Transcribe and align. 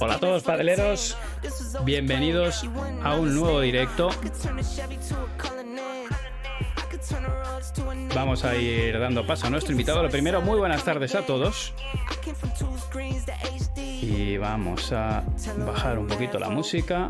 Hola 0.00 0.14
a 0.14 0.18
todos 0.18 0.42
padeleros, 0.42 1.16
bienvenidos 1.84 2.64
a 3.02 3.16
un 3.16 3.34
nuevo 3.34 3.60
directo. 3.60 4.10
Vamos 8.14 8.44
a 8.44 8.56
ir 8.56 8.98
dando 8.98 9.26
paso 9.26 9.46
a 9.46 9.50
nuestro 9.50 9.72
invitado. 9.72 10.02
Lo 10.02 10.10
primero, 10.10 10.40
muy 10.40 10.58
buenas 10.58 10.84
tardes 10.84 11.14
a 11.14 11.24
todos. 11.24 11.74
Y 13.76 14.36
vamos 14.36 14.92
a 14.92 15.24
bajar 15.64 15.98
un 15.98 16.06
poquito 16.06 16.38
la 16.38 16.50
música. 16.50 17.08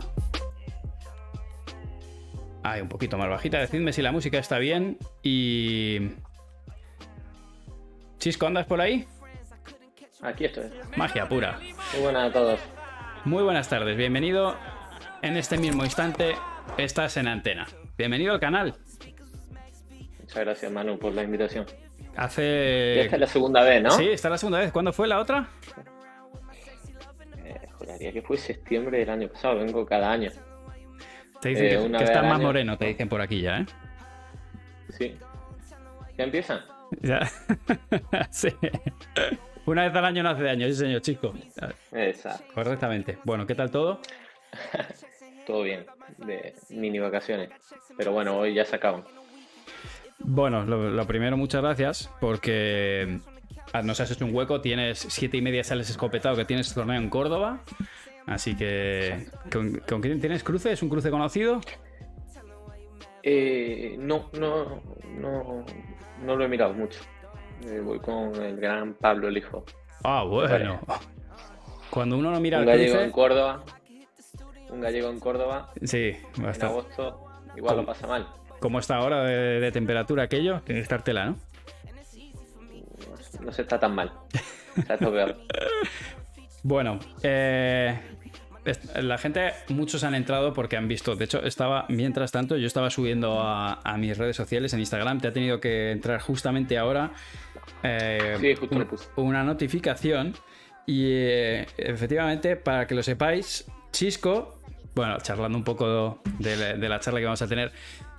Hay 2.62 2.80
un 2.80 2.88
poquito 2.88 3.18
más 3.18 3.28
bajita. 3.28 3.58
Decidme 3.58 3.92
si 3.92 4.02
la 4.02 4.12
música 4.12 4.38
está 4.38 4.58
bien. 4.58 4.98
Y. 5.22 6.12
Chisco, 8.18 8.46
¿andas 8.46 8.66
por 8.66 8.80
ahí? 8.80 9.06
Aquí 10.24 10.46
estoy. 10.46 10.70
Magia 10.96 11.28
pura. 11.28 11.58
Muy 11.92 12.02
buenas 12.02 12.30
a 12.30 12.32
todos. 12.32 12.60
Muy 13.24 13.42
buenas 13.42 13.68
tardes, 13.68 13.96
bienvenido. 13.96 14.56
En 15.22 15.36
este 15.36 15.56
mismo 15.58 15.84
instante 15.84 16.34
estás 16.78 17.16
en 17.16 17.28
antena. 17.28 17.66
Bienvenido 17.96 18.32
al 18.32 18.40
canal. 18.40 18.74
Muchas 20.20 20.38
gracias, 20.44 20.72
Manu, 20.72 20.98
por 20.98 21.12
la 21.12 21.22
invitación. 21.22 21.66
Hace. 22.16 23.02
esta 23.02 23.16
es 23.16 23.20
la 23.20 23.26
segunda 23.26 23.62
vez, 23.62 23.82
¿no? 23.82 23.90
Sí, 23.90 24.08
esta 24.10 24.28
es 24.28 24.32
la 24.32 24.38
segunda 24.38 24.58
vez. 24.60 24.72
¿Cuándo 24.72 24.92
fue 24.92 25.08
la 25.08 25.20
otra? 25.20 25.48
Eh, 27.44 27.68
juraría 27.72 28.12
que 28.12 28.22
fue 28.22 28.36
septiembre 28.36 28.98
del 28.98 29.10
año 29.10 29.28
pasado. 29.28 29.58
Vengo 29.58 29.84
cada 29.84 30.10
año. 30.10 30.30
Te 31.40 31.50
dicen 31.50 31.66
Eh, 31.66 31.88
que, 31.90 31.98
que 31.98 32.04
estás 32.04 32.22
más 32.22 32.34
año. 32.36 32.46
moreno, 32.46 32.78
te 32.78 32.86
dicen 32.86 33.08
por 33.08 33.20
aquí 33.20 33.42
ya, 33.42 33.58
¿eh? 33.60 33.66
Sí. 34.90 35.16
¿Ya 36.16 36.24
empiezan? 36.24 36.60
Ya. 37.02 37.20
sí. 38.30 38.48
Una 39.66 39.84
vez 39.84 39.94
al 39.94 40.04
año 40.04 40.22
no 40.22 40.30
hace 40.30 40.42
daño, 40.42 40.66
sí, 40.66 40.74
señor, 40.74 41.00
chico. 41.00 41.34
Exacto. 41.92 42.52
Correctamente. 42.54 43.18
Bueno, 43.24 43.46
¿qué 43.46 43.54
tal 43.54 43.70
todo? 43.70 44.00
Todo 45.46 45.62
bien. 45.62 45.84
De 46.18 46.54
mini 46.70 46.98
vacaciones. 46.98 47.50
Pero 47.96 48.12
bueno, 48.12 48.36
hoy 48.36 48.54
ya 48.54 48.64
se 48.64 48.76
acaban. 48.76 49.04
Bueno, 50.18 50.64
lo, 50.64 50.90
lo 50.90 51.06
primero, 51.06 51.36
muchas 51.36 51.62
gracias, 51.62 52.10
porque 52.20 53.18
ah, 53.72 53.82
nos 53.82 54.00
has 54.00 54.10
hecho 54.10 54.24
un 54.24 54.34
hueco. 54.34 54.60
Tienes 54.60 54.98
siete 54.98 55.36
y 55.36 55.42
media, 55.42 55.64
sales 55.64 55.90
escopetado, 55.90 56.36
que 56.36 56.44
tienes 56.44 56.72
torneo 56.72 56.96
en 56.96 57.10
Córdoba. 57.10 57.62
Así 58.26 58.56
que. 58.56 59.26
¿Con, 59.52 59.80
con 59.88 60.00
quién 60.00 60.20
tienes 60.20 60.42
cruce? 60.42 60.72
¿Es 60.72 60.82
un 60.82 60.88
cruce 60.88 61.10
conocido? 61.10 61.60
Eh, 63.22 63.96
no, 63.98 64.30
no, 64.38 64.82
no, 65.18 65.64
no 66.22 66.36
lo 66.36 66.44
he 66.44 66.48
mirado 66.48 66.74
mucho. 66.74 67.00
Eh, 67.66 67.80
voy 67.82 67.98
con 68.00 68.34
el 68.42 68.56
gran 68.60 68.94
Pablo 68.94 69.28
el 69.28 69.36
hijo. 69.38 69.64
Ah, 70.02 70.24
bueno. 70.24 70.80
Cuando 71.90 72.18
uno 72.18 72.30
no 72.30 72.40
mira 72.40 72.58
Un 72.58 72.66
gallego 72.66 72.92
cruce. 72.92 73.04
en 73.04 73.10
Córdoba. 73.12 73.64
Un 74.70 74.80
gallego 74.80 75.08
en 75.10 75.20
Córdoba. 75.20 75.72
Sí, 75.82 76.16
va 76.44 76.50
a 76.50 76.54
En 76.54 76.62
agosto 76.64 77.24
igual 77.56 77.76
lo 77.76 77.86
pasa 77.86 78.06
mal. 78.06 78.26
Como 78.60 78.78
está 78.78 78.96
ahora 78.96 79.22
de, 79.24 79.60
de 79.60 79.72
temperatura 79.72 80.24
aquello, 80.24 80.60
tiene 80.64 80.80
que 80.80 80.82
estar 80.82 81.02
tela, 81.02 81.26
¿no? 81.26 81.36
No 83.40 83.52
se 83.52 83.62
está 83.62 83.78
tan 83.78 83.94
mal. 83.94 84.12
Está 84.76 84.98
todo 84.98 85.12
peor. 85.12 85.36
Bueno, 86.66 86.98
eh, 87.22 88.00
la 89.00 89.18
gente, 89.18 89.52
muchos 89.68 90.04
han 90.04 90.14
entrado 90.14 90.52
porque 90.54 90.76
han 90.76 90.88
visto. 90.88 91.16
De 91.16 91.24
hecho, 91.26 91.42
estaba, 91.44 91.86
mientras 91.88 92.32
tanto, 92.32 92.56
yo 92.56 92.66
estaba 92.66 92.90
subiendo 92.90 93.40
a, 93.40 93.80
a 93.84 93.96
mis 93.98 94.16
redes 94.16 94.36
sociales 94.36 94.72
en 94.72 94.80
Instagram. 94.80 95.20
Te 95.20 95.28
ha 95.28 95.32
tenido 95.32 95.60
que 95.60 95.90
entrar 95.92 96.20
justamente 96.20 96.78
ahora 96.78 97.12
eh, 97.82 98.36
Sí, 98.40 98.54
justo 98.54 98.74
un- 98.74 98.80
lo 98.82 98.88
puse. 98.88 99.08
una 99.16 99.42
notificación. 99.44 100.34
Y 100.86 101.04
eh, 101.12 101.66
efectivamente, 101.78 102.56
para 102.56 102.86
que 102.86 102.94
lo 102.94 103.02
sepáis, 103.02 103.64
Chisco, 103.90 104.58
bueno, 104.94 105.18
charlando 105.22 105.56
un 105.58 105.64
poco 105.64 106.20
de, 106.38 106.56
la- 106.56 106.74
de 106.74 106.88
la 106.88 107.00
charla 107.00 107.20
que 107.20 107.24
vamos 107.26 107.42
a 107.42 107.48
tener, 107.48 107.72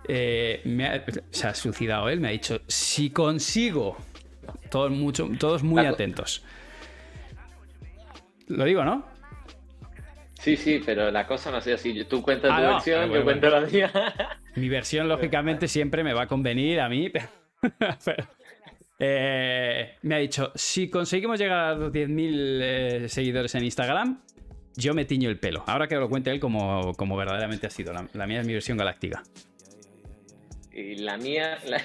eh, 0.07 0.61
me 0.65 0.85
ha- 0.87 1.03
se 1.31 1.47
ha 1.47 1.53
suicidado 1.55 2.09
él. 2.09 2.19
Me 2.19 2.27
ha 2.27 2.31
dicho: 2.31 2.61
si 2.67 3.09
consigo. 3.09 3.97
Todos, 4.69 4.91
mucho, 4.91 5.27
todos 5.39 5.63
muy 5.63 5.85
atentos. 5.85 6.43
Lo 8.47 8.63
digo, 8.65 8.83
¿no? 8.83 9.05
Sí, 10.45 10.57
sí, 10.57 10.79
pero 10.85 11.09
la 11.09 11.25
cosa 11.25 11.49
no 11.49 11.57
ha 11.57 11.61
sido 11.61 11.73
así. 11.75 12.05
Tú 12.05 12.21
cuentas 12.21 12.51
Ah, 12.53 12.57
tu 12.57 12.63
no, 12.67 12.73
versión, 12.73 13.01
yo 13.05 13.07
bueno, 13.07 13.23
cuento 13.23 13.49
la 13.49 13.61
mía. 13.61 13.91
Mi 14.55 14.69
versión, 14.69 15.07
lógicamente, 15.07 15.67
siempre 15.67 16.03
me 16.03 16.13
va 16.13 16.21
a 16.21 16.27
convenir 16.27 16.79
a 16.81 16.87
mí. 16.87 17.09
pero, 18.05 18.27
eh, 18.99 19.95
me 20.03 20.13
ha 20.13 20.17
dicho, 20.19 20.51
si 20.53 20.87
conseguimos 20.91 21.39
llegar 21.39 21.57
a 21.57 21.73
los 21.73 21.91
10.000 21.91 22.59
eh, 22.61 23.09
seguidores 23.09 23.55
en 23.55 23.63
Instagram, 23.63 24.21
yo 24.75 24.93
me 24.93 25.05
tiño 25.05 25.31
el 25.31 25.39
pelo. 25.39 25.63
Ahora 25.65 25.87
que 25.87 25.95
lo 25.95 26.07
cuente 26.09 26.29
él 26.29 26.39
como, 26.39 26.93
como 26.93 27.17
verdaderamente 27.17 27.65
ha 27.65 27.71
sido. 27.71 27.91
La, 27.91 28.07
la 28.13 28.27
mía 28.27 28.41
es 28.41 28.45
mi 28.45 28.53
versión 28.53 28.77
galáctica. 28.77 29.23
Y 30.75 30.95
la 30.97 31.17
mía, 31.17 31.57
la- 31.65 31.81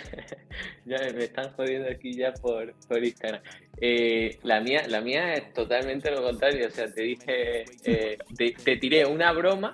ya 0.85 0.99
me 1.15 1.25
están 1.25 1.53
jodiendo 1.53 1.89
aquí 1.89 2.13
ya 2.15 2.33
por, 2.35 2.75
por 2.89 3.03
Instagram. 3.05 3.41
Eh, 3.81 4.39
la 4.43 4.61
mía, 4.61 4.83
la 4.89 5.01
mía 5.01 5.35
es 5.35 5.53
totalmente 5.55 6.11
lo 6.11 6.23
contrario. 6.23 6.67
O 6.67 6.71
sea, 6.71 6.93
te 6.93 7.03
dije, 7.03 7.65
eh, 7.85 8.19
te, 8.37 8.51
te 8.53 8.77
tiré 8.77 9.07
una 9.07 9.33
broma 9.33 9.73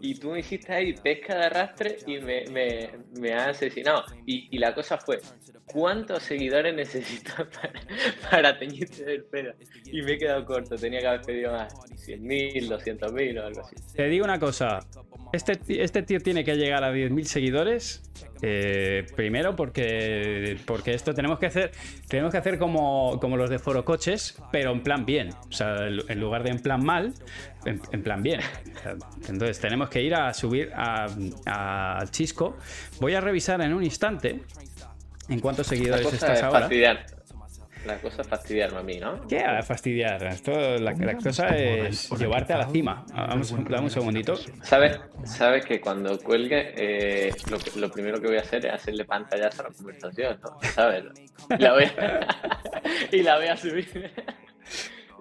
y 0.00 0.14
tú 0.14 0.30
me 0.30 0.40
hiciste 0.40 0.72
ahí 0.72 0.92
pesca 0.94 1.36
de 1.36 1.44
arrastre 1.44 1.98
y 2.06 2.18
me, 2.18 2.44
me, 2.46 2.90
me 3.20 3.34
has 3.34 3.48
asesinado. 3.48 4.04
Y, 4.24 4.48
y 4.50 4.58
la 4.58 4.72
cosa 4.74 4.96
fue, 4.96 5.18
¿cuántos 5.66 6.22
seguidores 6.22 6.74
necesitas 6.74 7.34
para, 7.52 7.72
para 8.30 8.58
teñirte 8.58 9.12
el 9.12 9.24
pelo? 9.24 9.52
Y 9.84 10.02
me 10.02 10.12
he 10.14 10.18
quedado 10.18 10.44
corto, 10.46 10.76
tenía 10.76 11.00
que 11.00 11.06
haber 11.08 11.22
pedido 11.22 11.52
más, 11.52 11.74
100.000, 11.74 12.68
200.000 12.68 13.40
o 13.40 13.46
algo 13.46 13.60
así. 13.60 13.76
Te 13.94 14.08
digo 14.08 14.24
una 14.24 14.38
cosa. 14.38 14.78
Este, 15.32 15.58
este 15.82 16.02
tío 16.02 16.20
tiene 16.20 16.44
que 16.44 16.54
llegar 16.56 16.84
a 16.84 16.92
10.000 16.92 17.24
seguidores. 17.24 18.02
eh, 18.42 19.06
primero 19.16 19.56
porque, 19.56 20.58
porque 20.66 20.92
esto 20.92 21.14
tenemos 21.14 21.38
que 21.38 21.46
hacer 21.46 21.72
tenemos 22.06 22.30
que 22.30 22.36
hacer 22.38 22.58
como, 22.58 23.18
como 23.18 23.36
los 23.38 23.48
de 23.48 23.58
Foro 23.58 23.84
Coches, 23.84 24.38
pero 24.52 24.72
en 24.72 24.82
plan 24.82 25.06
bien. 25.06 25.30
O 25.48 25.52
sea, 25.52 25.86
en 25.86 26.20
lugar 26.20 26.42
de 26.42 26.50
en 26.50 26.58
plan 26.60 26.84
mal, 26.84 27.14
en, 27.64 27.80
en 27.92 28.02
plan 28.02 28.22
bien. 28.22 28.40
Entonces 29.28 29.58
tenemos 29.58 29.88
que 29.88 30.02
ir 30.02 30.14
a 30.14 30.32
subir 30.34 30.70
a- 30.74 32.04
Chisco. 32.10 32.56
Voy 33.00 33.14
a 33.14 33.20
revisar 33.20 33.60
en 33.62 33.72
un 33.74 33.82
instante 33.82 34.40
en 35.28 35.40
cuántos 35.40 35.66
seguidores 35.66 36.12
estás 36.12 36.38
es 36.38 36.42
ahora. 36.44 36.60
fastidiar. 36.60 37.06
La 37.86 37.98
cosa 37.98 38.22
es 38.22 38.28
fastidiarme 38.28 38.78
a 38.78 38.82
mí, 38.82 38.98
¿no? 38.98 39.26
¿Qué 39.28 39.38
a 39.40 39.62
fastidiar? 39.62 40.22
Esto, 40.26 40.50
la, 40.78 40.92
la 40.92 41.14
cosa 41.16 41.48
es 41.56 42.10
llevarte 42.18 42.52
a 42.52 42.58
la 42.58 42.68
cima. 42.68 43.06
Vamos, 43.14 43.52
dame 43.68 43.84
un 43.84 43.90
segundito. 43.90 44.34
¿Sabes, 44.62 44.98
sabes 45.24 45.64
que 45.64 45.80
cuando 45.80 46.18
cuelgue, 46.18 46.72
eh, 46.76 47.30
lo, 47.76 47.88
primero 47.90 48.20
que 48.20 48.26
voy 48.26 48.38
a 48.38 48.40
hacer 48.40 48.66
es 48.66 48.72
hacerle 48.72 49.04
pantallazo 49.04 49.62
a 49.62 49.68
la 49.68 49.74
conversación, 49.74 50.38
¿no? 50.42 50.58
¿Sabes? 50.70 51.04
La 51.58 51.72
voy 51.74 51.84
a- 51.84 52.26
y 53.12 53.22
la 53.22 53.36
voy 53.38 53.46
a 53.46 53.56
subir. 53.56 54.10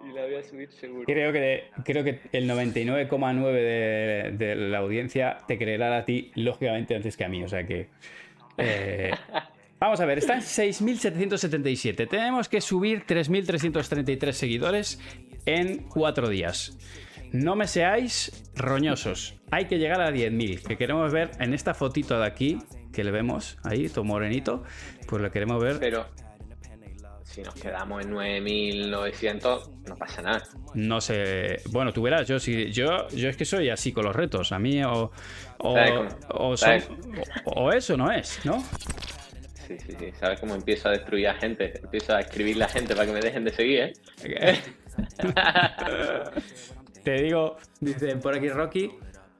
y 0.07 0.11
la 0.13 0.23
voy 0.23 0.35
a 0.35 0.43
subir 0.43 0.71
seguro. 0.71 1.03
Creo 1.05 1.31
que, 1.31 1.65
creo 1.83 2.03
que 2.03 2.21
el 2.31 2.49
99,9 2.49 3.51
de, 3.53 4.31
de 4.33 4.55
la 4.55 4.79
audiencia 4.79 5.37
te 5.47 5.57
creerá 5.59 5.95
a 5.97 6.05
ti, 6.05 6.31
lógicamente, 6.35 6.95
antes 6.95 7.15
que 7.15 7.25
a 7.25 7.29
mí. 7.29 7.43
O 7.43 7.47
sea 7.47 7.63
que. 7.65 7.89
eh, 8.57 9.11
vamos 9.85 10.00
a 10.00 10.06
ver, 10.06 10.18
está 10.18 10.35
en 10.35 10.41
6.777. 10.41 12.07
Tenemos 12.09 12.50
que 12.50 12.62
subir 12.62 13.06
3.333 13.06 14.31
seguidores 14.31 15.00
en 15.46 15.84
cuatro 15.88 16.28
días. 16.29 16.78
No 17.31 17.56
me 17.56 17.68
seáis 17.68 18.31
roñosos. 18.56 19.35
Hay 19.51 19.66
que 19.66 19.78
llegar 19.78 20.01
a 20.01 20.12
10.000. 20.12 20.62
Que 20.63 20.78
queremos 20.78 21.12
ver 21.12 21.31
en 21.40 21.53
esta 21.53 21.73
fotito 21.73 22.18
de 22.19 22.25
aquí, 22.25 22.57
que 22.94 23.03
le 23.03 23.12
vemos 23.12 23.57
ahí, 23.63 23.90
todo 23.90 24.03
morenito. 24.06 24.63
Pues 25.07 25.22
lo 25.22 25.31
queremos 25.31 25.62
ver. 25.62 25.78
Pero 25.79 26.06
si 27.23 27.41
nos 27.41 27.56
quedamos 27.56 28.03
en 28.06 28.12
9900, 28.12 29.69
no 29.88 29.96
pasa 29.97 30.22
nada. 30.22 30.44
No 30.75 31.02
sé. 31.02 31.57
Bueno, 31.72 31.91
tú 31.91 32.02
verás, 32.03 32.28
yo 32.28 32.40
sí, 32.40 32.72
yo, 32.72 33.08
yo 33.09 33.28
es 33.29 33.35
que 33.35 33.43
soy 33.46 33.70
así 33.70 33.91
con 33.91 34.05
los 34.05 34.16
retos. 34.16 34.52
A 34.53 34.59
mí 34.59 34.81
o, 34.84 35.11
o, 35.58 35.73
o, 36.29 36.53
o- 36.53 36.55
o 37.46 37.72
eso 37.72 37.97
no 37.97 38.11
es, 38.11 38.40
¿no? 38.46 38.64
Sí, 39.67 39.78
sí, 39.79 39.94
sí. 39.97 40.12
¿Sabes 40.20 40.40
cómo 40.40 40.56
empiezo 40.56 40.90
a 40.90 40.91
destruir 40.91 41.28
a 41.28 41.34
gente? 41.35 41.79
Empiezo 41.82 42.16
a 42.16 42.22
escribir 42.22 42.58
la 42.58 42.67
gente 42.67 42.96
para 42.96 43.08
que 43.08 43.14
me 43.14 43.22
dejen 43.22 43.44
de 43.44 43.52
seguir, 43.52 43.79
¿eh? 43.79 43.94
Te 47.03 47.22
digo, 47.22 47.58
dice 47.79 48.16
por 48.16 48.35
aquí 48.35 48.50
Rocky, 48.50 48.91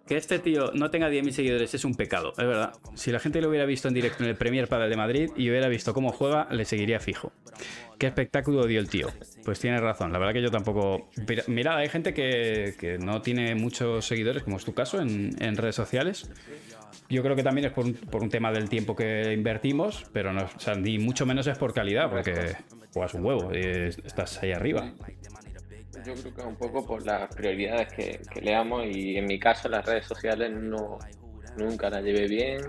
que 0.08 0.18
este 0.18 0.38
tío 0.38 0.72
no 0.74 0.92
tenga 0.92 1.10
10.000 1.10 1.32
seguidores 1.32 1.74
es 1.74 1.84
un 1.84 1.96
pecado, 1.96 2.32
es 2.38 2.46
verdad. 2.46 2.74
Si 2.94 3.12
la 3.12 3.20
gente 3.20 3.42
lo 3.42 3.50
hubiera 3.50 3.66
visto 3.66 3.88
en 3.88 3.96
directo 3.96 4.24
en 4.24 4.30
el 4.30 4.36
Premier 4.36 4.68
Padel 4.68 4.90
de 4.90 4.96
Madrid 4.96 5.32
y 5.36 5.50
hubiera 5.50 5.68
visto 5.68 5.94
cómo 5.94 6.12
juega, 6.12 6.48
le 6.52 6.66
seguiría 6.66 7.00
fijo. 7.00 7.32
¿Qué 7.98 8.08
espectáculo 8.08 8.68
dio 8.68 8.80
el 8.80 8.90
tío? 8.90 9.08
Pues 9.44 9.60
tiene 9.60 9.80
razón, 9.80 10.12
la 10.12 10.20
verdad 10.20 10.34
que 10.34 10.42
yo 10.42 10.52
tampoco... 10.52 11.10
Mira, 11.48 11.78
hay 11.78 11.90
gente 11.90 12.14
que, 12.14 12.76
que 12.78 13.00
no 13.00 13.22
tiene 13.22 13.56
muchos 13.56 14.06
seguidores, 14.06 14.44
como 14.44 14.58
es 14.58 14.66
tu 14.66 14.74
caso, 14.74 15.02
en, 15.02 15.32
en 15.40 15.56
redes 15.56 15.76
sociales. 15.76 16.30
Yo 17.10 17.22
creo 17.22 17.36
que 17.36 17.44
también 17.44 17.68
es 17.68 17.74
por 17.74 17.86
un, 17.86 17.94
por 17.94 18.24
un 18.24 18.30
tema 18.30 18.52
del 18.52 18.68
tiempo 18.68 18.96
que 18.96 19.32
invertimos, 19.32 20.06
pero 20.12 20.34
no, 20.34 20.44
o 20.44 20.60
sea, 20.60 20.74
ni 20.76 20.98
mucho 20.98 21.26
menos 21.26 21.46
es 21.48 21.58
por 21.58 21.74
calidad, 21.74 22.10
porque 22.10 22.56
juegas 22.94 23.14
un 23.14 23.26
huevo 23.26 23.54
y 23.54 23.60
estás 23.60 24.42
ahí 24.42 24.52
arriba. 24.52 24.92
yo 26.06 26.14
creo 26.14 26.34
que 26.34 26.42
es 26.42 26.48
un 26.48 26.56
poco 26.56 26.86
por 26.86 27.06
las 27.06 27.34
prioridades 27.36 27.94
que, 27.94 28.22
que 28.32 28.42
leamos 28.42 28.86
y 28.88 29.18
en 29.18 29.26
mi 29.26 29.38
caso 29.40 29.70
las 29.70 29.86
redes 29.86 30.06
sociales 30.06 30.52
no, 30.52 30.98
nunca 31.58 31.90
las 31.90 32.04
llevé 32.04 32.28
bien. 32.28 32.62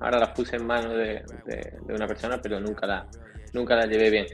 Ahora 0.00 0.18
las 0.18 0.30
puse 0.30 0.56
en 0.56 0.66
manos 0.66 0.94
de, 0.94 1.22
de, 1.46 1.94
una 1.94 2.06
persona, 2.06 2.40
pero 2.40 2.60
nunca, 2.60 2.86
la, 2.86 3.06
nunca 3.52 3.76
las 3.76 3.88
llevé 3.88 4.10
bien. 4.10 4.26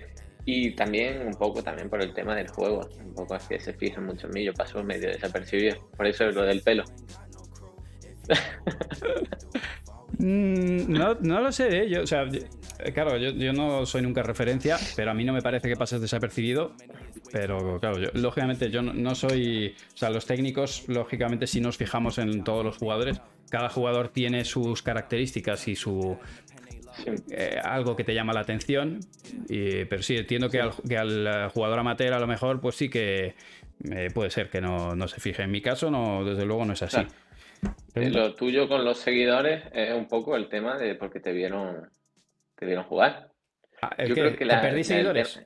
Y 0.45 0.73
también 0.73 1.25
un 1.25 1.35
poco 1.35 1.63
también 1.63 1.89
por 1.89 2.03
el 2.03 2.13
tema 2.13 2.35
del 2.35 2.49
juego. 2.49 2.89
Un 2.99 3.15
poco 3.15 3.37
es 3.37 3.47
que 3.47 3.61
se 3.61 3.73
fijan 3.75 4.05
mucho 4.07 4.27
en 4.27 4.33
mí, 4.33 4.45
yo 4.45 4.53
medio 4.83 5.11
desapercibido. 5.11 5.89
Por 5.97 6.07
eso 6.07 6.27
es 6.27 6.35
lo 6.35 6.43
del 6.43 6.63
pelo. 6.63 6.83
Mm, 10.19 10.93
no, 10.93 11.15
no, 11.21 11.41
lo 11.41 11.51
sé, 11.51 11.83
¿eh? 11.83 11.91
yo, 11.91 12.03
o 12.03 12.07
sea, 12.07 12.25
claro, 12.95 13.17
yo, 13.17 13.31
yo, 13.31 13.53
no 13.53 13.85
soy 13.87 14.03
nunca 14.03 14.23
referencia, 14.23 14.79
pero 14.95 15.11
a 15.11 15.15
mí 15.15 15.25
no 15.25 15.33
me 15.33 15.43
parece 15.43 15.69
que 15.69 15.75
pases 15.75 16.01
desapercibido. 16.01 16.75
Pero 17.33 17.81
claro, 17.81 17.99
yo, 17.99 18.11
lógicamente 18.15 18.71
yo 18.71 18.83
no, 18.83 19.15
soy. 19.15 19.75
O 19.95 19.97
sea, 19.97 20.11
los 20.11 20.27
técnicos, 20.27 20.85
lógicamente, 20.87 21.47
si 21.47 21.61
nos 21.61 21.77
fijamos 21.77 22.19
en 22.19 22.45
todos 22.45 22.65
los 22.65 22.77
jugadores, 22.77 23.21
cada 23.51 23.69
jugador 23.69 24.09
tiene 24.09 24.45
sus 24.45 24.83
características 24.83 25.67
y 25.67 25.77
su. 25.77 26.19
Eh, 27.31 27.59
algo 27.65 27.97
que 27.97 28.05
te 28.05 28.15
llama 28.15 28.35
la 28.35 28.41
atención. 28.41 29.01
pero 29.49 30.03
sí, 30.03 30.17
entiendo 30.17 30.51
que, 30.51 30.61
al, 30.61 30.73
que, 30.87 30.99
al, 30.99 31.49
jugador 31.51 31.79
amateur, 31.79 32.13
a 32.13 32.21
lo 32.21 32.27
mejor, 32.27 32.61
pues 32.61 32.77
sí 32.77 32.91
que 32.91 33.35
eh, 33.91 34.09
puede 34.13 34.31
ser 34.31 34.51
que 34.51 34.61
no, 34.61 34.95
no, 34.95 35.09
se 35.09 35.19
fije. 35.21 35.43
En 35.43 35.51
mi 35.51 35.63
caso, 35.63 35.91
no, 35.91 36.25
desde 36.25 36.45
luego 36.45 36.65
no 36.67 36.75
es 36.75 36.83
así. 36.83 37.01
Lo 37.95 38.35
tuyo 38.35 38.69
con 38.69 38.85
los 38.85 38.99
seguidores 38.99 39.65
es 39.73 39.93
un 39.95 40.09
poco 40.09 40.37
el 40.37 40.49
tema 40.49 40.79
de 40.79 40.95
porque 40.95 41.21
te 41.21 41.33
vieron, 41.33 41.91
te 42.57 42.67
vieron 42.67 42.85
jugar. 42.85 43.31
Ah, 43.83 43.95
Yo 44.05 44.15
creo 44.15 44.37
que 44.37 44.45
la, 44.45 44.61
¿Te 44.61 44.69
perdí 44.69 44.85
seguidores? 44.85 45.43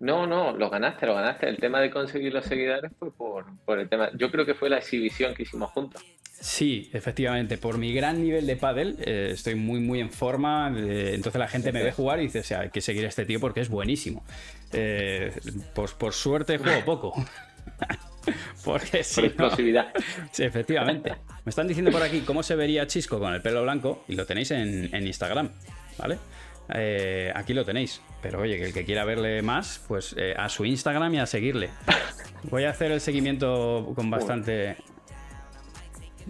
no, 0.00 0.26
no, 0.26 0.52
lo 0.52 0.68
ganaste, 0.68 1.06
lo 1.06 1.14
ganaste. 1.14 1.48
El 1.48 1.56
tema 1.56 1.80
de 1.80 1.90
conseguir 1.90 2.34
los 2.34 2.44
seguidores 2.44 2.92
fue 2.98 3.10
por, 3.12 3.46
el 3.78 3.88
tema. 3.88 4.10
Yo 4.14 4.30
creo 4.30 4.44
que 4.44 4.54
fue 4.54 4.68
la 4.68 4.78
exhibición 4.78 5.34
que 5.34 5.44
hicimos 5.44 5.70
juntos. 5.70 6.04
Sí, 6.32 6.90
efectivamente. 6.92 7.56
Por 7.56 7.78
mi 7.78 7.94
gran 7.94 8.20
nivel 8.20 8.46
de 8.46 8.56
pádel, 8.56 8.96
eh, 9.00 9.30
estoy 9.32 9.54
muy, 9.54 9.80
muy 9.80 10.00
en 10.00 10.10
forma. 10.10 10.68
entonces 10.68 11.38
la 11.38 11.48
gente 11.48 11.72
me 11.72 11.82
ve 11.82 11.92
jugar 11.92 12.18
y 12.20 12.24
dice, 12.24 12.40
o 12.40 12.44
sea, 12.44 12.60
hay 12.60 12.70
que 12.70 12.82
seguir 12.82 13.06
a 13.06 13.08
este 13.08 13.24
tío 13.24 13.40
porque 13.40 13.60
es 13.60 13.70
buenísimo. 13.70 14.24
Eh, 14.72 15.32
pues 15.74 15.92
por 15.92 16.12
suerte 16.12 16.58
juego 16.58 16.80
poco. 16.84 17.14
Porque 18.64 19.02
sí. 19.04 19.22
explosividad. 19.22 19.92
Sí, 20.32 20.44
efectivamente. 20.44 21.14
Me 21.44 21.50
están 21.50 21.66
diciendo 21.66 21.90
por 21.90 22.02
aquí 22.02 22.20
cómo 22.20 22.42
se 22.42 22.56
vería 22.56 22.86
Chisco 22.86 23.18
con 23.18 23.32
el 23.34 23.42
pelo 23.42 23.62
blanco 23.62 24.04
y 24.08 24.14
lo 24.14 24.26
tenéis 24.26 24.50
en, 24.50 25.06
Instagram, 25.06 25.50
¿vale? 25.98 26.18
Eh, 26.74 27.32
aquí 27.34 27.52
lo 27.52 27.64
tenéis. 27.64 28.00
Pero 28.22 28.40
oye, 28.40 28.58
que 28.58 28.66
el 28.66 28.72
que 28.72 28.84
quiera 28.84 29.04
verle 29.04 29.42
más, 29.42 29.82
pues 29.86 30.14
eh, 30.18 30.34
a 30.36 30.48
su 30.48 30.64
Instagram 30.64 31.14
y 31.14 31.18
a 31.18 31.26
seguirle. 31.26 31.70
Voy 32.44 32.64
a 32.64 32.70
hacer 32.70 32.92
el 32.92 33.00
seguimiento 33.00 33.92
con 33.94 34.10
bastante. 34.10 34.76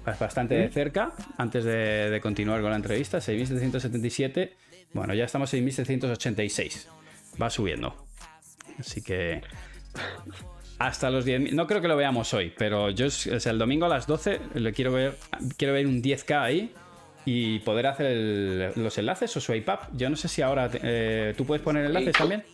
Bastante 0.05 0.57
de 0.57 0.69
cerca 0.69 1.13
antes 1.39 1.65
de, 1.65 2.19
continuar 2.23 2.61
con 2.61 2.71
la 2.71 2.77
entrevista. 2.77 3.19
6.777. 3.19 4.51
Bueno, 4.93 5.15
ya 5.15 5.25
estamos 5.25 5.55
en 5.55 5.67
6.786. 5.67 6.89
Va 7.41 7.49
subiendo. 7.49 8.07
Así 8.79 9.03
que 9.03 9.41
hasta 10.79 11.11
los 11.11 11.27
10.000. 11.27 11.53
No 11.53 11.67
creo 11.67 11.81
que 11.81 11.89
lo 11.89 11.97
veamos 11.97 12.33
hoy, 12.35 12.53
pero 12.57 12.91
yo, 12.91 13.07
el 13.07 13.59
domingo 13.59 13.87
a 13.87 13.89
las 13.89 14.07
12 14.07 14.41
le 14.55 14.73
quiero 14.73 14.93
ver, 14.93 15.17
quiero 15.57 15.75
ver 15.75 15.87
un 15.87 16.03
10K 16.03 16.41
ahí 16.41 16.75
y 17.25 17.61
poder 17.61 17.87
hacer 17.87 18.77
los 18.77 18.99
enlaces 18.99 19.37
o 19.37 19.41
swipe 19.41 19.71
up. 19.71 19.79
Yo 19.93 20.11
no 20.11 20.17
sé 20.17 20.29
si 20.29 20.43
ahora 20.43 20.71
eh, 20.73 21.35
tú 21.37 21.47
puedes 21.47 21.63
poner 21.63 21.87
enlaces 21.87 22.13
también. 22.13 22.45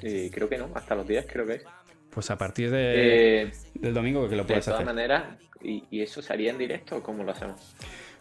Sí, 0.00 0.30
creo 0.32 0.48
que 0.48 0.58
no, 0.58 0.70
hasta 0.74 0.94
los 0.94 1.06
10 1.06 1.26
creo 1.26 1.46
que 1.46 1.54
es. 1.54 1.64
Pues 2.10 2.30
a 2.30 2.38
partir 2.38 2.70
de, 2.70 3.42
eh, 3.42 3.52
del 3.74 3.94
domingo 3.94 4.28
que 4.28 4.36
lo 4.36 4.46
puedes 4.46 4.66
hacer. 4.66 4.74
De 4.74 4.84
todas 4.84 4.94
maneras, 4.94 5.24
¿y, 5.62 5.84
¿y, 5.90 6.02
eso 6.02 6.22
sería 6.22 6.50
en 6.50 6.58
directo 6.58 6.96
o 6.96 7.02
cómo 7.02 7.24
lo 7.24 7.32
hacemos? 7.32 7.60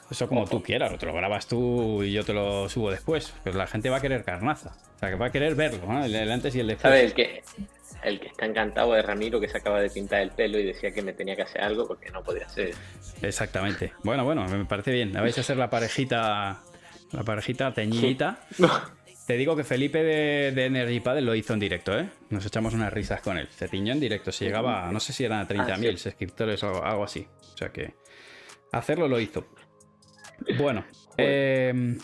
Eso 0.09 0.27
como 0.27 0.45
tú 0.47 0.63
quieras, 0.63 0.97
te 0.97 1.05
lo 1.05 1.13
grabas 1.13 1.47
tú 1.47 2.01
y 2.01 2.13
yo 2.13 2.23
te 2.23 2.33
lo 2.33 2.69
subo 2.69 2.89
después. 2.89 3.33
Pero 3.43 3.57
la 3.57 3.67
gente 3.67 3.89
va 3.89 3.97
a 3.97 4.01
querer 4.01 4.23
carnaza. 4.23 4.75
O 4.95 4.99
sea, 4.99 5.09
que 5.09 5.15
va 5.15 5.27
a 5.27 5.31
querer 5.31 5.55
verlo, 5.55 5.85
¿no? 5.85 6.03
el, 6.03 6.31
antes 6.31 6.55
y 6.55 6.61
el 6.61 6.67
después. 6.67 6.81
¿Sabes? 6.81 7.13
que 7.13 7.43
el 8.03 8.19
que 8.19 8.27
está 8.27 8.45
encantado 8.45 8.95
es 8.95 9.05
Ramiro, 9.05 9.39
que 9.39 9.47
se 9.47 9.57
acaba 9.57 9.81
de 9.81 9.89
pintar 9.89 10.21
el 10.21 10.31
pelo 10.31 10.59
y 10.59 10.65
decía 10.65 10.91
que 10.91 11.01
me 11.01 11.13
tenía 11.13 11.35
que 11.35 11.43
hacer 11.43 11.61
algo 11.61 11.87
porque 11.87 12.09
no 12.11 12.23
podía 12.23 12.45
hacer. 12.45 12.73
Exactamente. 13.21 13.93
Bueno, 14.03 14.23
bueno, 14.23 14.45
me 14.47 14.65
parece 14.65 14.91
bien. 14.91 15.13
Vais 15.13 15.37
a 15.37 15.43
ser 15.43 15.57
la 15.57 15.69
parejita, 15.69 16.61
la 17.11 17.23
parejita 17.23 17.73
teñidita. 17.73 18.39
Te 19.27 19.35
digo 19.35 19.57
que 19.57 19.65
Felipe 19.65 20.03
de, 20.03 20.53
de 20.53 20.65
Energy 20.67 21.01
Paddle 21.01 21.21
lo 21.21 21.35
hizo 21.35 21.53
en 21.53 21.59
directo, 21.59 21.99
¿eh? 21.99 22.09
Nos 22.29 22.45
echamos 22.45 22.73
unas 22.73 22.93
risas 22.93 23.19
con 23.19 23.37
él. 23.37 23.49
Se 23.49 23.67
tiñó 23.67 23.91
en 23.91 23.99
directo. 23.99 24.31
Se 24.31 24.45
llegaba, 24.45 24.89
no 24.89 25.01
sé 25.01 25.11
si 25.11 25.25
eran 25.25 25.39
a 25.39 25.47
30.000 25.47 25.93
ah, 25.93 25.97
suscriptores 25.97 26.63
o 26.63 26.81
algo 26.81 27.03
así. 27.03 27.27
O 27.53 27.57
sea 27.57 27.69
que 27.69 27.95
hacerlo 28.71 29.09
lo 29.09 29.19
hizo. 29.19 29.45
Bueno, 30.57 30.85
em, 31.17 31.97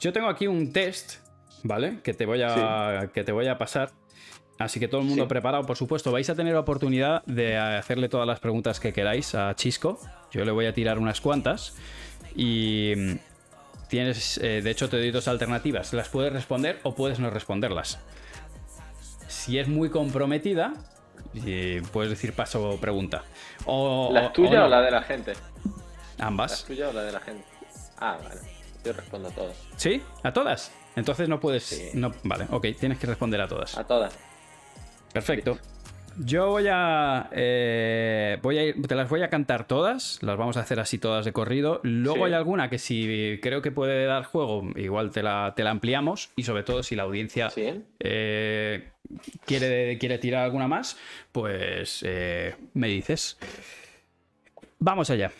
yo 0.00 0.12
tengo 0.12 0.28
aquí 0.28 0.48
un 0.48 0.72
test, 0.72 1.24
¿vale? 1.62 2.00
Que 2.02 2.14
te 2.14 2.26
voy 2.26 2.42
a, 2.42 3.10
que 3.12 3.22
te 3.22 3.30
voy 3.30 3.46
a 3.46 3.56
pasar 3.56 3.90
Así 4.58 4.78
que 4.78 4.86
todo 4.86 5.00
el 5.00 5.06
mundo 5.08 5.26
preparado, 5.26 5.64
por 5.64 5.76
supuesto. 5.76 6.12
Vais 6.12 6.28
a 6.30 6.34
tener 6.34 6.54
la 6.54 6.60
oportunidad 6.60 7.24
de 7.24 7.56
hacerle 7.56 8.08
todas 8.08 8.26
las 8.26 8.38
preguntas 8.38 8.78
que 8.78 8.92
queráis 8.92 9.34
a 9.34 9.54
Chisco. 9.56 9.98
Yo 10.30 10.44
le 10.44 10.52
voy 10.52 10.66
a 10.66 10.72
tirar 10.72 10.98
unas 10.98 11.20
cuantas. 11.20 11.76
Y 12.36 12.92
mm, 12.96 13.14
tienes, 13.88 14.38
eh, 14.38 14.62
de 14.62 14.70
hecho, 14.70 14.88
te 14.88 14.96
doy 14.96 15.10
dos 15.10 15.26
alternativas. 15.26 15.92
Las 15.92 16.08
puedes 16.08 16.32
responder 16.32 16.78
o 16.84 16.94
puedes 16.94 17.18
no 17.18 17.30
responderlas. 17.30 17.98
Si 19.26 19.58
es 19.58 19.66
muy 19.66 19.90
comprometida, 19.90 20.74
puedes 21.92 22.10
decir 22.10 22.32
paso 22.32 22.70
o 22.70 22.76
pregunta. 22.78 23.24
O, 23.66 24.10
¿La 24.12 24.32
tuya 24.32 24.66
o, 24.66 24.68
la 24.68 24.80
de 24.80 24.90
la 24.92 25.02
gente? 25.02 25.32
Ambas. 26.18 26.62
¿La 26.62 26.66
tuya 26.68 26.88
o 26.90 26.92
la 26.92 27.02
de 27.02 27.12
la 27.12 27.20
gente? 27.20 27.44
Ah, 27.98 28.18
vale. 28.22 28.40
Yo 28.84 28.92
respondo 28.92 29.28
a 29.28 29.32
todas. 29.32 29.56
¿Sí? 29.76 30.00
¿A 30.22 30.32
todas? 30.32 30.70
Entonces 30.94 31.28
no 31.28 31.40
puedes. 31.40 31.94
No, 31.94 32.12
vale, 32.22 32.46
ok, 32.50 32.66
tienes 32.78 32.98
que 32.98 33.06
responder 33.06 33.40
a 33.40 33.48
todas. 33.48 33.76
A 33.76 33.84
todas. 33.84 34.16
Perfecto. 35.14 35.58
Yo 36.18 36.48
voy 36.48 36.66
a, 36.70 37.28
eh, 37.32 38.38
voy 38.42 38.58
a 38.58 38.74
te 38.74 38.94
las 38.94 39.08
voy 39.08 39.22
a 39.22 39.30
cantar 39.30 39.66
todas, 39.66 40.20
las 40.22 40.36
vamos 40.36 40.56
a 40.56 40.60
hacer 40.60 40.78
así 40.78 40.98
todas 40.98 41.24
de 41.24 41.32
corrido. 41.32 41.80
Luego 41.82 42.24
hay 42.24 42.32
alguna 42.32 42.68
que 42.68 42.78
si 42.78 43.38
creo 43.40 43.62
que 43.62 43.70
puede 43.70 44.04
dar 44.06 44.24
juego, 44.24 44.64
igual 44.76 45.10
te 45.10 45.22
la, 45.22 45.54
te 45.56 45.64
la 45.64 45.70
ampliamos 45.70 46.30
y 46.36 46.42
sobre 46.42 46.62
todo 46.64 46.82
si 46.82 46.94
la 46.96 47.04
audiencia 47.04 47.48
eh, 48.00 48.90
quiere, 49.44 49.98
quiere 49.98 50.18
tirar 50.18 50.44
alguna 50.44 50.68
más, 50.68 50.98
pues 51.32 52.04
eh, 52.06 52.54
me 52.74 52.88
dices. 52.88 53.38
Vamos 54.80 55.10
allá. 55.10 55.32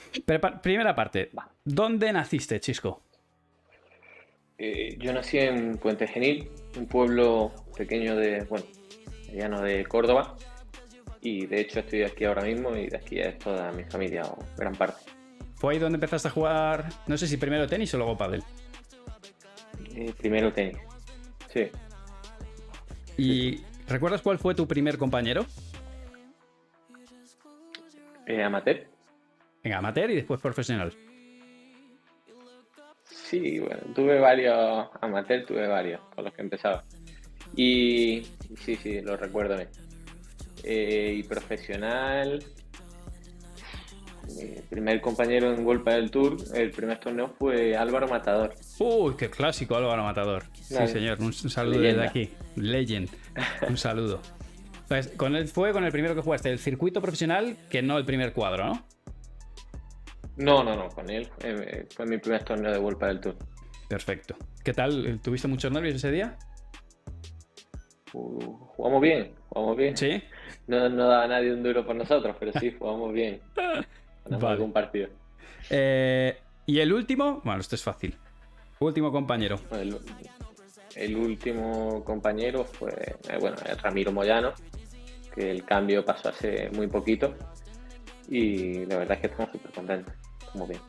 primera 0.63 0.95
parte. 0.95 1.31
¿Dónde 1.65 2.13
naciste, 2.13 2.61
Chisco? 2.61 3.03
yo 4.99 5.13
nací 5.13 5.39
en 5.39 5.77
Puente 5.77 6.07
Genil, 6.07 6.49
un 6.79 6.87
pueblo 6.87 7.53
pequeño 7.77 8.17
de, 8.17 8.45
bueno, 8.45 8.65
mediano 9.35 9.61
de 9.63 9.85
Córdoba. 9.85 10.37
Y 11.21 11.47
de 11.47 11.61
hecho 11.61 11.81
estoy 11.81 12.05
aquí 12.05 12.25
ahora 12.25 12.43
mismo 12.43 12.77
y 12.77 12.87
de 12.87 12.97
aquí 12.97 13.19
es 13.19 13.39
toda 13.39 13.73
mi 13.73 13.83
familia 13.85 14.23
o 14.27 14.39
gran 14.57 14.75
parte. 14.75 15.03
¿Fue 15.57 15.73
ahí 15.73 15.79
donde 15.81 15.97
empezaste 15.97 16.29
a 16.29 16.31
jugar, 16.31 16.89
no 17.07 17.17
sé 17.17 17.27
si 17.27 17.37
primero 17.37 17.67
tenis 17.67 17.93
o 17.95 17.99
luego 17.99 18.17
pádel? 18.17 18.43
Eh, 19.97 20.13
primero 20.19 20.53
tenis, 20.53 20.77
sí. 21.53 21.69
¿Y 23.17 23.61
recuerdas 23.89 24.23
cuál 24.23 24.39
fue 24.39 24.55
tu 24.55 24.69
primer 24.69 24.99
compañero? 24.99 25.47
Eh, 28.27 28.43
amateur. 28.43 28.87
En 29.63 29.73
amateur 29.73 30.11
y 30.11 30.17
después 30.17 30.41
profesional. 30.41 30.93
Sí, 33.05 33.59
bueno, 33.59 33.81
tuve 33.95 34.21
varios 34.21 34.89
amateur, 35.01 35.47
tuve 35.47 35.67
varios 35.67 36.01
con 36.15 36.25
los 36.25 36.35
que 36.35 36.43
empezaba. 36.43 36.85
Y 37.57 38.23
sí, 38.57 38.77
sí, 38.77 39.01
lo 39.01 39.17
recuerdo. 39.17 39.57
Eh, 40.63 41.15
y 41.19 41.23
profesional, 41.25 42.43
mi 44.37 44.61
primer 44.71 45.01
compañero 45.01 45.53
en 45.53 45.65
Golpa 45.65 45.95
del 45.95 46.11
Tour, 46.11 46.37
el 46.55 46.71
primer 46.71 46.99
torneo 46.99 47.29
fue 47.39 47.77
Álvaro 47.77 48.09
Matador. 48.09 48.55
Uy, 48.79 49.15
qué 49.17 49.31
clásico 49.31 49.77
Álvaro 49.77 50.03
Matador. 50.03 50.45
Sí, 50.55 50.87
señor, 50.89 51.21
un, 51.21 51.33
saludo 51.33 51.81
desde 51.81 52.07
aquí. 52.07 52.31
Legend, 52.57 53.11
un 53.69 53.77
saludo. 53.77 54.21
Pues 54.89 55.09
con 55.09 55.35
él 55.37 55.49
fue 55.49 55.73
con 55.73 55.85
el 55.85 55.93
primero 55.93 56.15
que 56.15 56.23
jugaste, 56.23 56.51
el 56.51 56.59
circuito 56.59 57.01
profesional, 57.01 57.57
que 57.71 57.83
no 57.83 57.99
el 57.99 58.05
primer 58.05 58.33
cuadro, 58.33 58.67
¿no? 58.67 58.87
No, 60.37 60.65
no, 60.65 60.75
no, 60.75 60.89
con 60.89 61.09
él 61.11 61.29
fue, 61.39 61.87
fue 61.95 62.07
mi 62.07 62.19
primer 62.19 62.43
torneo 62.43 62.73
de 62.73 62.79
Golpa 62.79 63.07
del 63.07 63.21
Tour. 63.21 63.37
Perfecto. 63.89 64.37
¿Qué 64.65 64.73
tal? 64.73 65.21
¿Tuviste 65.23 65.47
muchos 65.47 65.71
nervios 65.71 65.97
ese 65.97 66.11
día? 66.11 66.37
Jugamos 68.15 69.01
bien, 69.01 69.35
jugamos 69.49 69.77
bien. 69.77 69.97
Sí. 69.97 70.23
No, 70.67 70.89
no 70.89 71.09
daba 71.09 71.27
nadie 71.27 71.53
un 71.53 71.63
duro 71.63 71.85
por 71.85 71.97
nosotros, 71.97 72.37
pero 72.39 72.53
sí, 72.59 72.75
jugamos 72.79 73.13
bien. 73.13 73.41
Ganamos 74.25 74.51
algún 74.51 74.73
partido. 74.73 75.09
Eh, 75.71 76.39
y 76.67 76.81
el 76.81 76.93
último, 76.93 77.41
bueno, 77.45 77.61
esto 77.61 77.75
es 77.75 77.83
fácil. 77.83 78.17
Último 78.81 79.13
compañero. 79.13 79.59
El, 80.97 81.17
último 81.17 82.03
compañero 82.05 82.65
fue, 82.65 82.93
eh, 83.29 83.39
bueno, 83.41 83.57
Ramiro 83.83 84.13
Moyano. 84.13 84.53
que 85.35 85.51
el 85.51 85.65
cambio 85.65 86.05
pasó 86.05 86.29
hace 86.29 86.71
muy 86.71 86.87
poquito 86.87 87.35
y 88.29 88.87
la 88.87 88.99
verdad 88.99 89.17
es 89.17 89.21
que 89.21 89.27
estamos 89.27 89.53
súper 89.53 89.73
contentos, 89.73 90.15
muy 90.55 90.69
bien. 90.69 90.81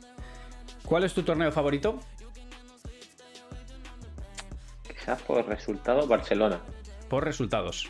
¿Cuál 0.85 1.03
es 1.03 1.13
tu 1.13 1.23
torneo 1.23 1.51
favorito? 1.51 1.99
Quizás 4.87 5.21
por 5.23 5.47
resultados 5.47 6.07
Barcelona. 6.07 6.61
Por 7.15 7.23
resultados. 7.23 7.89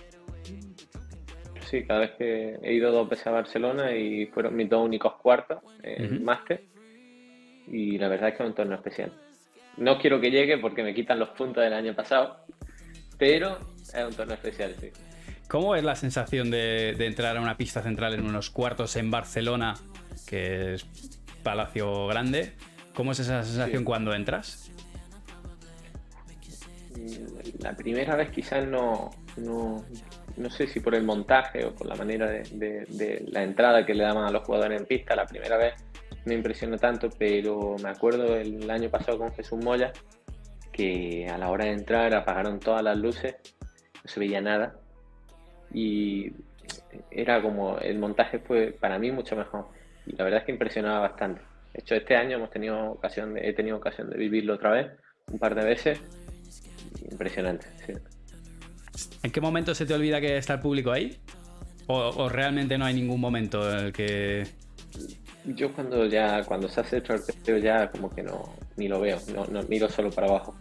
Sí, 1.67 1.84
cada 1.88 2.01
vez 2.01 2.12
que 2.12 2.60
he 2.62 2.74
ido 2.75 2.91
dos 2.91 3.10
veces 3.10 3.25
a 3.25 3.32
Barcelona 3.32 3.91
y 3.98 4.27
fueron 4.27 4.55
mis 4.55 4.70
dos 4.70 4.86
únicos 4.86 5.15
cuartos 5.15 5.63
en 5.82 6.24
máster 6.24 6.63
y 7.65 7.98
la 7.98 8.08
verdad 8.08 8.29
es 8.29 8.36
que 8.36 8.44
es 8.44 8.50
un 8.50 8.55
torneo 8.55 8.75
especial. 8.75 9.12
No 9.77 9.98
quiero 9.98 10.22
que 10.22 10.29
llegue 10.29 10.60
porque 10.60 10.84
me 10.84 10.94
quitan 10.94 11.17
los 11.17 11.29
puntos 11.29 11.63
del 11.63 11.74
año 11.74 11.96
pasado, 11.96 12.46
pero 13.17 13.58
es 13.82 14.05
un 14.05 14.13
torneo 14.13 14.36
especial, 14.36 14.75
sí. 14.79 14.91
¿Cómo 15.50 15.75
es 15.75 15.84
la 15.84 15.96
sensación 15.96 16.51
de, 16.51 16.91
entrar 16.91 17.36
a 17.36 17.41
una 17.41 17.58
pista 17.58 17.82
central 17.82 18.13
en 18.13 18.27
unos 18.27 18.51
cuartos 18.51 18.96
en 18.96 19.10
Barcelona, 19.10 19.74
que 20.27 20.75
es 20.75 20.86
Palacio 21.41 22.05
Grande? 22.05 22.53
¿Cómo 22.94 23.13
es 23.13 23.17
esa 23.17 23.41
sensación 23.41 23.86
cuando 23.86 24.13
entras? 24.13 24.72
Mm, 26.98 27.62
la 27.64 27.74
primera 27.75 28.16
vez 28.16 28.30
quizás 28.30 28.66
no, 28.68 29.10
no, 29.38 29.84
sé 30.50 30.68
si 30.68 30.80
por 30.80 30.96
el 30.96 31.04
montaje 31.04 31.66
o 31.66 31.74
por 31.74 31.88
la 31.88 31.96
manera 31.96 32.30
de, 32.30 32.44
de, 32.88 33.25
la 33.28 33.44
entrada 33.44 33.86
que 33.86 33.94
le 33.94 34.04
daban 34.04 34.25
a 34.25 34.32
los 34.32 34.44
jugadores 34.44 34.80
en 34.80 34.88
pista, 34.88 35.16
la 35.16 35.25
primera 35.25 35.58
vez 35.58 35.74
me 36.25 36.34
impresionó 36.34 36.78
tanto, 36.78 37.10
pero 37.18 37.75
me 37.82 37.90
acuerdo 37.90 38.36
el 38.36 38.70
año 38.70 38.90
pasado 38.90 39.18
con 39.18 39.34
Jesús 39.34 39.64
Moya 39.64 39.92
que 40.72 41.28
a 41.30 41.38
la 41.38 41.50
hora 41.50 41.66
de 41.66 41.72
entrar 41.72 42.14
apagaron 42.14 42.60
todas 42.60 42.84
las 42.84 42.98
luces, 42.98 43.36
no 44.04 44.10
se 44.10 44.20
veía 44.20 44.42
nada 44.42 44.75
y 45.74 46.34
era 47.12 47.42
como 47.42 47.78
el 47.80 48.00
montaje 48.00 48.40
fue 48.40 48.75
para 48.78 49.00
mí 49.00 49.12
mucho 49.12 49.36
mejor 49.36 49.68
y 50.06 50.16
la 50.16 50.24
verdad 50.24 50.40
es 50.42 50.46
que 50.46 50.52
impresionaba 50.52 51.00
bastante. 51.00 51.42
De 51.74 51.82
hecho, 51.82 51.96
este 51.96 52.16
año 52.16 52.38
hemos 52.38 52.50
tenido 52.52 52.92
ocasión 52.92 53.34
de, 53.34 53.50
he 53.50 53.54
tenido 53.54 53.78
ocasión 53.78 54.10
de 54.10 54.18
vivirlo 54.18 54.54
otra 54.54 54.72
vez, 54.72 54.92
un 55.32 55.40
par 55.40 55.56
de 55.56 55.66
veces. 55.66 56.02
Impresionante, 57.12 57.67
¿En 59.24 59.31
qué 59.31 59.41
momento 59.41 59.75
se 59.75 59.85
te 59.85 59.93
olvida 59.93 60.21
que 60.21 60.38
está 60.38 60.53
el 60.53 60.59
público 60.59 60.91
ahí? 60.91 61.17
¿O, 61.88 62.29
realmente 62.29 62.77
no 62.77 62.85
hay 62.85 62.93
ningún 62.93 63.19
momento 63.19 63.69
en 63.71 63.85
el 63.85 63.93
que.? 63.93 64.43
Yo 65.45 65.71
cuando 65.74 66.05
ya, 66.07 66.43
cuando 66.43 66.67
se 66.67 66.81
hace 66.81 66.97
el 66.97 67.05
sorteo 67.05 67.57
ya 67.57 67.91
como 67.91 68.09
que 68.09 68.24
no, 68.24 68.55
ni 68.77 68.88
lo 68.88 69.00
veo, 69.00 69.19
no, 69.35 69.45
no 69.45 69.62
miro 69.63 69.89
solo 69.89 70.09
para 70.09 70.27
abajo. 70.27 70.55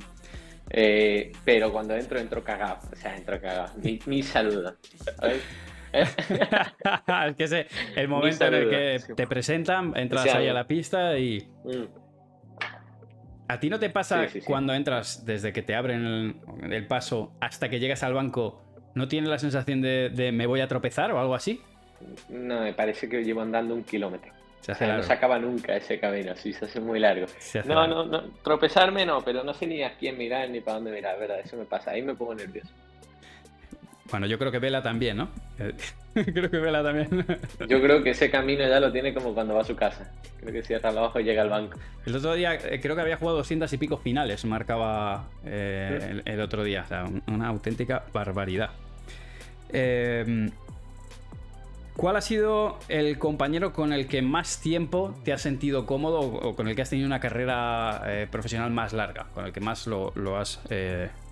Eh, 0.71 1.33
pero 1.45 1.73
cuando 1.73 1.95
entro, 1.95 2.19
entro 2.19 2.43
cagado. 2.43 2.79
O 2.93 2.97
sea, 2.97 3.17
entro 3.17 3.41
cagado. 3.41 3.73
Ni, 3.83 3.99
ni 4.07 4.23
saludo. 4.23 4.77
es 5.93 7.37
que 7.37 7.45
es 7.45 7.53
el 7.97 8.09
momento 8.09 8.45
en 8.47 8.55
el 8.55 8.71
que 8.71 9.15
te 9.15 9.27
presentan, 9.27 9.97
entras 9.97 10.27
ahí 10.35 10.49
a 10.49 10.53
la 10.53 10.67
pista 10.67 11.17
y. 11.19 11.49
Mm. 11.65 12.04
¿A 13.49 13.61
ti 13.61 13.69
no 13.69 13.79
te 13.79 13.91
pasa 13.91 14.27
cuando 14.47 14.73
entras, 14.75 15.25
desde 15.27 15.53
que 15.53 15.63
te 15.63 15.75
abren 15.75 16.41
el, 16.63 16.87
paso 16.87 17.33
hasta 17.41 17.69
que 17.69 17.79
llegas 17.79 18.03
al 18.03 18.15
banco, 18.15 18.63
no 18.95 19.09
tienes 19.09 19.29
la 19.29 19.39
sensación 19.39 19.83
de, 19.83 20.31
me 20.33 20.47
voy 20.47 20.61
a 20.61 20.69
tropezar 20.69 21.13
o 21.13 21.21
algo 21.21 21.35
así? 21.35 21.61
No, 22.29 22.61
me 22.61 22.73
parece 22.73 23.09
que 23.09 23.23
llevo 23.23 23.43
andando 23.43 23.75
un 23.75 23.85
kilómetro. 23.85 24.33
no 24.67 25.03
se 25.03 25.13
acaba 25.13 25.39
nunca 25.39 25.77
ese 25.77 25.99
camino, 26.01 26.35
sí, 26.37 26.53
se 26.53 26.65
hace 26.65 26.81
muy 26.81 26.99
largo. 26.99 27.27
no, 27.67 27.87
no, 27.87 28.05
no, 28.05 28.23
tropezarme 28.43 29.05
no, 29.05 29.23
pero 29.23 29.45
no 29.45 29.53
sé 29.53 29.67
ni 29.67 29.83
a 29.83 29.95
quién 29.97 30.17
mirar 30.17 30.49
ni 30.49 30.61
para 30.61 30.77
dónde 30.77 30.93
mirar, 30.93 31.19
¿verdad? 31.19 31.41
Eso 31.41 31.57
me 31.57 31.67
pasa, 31.67 31.91
ahí 31.91 32.03
me 32.03 32.15
pongo 32.15 32.35
nervioso. 32.35 32.71
Bueno, 34.15 34.29
yo 34.29 34.39
creo 34.39 34.53
que 34.53 34.61
Vela 34.61 34.81
también, 34.81 35.17
¿no? 35.17 35.29
creo 36.15 36.49
que 36.49 36.59
Vela 36.59 36.85
también. 36.85 37.27
yo 37.69 37.83
creo 37.83 38.01
que 38.05 38.11
ese 38.11 38.31
camino 38.31 38.65
ya 38.65 38.79
lo 38.79 38.93
tiene 38.93 39.13
como 39.13 39.35
cuando 39.35 39.55
va 39.55 39.63
a 39.63 39.65
su 39.65 39.75
casa. 39.75 40.09
Creo 40.39 40.53
que 40.53 40.63
cierra 40.63 40.91
abajo 40.91 41.19
y 41.19 41.25
llega 41.25 41.43
al 41.43 41.51
banco. 41.51 41.81
El 42.07 42.15
otro 42.15 42.33
día 42.35 42.55
eh, 42.55 42.79
creo 42.81 42.95
que 42.95 43.03
había 43.03 43.17
jugado 43.17 43.39
200 43.39 43.73
y 43.73 43.77
pico 43.77 43.97
finales, 43.97 44.45
marcaba 44.45 45.31
eh, 45.45 46.23
el, 46.25 46.41
otro 46.41 46.63
día. 46.63 46.83
O 46.85 46.87
sea, 46.87 47.07
una 47.27 47.49
auténtica 47.49 48.05
barbaridad. 48.13 48.71
Em, 49.73 50.53
¿Cuál 51.97 52.15
ha 52.15 52.21
sido 52.21 52.79
el 52.89 53.19
compañero 53.19 53.73
con 53.73 53.93
el 53.93 54.07
que 54.07 54.23
más 54.23 54.61
tiempo 54.61 55.13
te 55.25 55.33
has 55.33 55.43
sentido 55.43 55.87
cómodo 55.87 56.21
o 56.21 56.55
con 56.55 56.69
el 56.69 56.77
que 56.77 56.83
has 56.83 56.91
tenido 56.91 57.09
una 57.09 57.19
carrera 57.19 58.01
eh, 58.07 58.29
profesional 58.31 58.71
más 58.71 58.93
larga? 58.93 59.27
Con 59.35 59.45
el 59.45 59.53
que 59.53 59.59
más 59.59 59.89
lo, 59.89 60.13
lo 60.15 60.37
has 60.37 60.61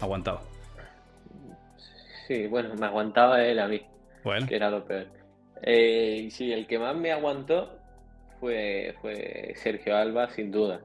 aguantado. 0.00 0.50
Sí, 2.32 2.46
bueno, 2.46 2.74
me 2.76 2.86
aguantaba 2.86 3.44
él 3.44 3.58
a 3.58 3.68
mí, 3.68 3.82
que 4.48 4.56
era 4.56 4.70
lo 4.70 4.86
peor. 4.86 5.06
Eh, 5.60 6.28
sí, 6.30 6.50
el 6.50 6.66
que 6.66 6.78
más 6.78 6.96
me 6.96 7.12
aguantó 7.12 7.78
fue, 8.40 8.94
fue 9.02 9.52
Sergio 9.56 9.94
Alba, 9.94 10.30
sin 10.30 10.50
duda. 10.50 10.80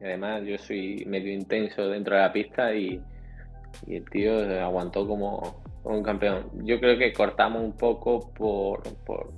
Y 0.00 0.04
además 0.04 0.42
yo 0.44 0.58
soy 0.58 1.04
medio 1.06 1.32
intenso 1.32 1.88
dentro 1.88 2.16
de 2.16 2.22
la 2.22 2.32
pista 2.32 2.74
y, 2.74 3.00
el 3.86 4.04
tío 4.10 4.36
aguantó 4.64 5.06
como, 5.06 5.62
un 5.84 6.02
campeón. 6.02 6.50
Yo 6.64 6.80
creo 6.80 6.98
que 6.98 7.12
cortamos 7.12 7.62
un 7.62 7.76
poco 7.76 8.32
por, 8.32 8.82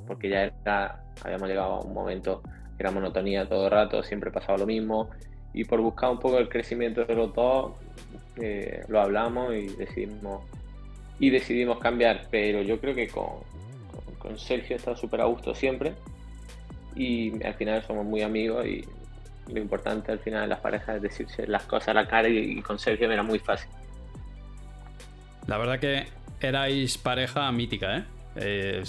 porque 0.06 0.30
ya 0.30 0.44
era, 0.44 1.04
habíamos 1.22 1.50
llegado 1.50 1.74
a 1.74 1.80
un 1.82 1.92
momento 1.92 2.40
que 2.78 2.82
era 2.82 2.90
monotonía 2.90 3.46
todo 3.46 3.66
el 3.66 3.72
rato, 3.72 4.02
siempre 4.02 4.30
pasaba 4.30 4.56
lo 4.56 4.66
mismo. 4.66 5.10
Y 5.52 5.64
por 5.64 5.82
buscar 5.82 6.12
un 6.12 6.18
poco 6.18 6.38
el 6.38 6.48
crecimiento 6.48 7.04
de 7.04 7.14
los 7.14 7.34
dos, 7.34 7.72
eh, 8.40 8.84
lo 8.88 9.02
hablamos 9.02 9.54
y 9.54 9.66
decidimos 9.76 10.40
y 11.18 11.30
decidimos 11.30 11.78
cambiar, 11.78 12.26
pero 12.30 12.62
yo 12.62 12.80
creo 12.80 12.94
que 12.94 13.08
con, 13.08 13.40
con, 14.18 14.38
Sergio 14.38 14.74
he 14.74 14.78
estado 14.78 14.96
súper 14.96 15.20
a 15.20 15.24
gusto 15.24 15.54
siempre 15.54 15.94
y 16.94 17.42
al 17.44 17.54
final 17.54 17.82
somos 17.84 18.04
muy 18.04 18.22
amigos 18.22 18.66
y 18.66 18.84
lo 19.52 19.60
importante 19.60 20.12
al 20.12 20.18
final 20.18 20.42
de 20.42 20.48
las 20.48 20.60
parejas 20.60 20.96
es 20.96 21.02
decirse 21.02 21.46
las 21.46 21.62
cosas 21.64 21.88
a 21.88 21.94
la 21.94 22.08
cara 22.08 22.28
y, 22.28 22.60
con 22.62 22.78
Sergio 22.78 23.10
era 23.10 23.22
muy 23.22 23.38
fácil. 23.38 23.70
La 25.46 25.58
verdad 25.58 25.78
que 25.78 26.06
erais 26.40 26.98
pareja 26.98 27.50
mítica, 27.52 27.98
¿eh? 27.98 28.04
eh 28.36 28.82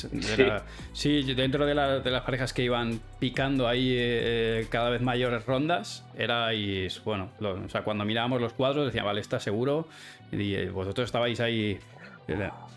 sí. 0.93 1.33
dentro 1.33 1.65
de, 1.65 1.75
las 1.75 2.23
parejas 2.23 2.51
que 2.53 2.63
iban 2.63 2.99
picando 3.19 3.67
ahí 3.67 3.91
eh, 3.91 4.61
eh, 4.61 4.67
cada 4.69 4.89
vez 4.89 5.01
mayores 5.01 5.45
rondas, 5.45 6.03
erais, 6.17 7.03
bueno, 7.03 7.29
o 7.39 7.69
sea, 7.69 7.83
cuando 7.83 8.03
mirábamos 8.03 8.41
los 8.41 8.53
cuadros 8.53 8.87
decían, 8.87 9.05
vale, 9.05 9.21
está 9.21 9.39
seguro, 9.39 9.87
y 10.31 10.65
vosotros 10.65 11.05
estabais 11.05 11.39
ahí 11.39 11.79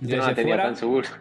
desde 0.01 0.35
fuera, 0.35 0.75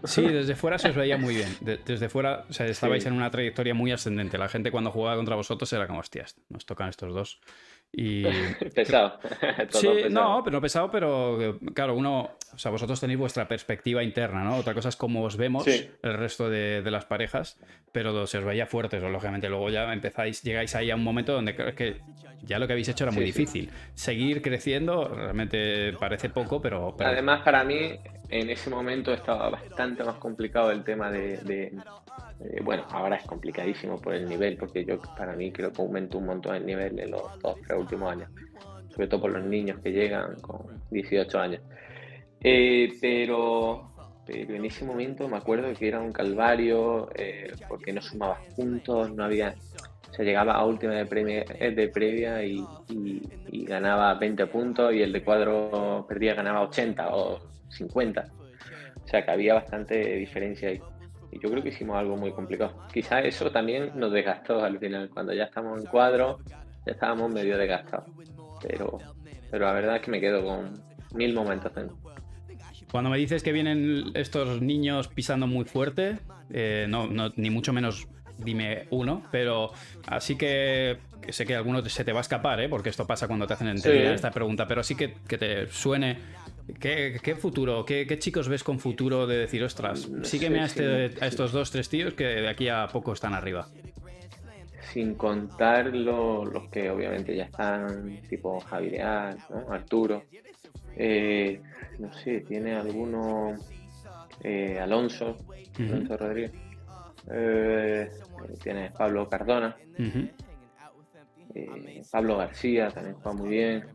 Sí, 0.03 0.21
desde 0.21 0.55
fuera 0.55 0.77
se 0.77 0.89
os 0.89 0.95
veía 0.95 1.17
muy 1.17 1.35
bien. 1.35 1.49
desde 1.85 2.09
fuera, 2.09 2.45
o 2.49 2.53
sea, 2.53 2.65
estabais 2.67 3.05
en 3.05 3.13
una 3.13 3.29
trayectoria 3.31 3.73
muy 3.73 3.91
ascendente. 3.91 4.37
La 4.37 4.47
gente 4.47 4.71
cuando 4.71 4.91
jugaba 4.91 5.15
contra 5.17 5.35
vosotros 5.35 5.71
era 5.73 5.87
como, 5.87 5.99
hostias, 5.99 6.37
nos 6.49 6.65
tocan 6.65 6.89
estos 6.89 7.13
dos. 7.13 7.41
Y... 7.91 8.23
pesado. 8.75 9.19
sí, 9.69 9.87
no, 10.11 10.41
pero 10.43 10.57
no 10.57 10.61
pesado, 10.61 10.91
pero 10.91 11.57
claro, 11.73 11.95
uno, 11.95 12.31
o 12.53 12.57
sea, 12.57 12.71
vosotros 12.71 12.99
tenéis 12.99 13.19
vuestra 13.19 13.47
perspectiva 13.47 14.03
interna, 14.03 14.43
¿no? 14.43 14.57
Otra 14.57 14.73
cosa 14.73 14.89
es 14.89 14.95
cómo 14.95 15.23
os 15.23 15.37
vemos 15.37 15.65
el 15.67 16.13
resto 16.13 16.49
de, 16.49 16.83
las 16.89 17.05
parejas, 17.05 17.59
pero 17.91 18.27
se 18.27 18.37
os 18.37 18.45
veía 18.45 18.65
fuertes, 18.65 19.01
lógicamente. 19.01 19.49
Luego 19.49 19.69
ya 19.69 19.91
empezáis, 19.91 20.43
llegáis 20.43 20.75
ahí 20.75 20.91
a 20.91 20.95
un 20.95 21.03
momento 21.03 21.33
donde 21.33 21.55
creo 21.55 21.73
que 21.75 22.01
ya 22.43 22.59
lo 22.59 22.67
que 22.67 22.73
habéis 22.73 22.89
hecho 22.89 23.03
era 23.03 23.11
muy 23.11 23.23
difícil. 23.23 23.69
Seguir 23.95 24.41
creciendo 24.41 25.07
realmente 25.07 25.93
parece 25.93 26.29
poco, 26.29 26.61
pero, 26.61 26.95
Además, 26.99 27.41
para 27.43 27.63
mí, 27.63 27.99
en 28.29 28.49
ese 28.49 28.69
momento 28.69 29.13
estaba 29.13 29.49
bastante 29.49 30.03
más 30.03 30.15
complicado 30.15 30.71
el 30.71 30.83
tema 30.83 31.09
de 31.11 31.71
eh, 32.39 32.61
bueno, 32.63 32.85
ahora 32.91 33.17
es 33.17 33.23
complicadísimo 33.23 33.99
por 33.99 34.13
el 34.13 34.27
nivel, 34.27 34.55
porque 34.55 34.85
yo 34.85 34.99
para 35.17 35.35
mí 35.35 35.51
creo 35.51 35.73
que 35.73 35.81
aumentó 35.81 36.19
un 36.19 36.27
montón 36.27 36.55
el 36.55 36.65
nivel 36.65 36.97
en 36.99 37.11
los 37.11 37.21
dos, 37.41 37.57
tres 37.67 37.77
últimos 37.77 38.11
años, 38.11 38.29
sobre 38.91 39.07
todo 39.07 39.21
por 39.21 39.31
los 39.31 39.43
niños 39.43 39.79
que 39.79 39.91
llegan 39.91 40.35
con 40.39 40.81
18 40.89 41.39
años. 41.39 41.61
Eh, 42.41 42.93
pero, 43.01 43.91
pero 44.25 44.55
en 44.55 44.63
ese 44.63 44.85
momento 44.85 45.27
me 45.27 45.37
acuerdo 45.37 45.73
que 45.73 45.89
era 45.89 45.99
un 45.99 46.13
calvario, 46.13 47.09
eh, 47.13 47.51
porque 47.67 47.91
no 47.91 48.01
sumaba 48.01 48.39
puntos, 48.55 49.11
no 49.13 49.23
había... 49.25 49.53
Se 50.11 50.23
llegaba 50.23 50.53
a 50.53 50.65
última 50.65 50.93
de, 50.93 51.05
premia, 51.05 51.43
de 51.43 51.87
previa 51.87 52.43
y, 52.43 52.65
y, 52.89 53.65
ganaba 53.65 54.15
20 54.15 54.47
puntos 54.47 54.91
y 54.91 55.03
el 55.03 55.13
de 55.13 55.23
cuadro 55.23 56.05
perdía 56.09 56.33
ganaba 56.33 56.61
80 56.63 57.15
o 57.15 57.39
50. 57.69 58.27
O 59.03 59.07
sea 59.07 59.25
que 59.25 59.31
había 59.31 59.55
bastante 59.55 60.15
diferencia 60.15 60.69
ahí. 60.69 60.81
Y 61.31 61.39
yo 61.39 61.49
creo 61.49 61.61
que 61.61 61.69
hicimos 61.69 61.97
algo 61.97 62.17
muy 62.17 62.31
complicado. 62.31 62.87
Quizás 62.91 63.25
eso 63.25 63.51
también 63.51 63.91
nos 63.95 64.11
desgastó 64.11 64.63
al 64.63 64.79
final. 64.79 65.09
Cuando 65.09 65.33
ya 65.33 65.43
estamos 65.45 65.79
en 65.79 65.85
cuadro, 65.87 66.39
ya 66.85 66.93
estábamos 66.93 67.31
medio 67.31 67.57
desgastados. 67.57 68.09
Pero, 68.61 68.97
pero 69.51 69.65
la 69.65 69.73
verdad 69.73 69.95
es 69.97 70.01
que 70.01 70.11
me 70.11 70.19
quedo 70.19 70.43
con 70.43 70.81
mil 71.13 71.33
momentos. 71.33 71.71
Cuando 72.91 73.09
me 73.09 73.17
dices 73.17 73.43
que 73.43 73.51
vienen 73.51 74.11
estos 74.15 74.61
niños 74.61 75.07
pisando 75.07 75.45
muy 75.45 75.65
fuerte, 75.65 76.17
eh, 76.51 76.87
no, 76.89 77.07
ni 77.35 77.49
mucho 77.49 77.73
menos 77.73 78.07
dime 78.37 78.87
uno, 78.89 79.23
pero 79.31 79.71
así 80.07 80.35
que, 80.37 80.97
sé 81.29 81.45
que 81.45 81.55
alguno 81.55 81.83
se 81.85 82.03
te 82.03 82.13
va 82.13 82.19
a 82.19 82.21
escapar, 82.21 82.59
¿eh? 82.61 82.69
porque 82.69 82.89
esto 82.89 83.05
pasa 83.05 83.27
cuando 83.27 83.45
te 83.45 83.53
hacen 83.53 83.67
entender 83.67 84.13
esta 84.13 84.31
pregunta, 84.31 84.65
pero 84.65 84.81
sí 84.81 84.95
que, 84.95 85.13
que 85.27 85.37
te 85.37 85.67
suene 85.67 86.17
¿Qué, 86.79 87.35
futuro? 87.39 87.85
¿Qué, 87.85 88.19
chicos 88.19 88.47
ves 88.47 88.63
con 88.63 88.79
futuro 88.79 89.25
de 89.25 89.37
decir, 89.37 89.63
ostras, 89.63 90.09
sígueme 90.23 90.59
a, 90.59 90.65
este, 90.65 91.11
a 91.21 91.27
estos 91.27 91.51
dos, 91.51 91.71
tres 91.71 91.89
tíos 91.89 92.13
que 92.13 92.25
de 92.25 92.49
aquí 92.49 92.67
a 92.67 92.87
poco 92.87 93.13
están 93.13 93.33
arriba? 93.33 93.67
Sin 94.91 95.15
contar 95.15 95.93
los 95.95 96.67
que 96.69 96.89
obviamente 96.89 97.35
ya 97.35 97.45
están, 97.45 98.21
tipo 98.29 98.59
Javier, 98.59 99.37
¿no? 99.49 99.71
Arturo. 99.71 100.23
Eh, 100.95 101.61
no 101.99 102.11
sé, 102.13 102.41
tiene 102.41 102.75
alguno. 102.75 103.55
Eh, 104.41 104.79
Alonso, 104.79 105.37
Alonso 105.77 106.17
Rodríguez. 106.17 106.51
Eh, 107.31 108.09
tiene 108.63 108.91
Pablo 108.91 109.29
Cardona. 109.29 109.75
Pablo 112.11 112.37
García 112.37 112.89
también 112.89 113.15
juega 113.15 113.37
muy 113.37 113.49
bien. 113.49 113.85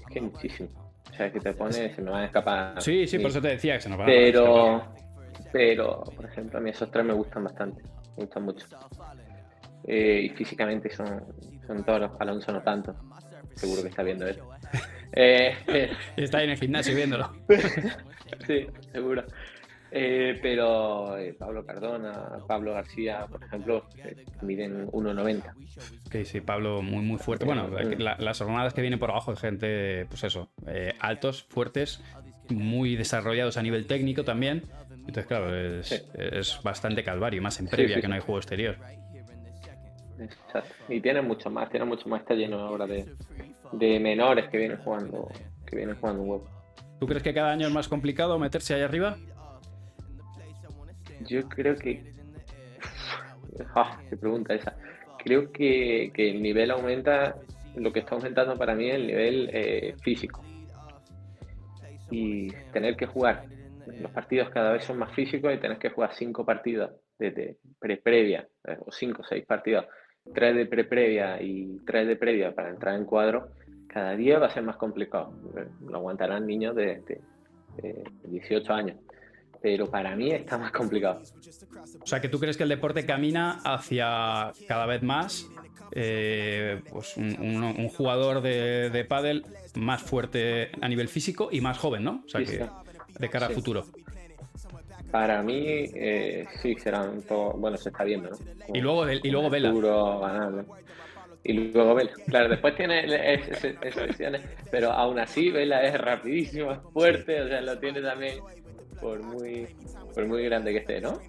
Es 0.00 0.06
que 0.12 0.20
muchísimo 0.20 0.79
que 1.28 1.40
te 1.40 1.52
pone, 1.52 1.94
se 1.94 2.00
me 2.00 2.10
van 2.10 2.22
a 2.22 2.26
escapar. 2.26 2.80
Sí, 2.80 3.06
sí, 3.06 3.18
por 3.18 3.30
eso 3.30 3.40
te 3.40 3.48
decía 3.48 3.74
que 3.74 3.80
se 3.82 3.88
nos 3.88 3.98
van 3.98 4.06
pero, 4.06 4.76
a 4.76 4.94
Pero, 5.52 6.04
por 6.16 6.24
ejemplo, 6.24 6.58
a 6.58 6.62
mí 6.62 6.70
esos 6.70 6.90
tres 6.90 7.04
me 7.04 7.12
gustan 7.12 7.44
bastante, 7.44 7.82
me 8.16 8.24
gustan 8.24 8.44
mucho. 8.44 8.66
Eh, 9.84 10.22
y 10.24 10.28
físicamente 10.30 10.88
son, 10.90 11.22
son 11.66 11.84
todos, 11.84 12.12
Alonso 12.20 12.52
no 12.52 12.62
tanto, 12.62 12.94
seguro 13.54 13.82
que 13.82 13.88
está 13.88 14.02
viendo 14.02 14.26
él. 14.26 14.38
Eh, 15.12 15.56
está 16.16 16.40
en 16.44 16.50
el 16.50 16.56
gimnasio 16.56 16.94
viéndolo. 16.94 17.32
sí, 18.46 18.68
seguro. 18.92 19.24
Eh, 19.92 20.38
pero 20.40 21.18
eh, 21.18 21.34
Pablo 21.34 21.64
Cardona, 21.66 22.38
Pablo 22.46 22.74
García, 22.74 23.26
por 23.28 23.42
ejemplo, 23.42 23.86
eh, 23.96 24.24
miden 24.42 24.86
1,90. 24.88 25.54
Sí, 26.10 26.24
sí, 26.24 26.40
Pablo 26.40 26.80
muy, 26.82 27.02
muy 27.02 27.18
fuerte. 27.18 27.44
Bueno, 27.44 27.68
las 27.68 28.38
jornadas 28.38 28.72
que 28.72 28.82
vienen 28.82 29.00
por 29.00 29.10
abajo 29.10 29.32
de 29.32 29.36
gente, 29.38 30.06
pues 30.06 30.24
eso, 30.24 30.50
altos, 31.00 31.42
fuertes, 31.42 32.02
muy 32.48 32.96
desarrollados 32.96 33.56
a 33.56 33.62
nivel 33.62 33.86
técnico 33.86 34.24
también. 34.24 34.62
Entonces, 34.90 35.26
claro, 35.26 35.54
es, 35.56 36.60
bastante 36.62 37.02
calvario, 37.02 37.42
más 37.42 37.58
en 37.58 37.66
previa 37.66 38.00
que 38.00 38.06
no 38.06 38.14
hay 38.14 38.20
juego 38.20 38.38
exterior. 38.38 38.76
Exacto. 40.20 40.74
Y 40.88 41.00
tienen 41.00 41.26
mucho 41.26 41.50
más, 41.50 41.68
tienen 41.70 41.88
mucho 41.88 42.08
más, 42.08 42.20
está 42.20 42.34
lleno 42.34 42.60
ahora 42.60 42.86
de, 42.86 43.06
de 43.72 43.98
menores 43.98 44.48
que 44.50 44.58
vienen 44.58 44.78
jugando, 44.78 45.28
que 45.66 45.76
vienen 45.76 45.96
jugando 45.96 46.22
un 46.22 46.30
huevo. 46.30 46.48
¿Tú 47.00 47.06
crees 47.06 47.22
que 47.22 47.32
cada 47.32 47.50
año 47.52 47.66
es 47.66 47.72
más 47.72 47.88
complicado 47.88 48.38
meterse 48.38 48.74
ahí 48.74 48.82
arriba? 48.82 49.16
Yo 51.26 51.48
creo 51.48 51.74
que. 51.76 52.02
Ah, 53.74 54.00
qué 54.08 54.16
pregunta 54.16 54.54
esa. 54.54 54.74
Creo 55.22 55.52
que, 55.52 56.10
el 56.14 56.42
nivel 56.42 56.70
aumenta. 56.70 57.36
Lo 57.76 57.92
que 57.92 58.00
está 58.00 58.14
aumentando 58.14 58.56
para 58.56 58.74
mí 58.74 58.88
es 58.88 58.94
el 58.94 59.06
nivel 59.06 59.50
eh, 59.52 59.94
físico. 60.02 60.42
Y 62.10 62.48
tener 62.72 62.96
que 62.96 63.06
jugar. 63.06 63.44
Los 64.00 64.10
partidos 64.12 64.50
cada 64.50 64.72
vez 64.72 64.84
son 64.84 64.98
más 64.98 65.12
físicos 65.12 65.52
y 65.52 65.58
tener 65.58 65.78
que 65.78 65.90
jugar 65.90 66.14
cinco 66.14 66.44
partidos 66.44 66.92
de 67.18 67.58
pre-previa, 67.78 68.48
eh, 68.66 68.78
o 68.80 68.90
cinco 68.90 69.22
o 69.22 69.24
seis 69.24 69.44
partidos, 69.44 69.86
tres 70.34 70.56
de 70.56 70.66
pre-previa 70.66 71.40
y 71.42 71.78
tres 71.86 72.08
de 72.08 72.16
previa 72.16 72.54
para 72.54 72.70
entrar 72.70 72.94
en 72.96 73.04
cuadro, 73.04 73.50
cada 73.88 74.16
día 74.16 74.38
va 74.38 74.46
a 74.46 74.50
ser 74.50 74.62
más 74.62 74.76
complicado. 74.76 75.34
Lo 75.86 75.98
aguantarán 75.98 76.46
niños 76.46 76.74
de, 76.74 77.02
de 77.76 78.04
18 78.24 78.72
años 78.72 78.96
pero 79.62 79.90
para 79.90 80.16
mí 80.16 80.30
está 80.30 80.58
más 80.58 80.72
complicado. 80.72 81.22
O 82.00 82.06
sea, 82.06 82.20
que 82.20 82.28
tú 82.28 82.38
crees 82.38 82.56
que 82.56 82.62
el 82.62 82.68
deporte 82.68 83.04
camina 83.04 83.60
hacia 83.64 84.52
cada 84.66 84.86
vez 84.86 85.02
más 85.02 85.50
eh, 85.92 86.82
pues 86.90 87.16
un, 87.16 87.88
jugador 87.88 88.42
de, 88.42 88.90
de 88.90 89.04
pádel 89.04 89.44
más 89.74 90.02
fuerte 90.02 90.70
a 90.80 90.88
nivel 90.88 91.08
físico 91.08 91.48
y 91.50 91.60
más 91.60 91.78
joven, 91.78 92.04
¿no? 92.04 92.22
O 92.24 92.28
sea, 92.28 92.44
que 92.44 92.66
de 93.18 93.28
cara 93.28 93.46
al 93.46 93.54
futuro. 93.54 93.86
Para 95.10 95.42
mí, 95.42 95.64
eh, 95.66 96.46
sí, 96.62 96.76
serán 96.76 97.24
bueno, 97.56 97.76
se 97.76 97.88
está 97.88 98.04
viendo, 98.04 98.30
¿no? 98.30 98.36
y 98.72 98.80
luego, 98.80 99.10
y 99.10 99.30
luego 99.30 99.50
Vela. 99.50 99.74
Y 101.42 101.52
luego 101.52 101.94
Vela. 101.96 102.12
Claro, 102.28 102.48
después 102.48 102.76
tiene 102.76 103.34
esas 103.34 104.06
lesiones, 104.06 104.42
pero 104.70 104.92
aún 104.92 105.18
así 105.18 105.50
Vela 105.50 105.82
es 105.82 106.00
rapidísimo, 106.00 106.70
es 106.72 106.78
fuerte, 106.92 107.42
o 107.42 107.48
sea, 107.48 107.60
lo 107.60 107.78
tiene 107.80 108.00
también 108.00 108.38
por 109.00 109.22
muy, 109.22 109.66
por 110.14 110.26
muy 110.26 110.44
grande 110.44 110.72
que 110.72 110.78
esté, 110.78 111.00
¿no? 111.00 111.20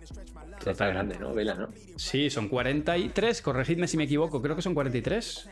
Está 0.65 0.87
grande, 0.87 1.17
¿no? 1.19 1.33
Vela, 1.33 1.55
¿no? 1.55 1.69
Sí, 1.95 2.29
son 2.29 2.47
43, 2.47 3.41
corregidme 3.41 3.87
si 3.87 3.97
me 3.97 4.03
equivoco, 4.03 4.41
creo 4.41 4.55
que 4.55 4.61
son 4.61 4.73
43. 4.73 5.49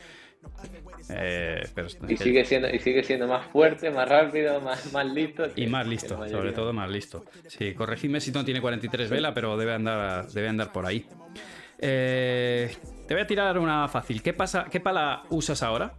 Eh, 1.10 1.64
y, 2.08 2.18
sigue 2.18 2.46
siendo, 2.46 2.70
y 2.70 2.80
sigue 2.80 3.04
siendo 3.04 3.28
más 3.28 3.48
fuerte, 3.48 3.90
más 3.90 4.08
rápido, 4.08 4.62
más, 4.62 4.94
más 4.94 5.06
listo. 5.06 5.44
y 5.56 5.68
más 5.68 5.88
listo, 5.88 6.28
sobre 6.28 6.52
todo 6.52 6.72
más 6.72 6.90
listo. 6.90 7.26
Sí, 7.48 7.74
corregidme 7.74 8.22
si 8.22 8.32
no 8.32 8.46
tiene 8.46 8.62
43 8.62 9.10
vela, 9.10 9.34
pero 9.34 9.58
debe 9.58 9.74
andar, 9.74 10.28
debe 10.28 10.48
andar 10.48 10.72
por 10.72 10.86
ahí. 10.86 11.06
Eh, 11.80 12.70
te 13.08 13.14
voy 13.14 13.24
a 13.24 13.28
tirar 13.28 13.58
una 13.58 13.88
fácil. 13.88 14.22
¿Qué, 14.22 14.34
pasa, 14.34 14.66
¿Qué 14.70 14.80
pala 14.80 15.24
usas 15.30 15.64
ahora? 15.64 15.94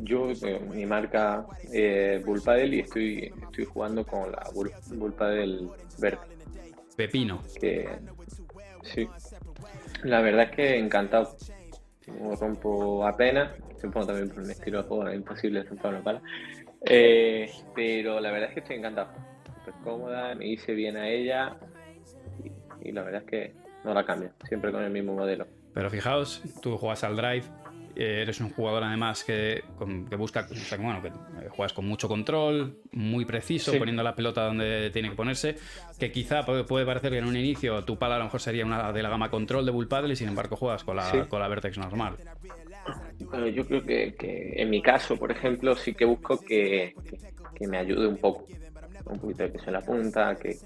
Yo, 0.00 0.30
eh, 0.30 0.60
mi 0.72 0.86
marca 0.86 1.46
eh, 1.72 2.22
Bullpadel 2.24 2.74
y 2.74 2.80
estoy, 2.80 3.32
estoy 3.42 3.64
jugando 3.64 4.04
con 4.04 4.30
la 4.30 4.44
Bull, 4.54 4.70
Bullpadel 4.94 5.68
verde. 5.98 6.18
Pepino. 6.96 7.42
Que, 7.60 7.88
sí. 8.82 9.08
La 10.02 10.20
verdad 10.20 10.48
es 10.50 10.50
que 10.56 10.78
encantado. 10.78 11.36
No 12.06 12.34
rompo 12.34 13.06
apenas. 13.06 13.52
Supongo 13.80 14.06
también 14.08 14.28
por 14.30 14.42
un 14.42 14.50
estilo 14.50 14.82
de 14.82 14.88
juego, 14.88 15.08
es 15.08 15.14
imposible 15.14 15.62
romper 15.62 15.90
una 15.90 16.02
pala. 16.02 16.22
Eh, 16.84 17.50
pero 17.74 18.18
la 18.18 18.30
verdad 18.30 18.48
es 18.48 18.54
que 18.54 18.60
estoy 18.60 18.76
encantado. 18.76 19.10
Súper 19.64 19.74
cómoda, 19.84 20.34
me 20.34 20.46
hice 20.46 20.72
bien 20.72 20.96
a 20.96 21.08
ella 21.08 21.56
y, 22.82 22.88
y 22.88 22.92
la 22.92 23.02
verdad 23.02 23.22
es 23.22 23.28
que 23.28 23.54
no 23.84 23.94
la 23.94 24.04
cambio. 24.04 24.30
Siempre 24.48 24.72
con 24.72 24.82
el 24.82 24.90
mismo 24.90 25.14
modelo. 25.14 25.46
Pero 25.74 25.90
fijaos, 25.90 26.42
tú 26.60 26.76
juegas 26.76 27.04
al 27.04 27.14
drive, 27.14 27.44
eres 27.98 28.40
un 28.40 28.50
jugador 28.50 28.84
además 28.84 29.24
que, 29.24 29.64
busca, 30.16 30.46
bueno, 30.78 31.02
que 31.02 31.08
eh, 31.08 31.48
juegas 31.50 31.72
con 31.72 31.86
mucho 31.86 32.06
control, 32.06 32.78
muy 32.92 33.24
preciso, 33.24 33.76
poniendo 33.76 34.02
la 34.02 34.14
pelota 34.14 34.44
donde 34.44 34.90
tiene 34.90 35.10
que 35.10 35.16
ponerse, 35.16 35.56
que 35.98 36.12
quizá 36.12 36.44
puede, 36.44 36.86
parecer 36.86 37.10
que 37.10 37.18
en 37.18 37.26
un 37.26 37.36
inicio 37.36 37.84
tu 37.84 37.98
pala 37.98 38.14
a 38.14 38.18
lo 38.18 38.24
mejor 38.24 38.40
sería 38.40 38.64
una 38.64 38.92
de 38.92 39.02
la 39.02 39.08
gama 39.08 39.30
control 39.30 39.66
de 39.66 39.72
Bull 39.72 39.88
Paddle 39.88 40.12
y 40.12 40.16
sin 40.16 40.28
embargo 40.28 40.56
juegas 40.56 40.84
con 40.84 40.96
la, 40.96 41.26
con 41.28 41.40
la 41.40 41.48
Vertex 41.48 41.76
normal. 41.78 42.16
Bueno, 43.18 43.48
yo 43.48 43.66
creo 43.66 43.84
que, 43.84 44.14
en 44.56 44.70
mi 44.70 44.80
caso, 44.80 45.16
por 45.16 45.30
ejemplo, 45.30 45.74
sí 45.74 45.94
que 45.94 46.04
busco 46.04 46.38
que, 46.38 46.94
me 47.60 47.78
ayude 47.78 48.06
un 48.06 48.16
poco 48.16 48.46
un 49.06 49.18
poquito 49.18 49.42
de 49.42 49.48
peso 49.48 49.66
en 49.68 49.72
la 49.72 49.80
punta, 49.80 50.36
que, 50.36 50.56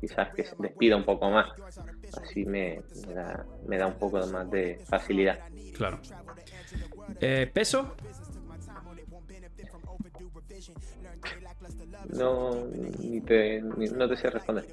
quizás 0.00 0.34
que 0.34 0.44
se 0.44 0.56
despida 0.58 0.96
un 0.96 1.04
poco 1.04 1.30
más. 1.30 1.50
Así 2.20 2.44
me, 2.44 2.80
da, 3.14 3.46
me, 3.66 3.78
da, 3.78 3.86
un 3.86 3.94
poco 3.94 4.24
más 4.26 4.50
de 4.50 4.78
facilidad. 4.84 5.38
Claro. 5.74 6.00
Eh, 7.20 7.50
¿Peso? 7.52 7.94
No, 12.10 12.66
ni 12.98 13.20
te, 13.20 13.60
no 13.62 14.08
te 14.08 14.16
sé 14.16 14.30
responder. 14.30 14.66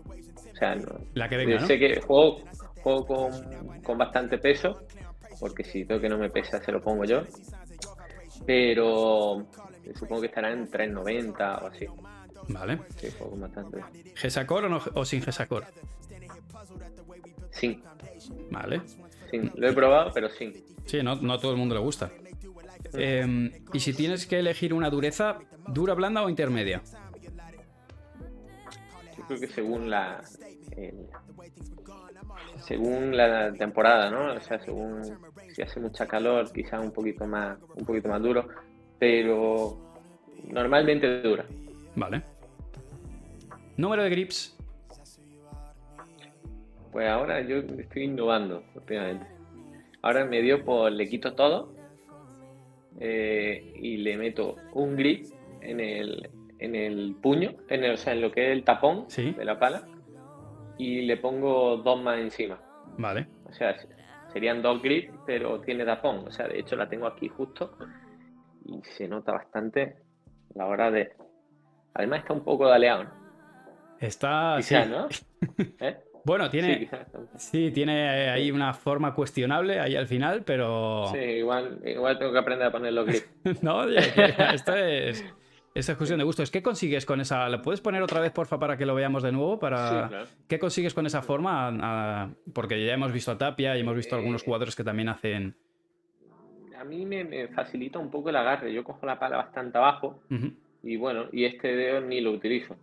O 0.51 0.55
sea, 0.55 0.75
no. 0.75 0.99
La 1.13 1.29
que 1.29 1.37
venga, 1.37 1.65
Sé 1.65 1.79
que 1.79 2.01
juego, 2.01 2.41
juego 2.81 3.31
con, 3.83 3.97
bastante 3.97 4.37
peso, 4.37 4.81
porque 5.39 5.63
si 5.63 5.85
tengo 5.85 6.01
que 6.01 6.09
no 6.09 6.17
me 6.17 6.29
pesa, 6.29 6.61
se 6.61 6.71
lo 6.71 6.81
pongo 6.81 7.05
yo. 7.05 7.23
Pero 8.45 9.45
supongo 9.95 10.21
que 10.21 10.27
estará 10.27 10.51
en 10.51 10.69
3.90 10.69 11.63
o 11.63 11.67
así. 11.67 11.85
Vale. 12.49 12.79
Sí, 12.97 13.09
juego 13.11 13.31
con 13.31 13.41
bastante. 13.41 13.83
¿Gesacor 14.15 14.65
o, 14.65 14.69
no, 14.69 14.81
o 14.95 15.05
sin 15.05 15.21
Gesacor? 15.21 15.65
Sin. 17.51 17.83
Vale. 18.49 18.81
Sin. 19.29 19.51
Lo 19.55 19.69
he 19.69 19.73
probado, 19.73 20.11
pero 20.13 20.29
sin. 20.29 20.53
Sí, 20.85 21.03
no, 21.03 21.15
no 21.15 21.33
a 21.33 21.39
todo 21.39 21.51
el 21.51 21.57
mundo 21.57 21.75
le 21.75 21.81
gusta. 21.81 22.11
Em, 22.93 23.51
y 23.73 23.79
si 23.79 23.93
tienes 23.93 24.25
que 24.25 24.39
elegir 24.39 24.73
una 24.73 24.89
dureza, 24.89 25.39
¿dura, 25.67 25.93
blanda 25.93 26.23
o 26.23 26.29
intermedia? 26.29 26.81
Yo 29.17 29.25
creo 29.27 29.39
que 29.39 29.47
según 29.47 29.89
la. 29.89 30.23
según 32.61 33.15
la 33.15 33.53
temporada, 33.53 34.09
¿no? 34.09 34.33
O 34.33 34.39
sea, 34.41 34.59
según 34.59 35.03
si 35.53 35.61
hace 35.61 35.79
mucha 35.79 36.07
calor, 36.07 36.51
quizás 36.51 36.83
un 36.83 36.91
poquito 36.91 37.25
más, 37.25 37.57
un 37.75 37.85
poquito 37.85 38.09
más 38.09 38.21
duro, 38.21 38.47
pero 38.97 39.77
normalmente 40.47 41.21
dura. 41.21 41.45
Vale. 41.95 42.23
Número 43.77 44.03
de 44.03 44.09
grips. 44.09 44.55
Pues 46.91 47.07
ahora 47.07 47.41
yo 47.41 47.57
estoy 47.57 48.03
innovando 48.03 48.63
últimamente. 48.73 49.27
Ahora 50.01 50.25
me 50.25 50.41
dio 50.41 50.63
por 50.65 50.91
le 50.91 51.07
quito 51.07 51.33
todo 51.35 51.78
eh, 52.99 53.73
y 53.75 53.97
le 53.97 54.17
meto 54.17 54.55
un 54.73 54.95
grip 54.95 55.25
en 55.61 55.79
el, 55.79 56.29
en 56.59 56.75
el 56.75 57.15
puño, 57.21 57.53
en 57.69 57.91
o 57.91 57.97
sea, 57.97 58.13
en 58.13 58.21
lo 58.21 58.31
que 58.31 58.47
es 58.47 58.51
el 58.51 58.63
tapón 58.63 59.07
de 59.07 59.45
la 59.45 59.59
pala, 59.59 59.87
y 60.77 61.01
le 61.01 61.17
pongo 61.17 61.77
dos 61.77 62.01
más 62.01 62.19
encima. 62.19 62.61
Vale. 62.97 63.27
O 63.45 63.53
sea, 63.53 63.75
serían 64.31 64.61
dos 64.61 64.81
grips, 64.81 65.13
pero 65.25 65.59
tiene 65.61 65.85
tapón. 65.85 66.27
O 66.27 66.31
sea, 66.31 66.47
de 66.47 66.59
hecho 66.59 66.75
la 66.75 66.87
tengo 66.87 67.07
aquí 67.07 67.27
justo 67.27 67.77
y 68.65 68.81
se 68.83 69.07
nota 69.07 69.33
bastante 69.33 69.97
a 70.55 70.57
la 70.57 70.65
hora 70.67 70.91
de, 70.91 71.11
Además 71.93 72.19
está 72.19 72.33
un 72.33 72.43
poco 72.43 72.67
daleado, 72.67 73.05
¿no? 73.05 73.11
Está. 73.99 74.55
Quizá, 74.57 74.83
sí. 74.85 74.89
¿no? 74.89 75.07
¿Eh? 75.79 75.97
Bueno, 76.29 76.47
tiene. 76.47 76.87
Sí, 77.37 77.71
tiene 77.71 78.29
ahí 78.29 78.51
una 78.51 78.71
forma 78.75 79.15
cuestionable 79.15 79.79
ahí 79.79 79.95
al 79.95 80.05
final, 80.05 80.43
pero. 80.45 81.05
Sí, 81.11 81.17
igual, 81.17 81.79
igual 81.83 82.19
tengo 82.19 82.31
que 82.31 82.37
aprender 82.37 82.67
a 82.67 82.71
poner 82.71 82.93
los 82.93 83.07
grips. 83.07 83.27
no, 83.63 83.77
oye, 83.77 83.97
esto 84.53 84.75
es. 84.75 85.25
Esta 85.73 85.93
es 85.93 85.97
cuestión 85.97 86.19
de 86.19 86.25
gustos. 86.25 86.51
¿Qué 86.51 86.61
consigues 86.61 87.07
con 87.07 87.19
esa? 87.19 87.49
¿La 87.49 87.63
puedes 87.63 87.81
poner 87.81 88.03
otra 88.03 88.19
vez, 88.19 88.31
porfa, 88.31 88.59
para 88.59 88.77
que 88.77 88.85
lo 88.85 88.93
veamos 88.93 89.23
de 89.23 89.31
nuevo? 89.31 89.57
Para... 89.57 89.89
Sí, 90.03 90.09
claro. 90.09 90.25
¿Qué 90.47 90.59
consigues 90.59 90.93
con 90.93 91.07
esa 91.07 91.23
forma? 91.23 91.75
Ah, 91.81 92.29
Porque 92.53 92.85
ya 92.85 92.93
hemos 92.93 93.11
visto 93.11 93.31
a 93.31 93.37
Tapia 93.39 93.75
y 93.75 93.79
hemos 93.79 93.95
visto 93.95 94.13
a 94.15 94.19
algunos 94.19 94.43
Eh, 94.43 94.45
jugadores 94.45 94.75
que 94.75 94.83
también 94.83 95.09
hacen. 95.09 95.55
A 96.79 96.83
mí 96.83 97.07
me, 97.07 97.23
me 97.23 97.47
facilita 97.47 97.97
un 97.97 98.11
poco 98.11 98.29
el 98.29 98.35
agarre. 98.35 98.71
Yo 98.71 98.83
cojo 98.83 99.03
la 99.07 99.17
pala 99.17 99.37
bastante 99.37 99.79
abajo 99.79 100.21
y 100.83 100.95
bueno, 100.95 101.25
y 101.31 101.45
este 101.45 101.75
dedo 101.75 102.01
ni 102.01 102.21
lo 102.21 102.33
utilizo. 102.33 102.75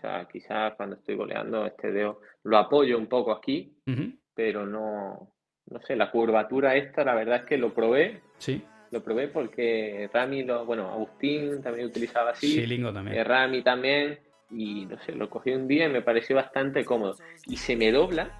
O 0.00 0.02
sea, 0.02 0.26
quizás 0.32 0.72
cuando 0.76 0.96
estoy 0.96 1.14
goleando 1.14 1.66
este 1.66 1.92
dedo 1.92 2.20
lo 2.44 2.56
apoyo 2.56 2.96
un 2.96 3.06
poco 3.06 3.32
aquí, 3.32 3.76
Ujú. 3.86 4.14
pero 4.34 4.64
no, 4.64 5.34
no 5.66 5.80
sé, 5.86 5.94
la 5.94 6.10
curvatura 6.10 6.74
esta, 6.74 7.04
la 7.04 7.14
verdad 7.14 7.40
es 7.40 7.44
que 7.44 7.58
lo 7.58 7.74
probé, 7.74 8.22
Sí, 8.38 8.64
lo 8.90 9.02
probé 9.02 9.28
porque 9.28 10.08
Rami, 10.10 10.42
lo, 10.42 10.64
bueno, 10.64 10.88
Agustín 10.90 11.60
también 11.62 11.86
utilizaba 11.88 12.30
así, 12.30 12.54
sí, 12.54 12.66
Lingo 12.66 12.94
también. 12.94 13.18
eh, 13.18 13.24
Rami 13.24 13.62
también, 13.62 14.18
y 14.50 14.86
no 14.86 14.98
sé, 15.00 15.12
lo 15.12 15.28
cogí 15.28 15.50
un 15.50 15.68
día 15.68 15.84
y 15.86 15.90
me 15.92 16.00
pareció 16.00 16.34
bastante 16.36 16.82
cómodo. 16.82 17.16
Y 17.46 17.58
se 17.58 17.76
me 17.76 17.92
dobla 17.92 18.30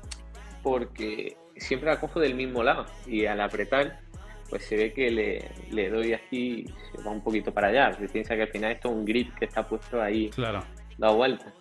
porque 0.63 1.37
siempre 1.57 1.91
la 1.91 2.01
cojo 2.01 2.21
del 2.21 2.35
mismo 2.35 2.63
lado 2.63 2.87
y 3.07 3.27
al 3.27 3.43
apretar, 3.43 4.01
pues 4.49 4.65
se 4.65 4.77
ve 4.77 4.95
que 4.95 5.11
le, 5.11 5.45
le 5.71 5.91
doy 5.91 6.15
aquí 6.15 6.65
se 6.91 7.03
va 7.03 7.11
un 7.11 7.23
poquito 7.23 7.53
para 7.53 7.69
allá. 7.69 7.93
Se 7.93 8.09
piensa 8.09 8.35
que 8.35 8.43
al 8.43 8.49
final 8.49 8.73
esto 8.73 8.89
es 8.89 8.95
un 8.95 9.05
grip 9.05 9.35
que 9.39 9.45
está 9.45 9.69
puesto 9.69 10.01
ahí 10.01 10.31
Claro. 10.31 10.61
Dado 11.01 11.17
vuelta. 11.17 11.53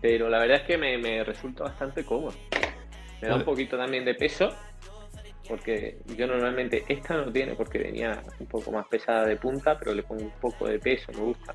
Pero 0.00 0.28
la 0.28 0.38
verdad 0.38 0.58
es 0.58 0.62
que 0.64 0.76
me, 0.76 0.98
me 0.98 1.24
resulta 1.24 1.64
bastante 1.64 2.04
cómodo. 2.04 2.34
Me 3.20 3.28
da 3.28 3.36
un 3.36 3.44
poquito 3.44 3.76
también 3.78 4.04
de 4.04 4.14
peso, 4.14 4.52
porque 5.48 5.98
yo 6.16 6.26
normalmente 6.26 6.84
esta 6.88 7.14
no 7.14 7.32
tiene, 7.32 7.54
porque 7.54 7.78
venía 7.78 8.20
un 8.40 8.46
poco 8.46 8.72
más 8.72 8.86
pesada 8.88 9.24
de 9.24 9.36
punta, 9.36 9.78
pero 9.78 9.94
le 9.94 10.02
pongo 10.02 10.24
un 10.24 10.32
poco 10.40 10.66
de 10.66 10.80
peso, 10.80 11.12
me 11.12 11.20
gusta. 11.20 11.54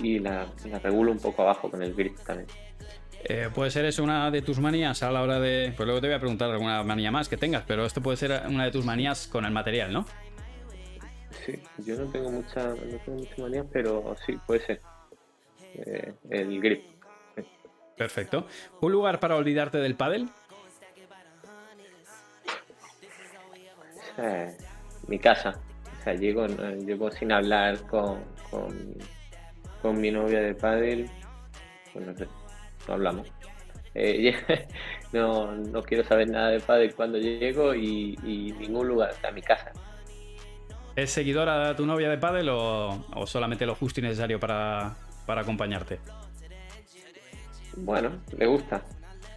Y 0.00 0.20
la, 0.20 0.46
la 0.66 0.78
regulo 0.78 1.10
un 1.10 1.18
poco 1.18 1.42
abajo 1.42 1.68
con 1.68 1.82
el 1.82 1.92
grip 1.94 2.16
también. 2.20 2.46
Eh, 3.24 3.48
puede 3.52 3.72
ser 3.72 3.84
eso 3.84 4.04
una 4.04 4.30
de 4.30 4.42
tus 4.42 4.60
manías 4.60 5.02
a 5.02 5.10
la 5.10 5.22
hora 5.22 5.40
de. 5.40 5.72
Pues 5.76 5.84
luego 5.84 6.00
te 6.00 6.06
voy 6.06 6.14
a 6.14 6.20
preguntar 6.20 6.48
alguna 6.50 6.84
manía 6.84 7.10
más 7.10 7.28
que 7.28 7.36
tengas, 7.36 7.64
pero 7.66 7.84
esto 7.84 8.00
puede 8.00 8.16
ser 8.16 8.42
una 8.46 8.64
de 8.64 8.70
tus 8.70 8.84
manías 8.84 9.26
con 9.26 9.44
el 9.44 9.50
material, 9.50 9.92
¿no? 9.92 10.06
Sí, 11.44 11.60
yo 11.84 11.96
no 11.96 12.04
tengo 12.12 12.30
mucha, 12.30 12.68
no 12.68 12.98
tengo 13.04 13.18
muchas 13.18 13.38
manías, 13.40 13.66
pero 13.72 14.14
sí, 14.24 14.38
puede 14.46 14.64
ser. 14.64 14.80
Eh, 15.74 16.12
el 16.30 16.60
grip. 16.60 16.84
Perfecto. 17.96 18.46
¿Un 18.80 18.92
lugar 18.92 19.18
para 19.18 19.36
olvidarte 19.36 19.78
del 19.78 19.96
pádel? 19.96 20.28
Sea, 24.16 24.54
mi 25.08 25.18
casa. 25.18 25.60
O 25.98 26.04
sea, 26.04 26.14
llego, 26.14 26.46
eh, 26.46 26.78
llego 26.86 27.10
sin 27.10 27.32
hablar 27.32 27.80
con, 27.86 28.22
con, 28.50 28.94
con 29.82 30.00
mi 30.00 30.10
novia 30.10 30.40
de 30.40 30.54
pádel. 30.54 31.10
Pues 31.92 32.06
no 32.06 32.16
sé, 32.16 32.28
no 32.86 32.94
hablamos. 32.94 33.28
Eh, 33.94 34.34
no, 35.12 35.52
no 35.56 35.82
quiero 35.82 36.04
saber 36.04 36.30
nada 36.30 36.50
de 36.50 36.60
pádel 36.60 36.94
cuando 36.94 37.18
llego 37.18 37.74
y, 37.74 38.16
y 38.22 38.52
ningún 38.52 38.86
lugar, 38.86 39.10
o 39.10 39.20
sea, 39.20 39.32
mi 39.32 39.42
casa. 39.42 39.72
¿Es 40.94 41.10
seguidora 41.10 41.68
de 41.68 41.74
tu 41.74 41.86
novia 41.86 42.08
de 42.10 42.18
pádel 42.18 42.48
o, 42.48 43.06
o 43.14 43.26
solamente 43.26 43.66
lo 43.66 43.74
justo 43.74 44.00
y 44.00 44.04
necesario 44.04 44.40
para, 44.40 44.96
para 45.28 45.42
acompañarte? 45.42 46.00
Bueno, 47.76 48.22
le 48.36 48.46
gusta. 48.46 48.82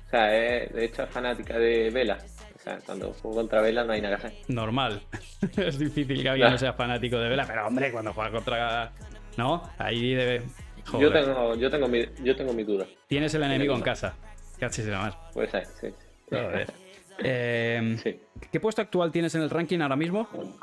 O 0.07 0.09
sea, 0.09 0.33
es, 0.33 0.73
de 0.73 0.85
hecho 0.85 1.03
es 1.03 1.09
fanática 1.09 1.59
de 1.59 1.89
Vela. 1.89 2.17
O 2.55 2.59
sea, 2.59 2.79
cuando 2.85 3.11
juego 3.11 3.35
contra 3.35 3.61
Vela 3.61 3.83
no 3.83 3.91
hay 3.91 4.01
nada 4.01 4.17
que 4.17 4.27
hacer. 4.27 4.39
Normal. 4.47 5.01
es 5.57 5.77
difícil 5.77 6.23
que 6.23 6.29
alguien 6.29 6.49
no 6.49 6.57
sea 6.57 6.71
fanático 6.71 7.17
de 7.17 7.27
vela, 7.27 7.45
pero 7.45 7.67
hombre, 7.67 7.91
cuando 7.91 8.13
juega 8.13 8.31
contra. 8.31 8.93
¿No? 9.35 9.61
Ahí 9.77 10.13
debe. 10.13 10.43
Joder. 10.85 11.01
Yo 11.01 11.11
tengo, 11.11 11.55
yo 11.55 11.69
tengo 11.69 11.87
mi, 11.89 12.05
yo 12.23 12.35
tengo 12.37 12.53
mi 12.53 12.63
duda. 12.63 12.85
Tienes 13.07 13.33
el 13.33 13.43
enemigo 13.43 13.75
en 13.75 13.81
casa. 13.81 14.15
La 14.59 14.99
mar. 14.99 15.17
Puede 15.33 15.49
ser, 15.49 15.65
sí. 15.65 15.87
Joder. 16.29 16.67
Eh, 17.23 17.97
Sí. 18.01 18.19
¿Qué 18.51 18.59
puesto 18.59 18.81
actual 18.81 19.11
tienes 19.11 19.35
en 19.35 19.43
el 19.43 19.49
ranking 19.51 19.79
ahora 19.81 19.95
mismo? 19.95 20.27
No 20.33 20.55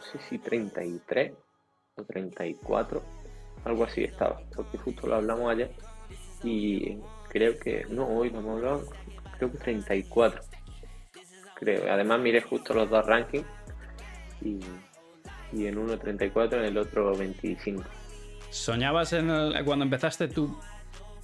sé 0.00 0.18
si 0.30 0.38
33 0.38 1.32
o 1.98 2.04
34, 2.04 3.02
algo 3.64 3.84
así 3.84 4.04
estaba, 4.04 4.40
porque 4.54 4.78
justo 4.78 5.06
lo 5.06 5.16
hablamos 5.16 5.50
ayer 5.50 5.70
y 6.42 6.98
creo 7.30 7.58
que, 7.58 7.84
no, 7.90 8.06
hoy 8.06 8.30
lo 8.30 8.38
hemos 8.38 8.56
hablado, 8.58 8.84
creo 9.36 9.50
que 9.52 9.58
34. 9.58 10.40
Creo, 11.56 11.92
además 11.92 12.20
miré 12.20 12.40
justo 12.40 12.72
los 12.72 12.88
dos 12.88 13.04
rankings 13.04 13.44
y, 14.42 14.60
y 15.52 15.66
en 15.66 15.76
uno 15.78 15.98
34, 15.98 16.60
en 16.60 16.64
el 16.66 16.78
otro 16.78 17.16
25. 17.16 17.82
¿Soñabas 18.50 19.12
en 19.12 19.28
el- 19.28 19.64
cuando 19.64 19.84
empezaste 19.84 20.28
tú? 20.28 20.56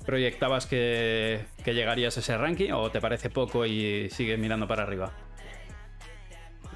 ¿Proyectabas 0.04 0.66
que, 0.66 1.46
que 1.64 1.72
llegarías 1.72 2.16
a 2.16 2.20
ese 2.20 2.36
ranking 2.36 2.72
o 2.72 2.90
te 2.90 3.00
parece 3.00 3.30
poco 3.30 3.64
y 3.64 4.10
sigues 4.10 4.38
mirando 4.38 4.66
para 4.68 4.82
arriba? 4.82 5.12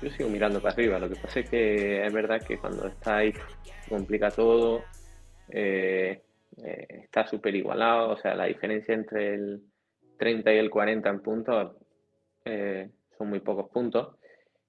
Yo 0.01 0.09
sigo 0.11 0.29
mirando 0.31 0.63
para 0.63 0.73
arriba, 0.75 0.99
lo 1.01 1.09
que 1.11 1.17
pasa 1.17 1.41
es 1.41 1.51
que 1.51 2.07
es 2.07 2.13
verdad 2.13 2.41
que 2.47 2.57
cuando 2.57 2.87
está 2.87 3.17
ahí 3.17 3.33
se 3.33 3.41
complica 3.89 4.35
todo, 4.35 4.87
eh, 5.49 6.23
eh, 6.65 6.87
está 7.05 7.27
súper 7.27 7.55
igualado, 7.55 8.11
o 8.11 8.17
sea, 8.19 8.35
la 8.35 8.47
diferencia 8.47 8.95
entre 8.95 9.35
el 9.35 9.63
30 10.19 10.53
y 10.53 10.59
el 10.59 10.71
40 10.71 11.09
en 11.11 11.21
puntos 11.21 11.77
eh, 12.45 12.91
son 13.17 13.29
muy 13.29 13.41
pocos 13.41 13.71
puntos, 13.71 14.17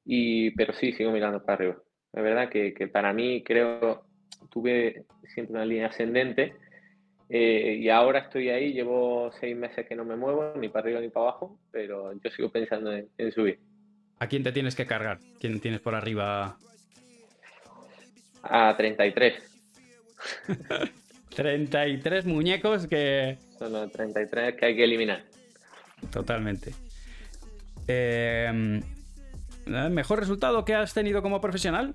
y, 0.05 0.51
pero 0.51 0.73
sí, 0.73 0.91
sigo 0.93 1.11
mirando 1.11 1.43
para 1.43 1.55
arriba. 1.55 1.77
Es 2.13 2.23
verdad 2.23 2.49
que, 2.49 2.73
que 2.73 2.87
para 2.87 3.13
mí 3.13 3.43
creo, 3.43 4.03
tuve 4.49 5.05
siempre 5.33 5.55
una 5.55 5.65
línea 5.65 5.87
ascendente 5.87 6.55
eh, 7.29 7.77
y 7.79 7.89
ahora 7.89 8.19
estoy 8.19 8.49
ahí, 8.49 8.73
llevo 8.73 9.31
seis 9.39 9.55
meses 9.55 9.85
que 9.87 9.95
no 9.95 10.03
me 10.03 10.15
muevo, 10.15 10.53
ni 10.55 10.69
para 10.69 10.85
arriba 10.85 11.01
ni 11.01 11.09
para 11.09 11.27
abajo, 11.27 11.59
pero 11.71 12.11
yo 12.13 12.31
sigo 12.31 12.49
pensando 12.51 12.91
en- 12.91 13.07
en 13.17 13.31
subir. 13.31 13.59
¿A 14.19 14.27
quién 14.27 14.43
te 14.43 14.51
tienes 14.51 14.75
que 14.75 14.85
cargar? 14.85 15.19
¿Quién 15.39 15.59
tienes 15.61 15.79
por 15.81 15.93
arriba? 15.95 16.57
A 18.49 18.75
33. 18.75 19.35
33 21.35 22.25
muñecos 22.25 22.87
que... 22.87 23.37
Son 23.57 23.71
los 23.71 23.91
33 23.91 24.55
que 24.55 24.65
hay 24.65 24.75
que 24.75 24.83
eliminar. 24.83 25.23
Totalmente. 26.11 26.73
Eh, 27.87 28.81
¿el 29.65 29.89
¿Mejor 29.91 30.19
resultado 30.19 30.65
que 30.65 30.73
has 30.75 30.93
tenido 30.93 31.21
como 31.21 31.39
profesional? 31.41 31.93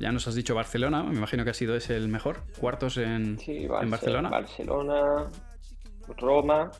Ya 0.00 0.10
nos 0.10 0.26
has 0.26 0.34
dicho 0.34 0.54
Barcelona, 0.54 1.04
me 1.04 1.16
imagino 1.16 1.44
que 1.44 1.50
ha 1.50 1.54
sido 1.54 1.76
ese 1.76 1.96
el 1.96 2.08
mejor. 2.08 2.42
Cuartos 2.58 2.96
en, 2.96 3.38
Sí, 3.38 3.64
en 3.64 3.68
Barce- 3.68 3.90
Barcelona. 3.90 4.28
Barcelona, 4.28 5.30
Roma 6.18 6.70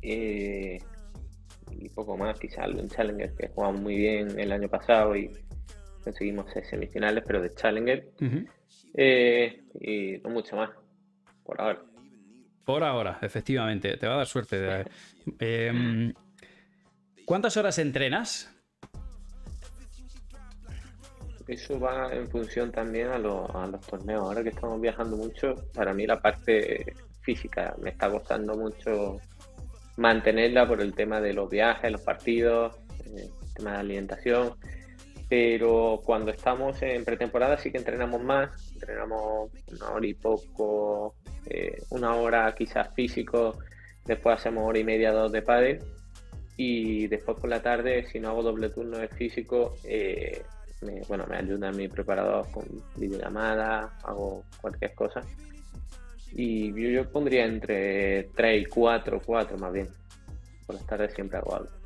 eh, 0.00 0.78
y 1.70 1.88
poco 1.90 2.16
más, 2.16 2.38
quizás 2.38 2.60
algo 2.60 2.80
en 2.80 2.88
Challenger, 2.88 3.34
que 3.34 3.48
jugamos 3.48 3.80
muy 3.82 3.96
bien 3.96 4.38
el 4.38 4.52
año 4.52 4.68
pasado 4.68 5.14
y 5.16 5.30
conseguimos 6.02 6.50
ser 6.52 6.64
semifinales, 6.66 7.24
pero 7.26 7.40
de 7.40 7.54
Challenger. 7.54 8.10
Eh, 8.94 9.62
y 9.80 10.18
no 10.22 10.30
mucho 10.30 10.56
más, 10.56 10.70
por 11.44 11.60
ahora. 11.60 11.82
Por 12.64 12.84
ahora, 12.84 13.18
efectivamente, 13.22 13.96
te 13.96 14.06
va 14.06 14.14
a 14.14 14.16
dar 14.18 14.26
suerte. 14.26 14.58
de- 14.60 14.86
Eh, 15.40 16.12
¿Cuántas 17.24 17.56
horas 17.56 17.78
entrenas? 17.78 18.52
Eso 21.48 21.78
va 21.80 22.12
en 22.14 22.28
función 22.28 22.70
también 22.70 23.08
a, 23.08 23.18
lo- 23.18 23.50
a 23.56 23.66
los 23.66 23.80
torneos. 23.86 24.22
Ahora 24.22 24.42
que 24.42 24.50
estamos 24.50 24.80
viajando 24.80 25.16
mucho, 25.16 25.54
para 25.74 25.92
mí 25.92 26.06
la 26.06 26.20
parte 26.20 26.94
física 27.20 27.74
me 27.80 27.90
está 27.90 28.10
costando 28.10 28.56
mucho 28.56 29.18
mantenerla 29.96 30.66
por 30.66 30.80
el 30.80 30.94
tema 30.94 31.20
de 31.20 31.34
los 31.34 31.50
viajes, 31.50 31.90
los 31.90 32.00
partidos, 32.00 32.76
eh, 33.06 33.28
el 33.46 33.54
tema 33.54 33.72
de 33.72 33.78
alimentación. 33.78 34.54
Pero 35.32 36.02
cuando 36.04 36.30
estamos 36.30 36.82
en 36.82 37.06
pretemporada 37.06 37.56
sí 37.56 37.72
que 37.72 37.78
entrenamos 37.78 38.22
más, 38.22 38.50
entrenamos 38.74 39.50
una 39.66 39.90
hora 39.92 40.06
y 40.06 40.12
poco, 40.12 41.14
eh, 41.46 41.78
una 41.88 42.16
hora 42.16 42.54
quizás 42.54 42.92
físico, 42.92 43.56
después 44.04 44.36
hacemos 44.36 44.68
hora 44.68 44.78
y 44.78 44.84
media, 44.84 45.10
dos 45.10 45.32
de 45.32 45.40
pádel 45.40 45.78
y 46.58 47.06
después 47.06 47.38
por 47.40 47.48
la 47.48 47.62
tarde, 47.62 48.04
si 48.12 48.20
no 48.20 48.28
hago 48.28 48.42
doble 48.42 48.68
turno 48.68 48.98
de 48.98 49.08
físico, 49.08 49.74
eh, 49.84 50.42
me, 50.82 51.00
bueno, 51.08 51.24
me 51.26 51.38
ayuda 51.38 51.72
mi 51.72 51.88
preparador 51.88 52.50
con 52.50 52.66
videollamada, 52.96 53.96
hago 54.02 54.44
cualquier 54.60 54.94
cosa. 54.94 55.22
Y 56.32 56.74
yo, 56.74 56.90
yo 56.90 57.10
pondría 57.10 57.46
entre 57.46 58.24
3 58.36 58.64
y 58.64 58.66
4, 58.66 59.22
4 59.24 59.56
más 59.56 59.72
bien. 59.72 59.88
Por 60.66 60.76
las 60.76 60.86
tardes 60.86 61.14
siempre 61.14 61.38
hago 61.38 61.56
algo. 61.56 61.81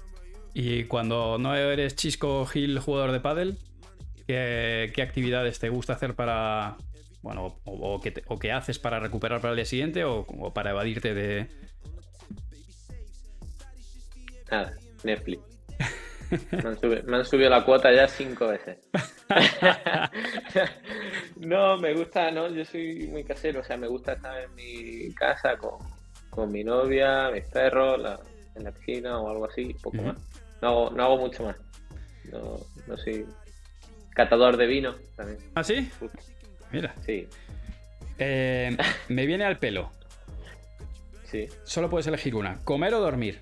Y 0.59 0.85
cuando 0.85 1.37
no 1.37 1.55
eres 1.55 1.97
Chisco 1.97 2.47
Gil, 2.47 2.79
jugador 2.79 3.13
de 3.13 3.21
pádel, 3.21 3.59
¿qué, 4.27 4.91
qué 4.95 5.03
actividades 5.03 5.59
te 5.59 5.69
gusta 5.69 5.93
hacer 5.93 6.15
para, 6.15 6.79
Bueno, 7.21 7.61
o, 7.67 8.01
qué, 8.01 8.53
haces 8.53 8.79
para 8.79 8.99
recuperar 8.99 9.43
para 9.43 9.51
el 9.51 9.57
día 9.57 9.67
siguiente 9.67 10.05
o, 10.05 10.25
para 10.55 10.71
evadirte 10.71 11.13
de... 11.13 11.47
Nada, 14.51 14.73
Netflix. 15.05 15.43
Me 16.51 17.17
han, 17.17 17.27
subido, 17.27 17.51
la 17.51 17.63
cuota 17.63 17.93
ya 17.93 18.09
cinco 18.09 18.49
veces. 18.49 18.79
no, 21.37 21.77
me 21.77 21.93
gusta, 21.93 22.31
no, 22.31 22.49
yo 22.49 22.65
soy 22.65 23.09
muy 23.09 23.25
casero, 23.25 23.61
o 23.61 23.63
sea, 23.63 23.77
me 23.77 23.89
gusta 23.89 24.15
estar 24.15 24.43
en 24.43 24.55
mi 24.55 25.13
casa 25.13 25.59
con, 25.59 26.51
mi 26.51 26.65
novia, 26.65 27.31
mis 27.31 27.45
perros, 27.45 28.01
en 28.55 28.65
la 28.65 28.73
piscina 28.73 29.21
o 29.21 29.29
algo 29.29 29.45
así, 29.45 29.77
poco 29.83 29.99
más. 29.99 30.46
No, 30.63 30.91
no 30.91 31.03
hago 31.05 31.19
mucho 31.19 31.45
más. 31.45 31.57
No, 32.33 32.59
no 32.87 32.97
soy 32.97 33.27
catador 34.11 34.57
de 34.57 34.67
vino 34.67 34.95
también. 35.17 35.39
¿Ah, 35.55 35.63
sí? 35.63 35.91
Mira. 36.73 36.95
Sí. 37.05 37.29
Eh, 38.19 38.77
me 39.09 39.27
viene 39.27 39.45
al 39.45 39.59
pelo. 39.59 39.91
Sí. 41.25 41.47
Solo 41.65 41.91
puedes 41.91 42.07
elegir 42.07 42.35
una: 42.35 42.59
comer 42.65 42.95
o 42.95 43.01
dormir. 43.01 43.41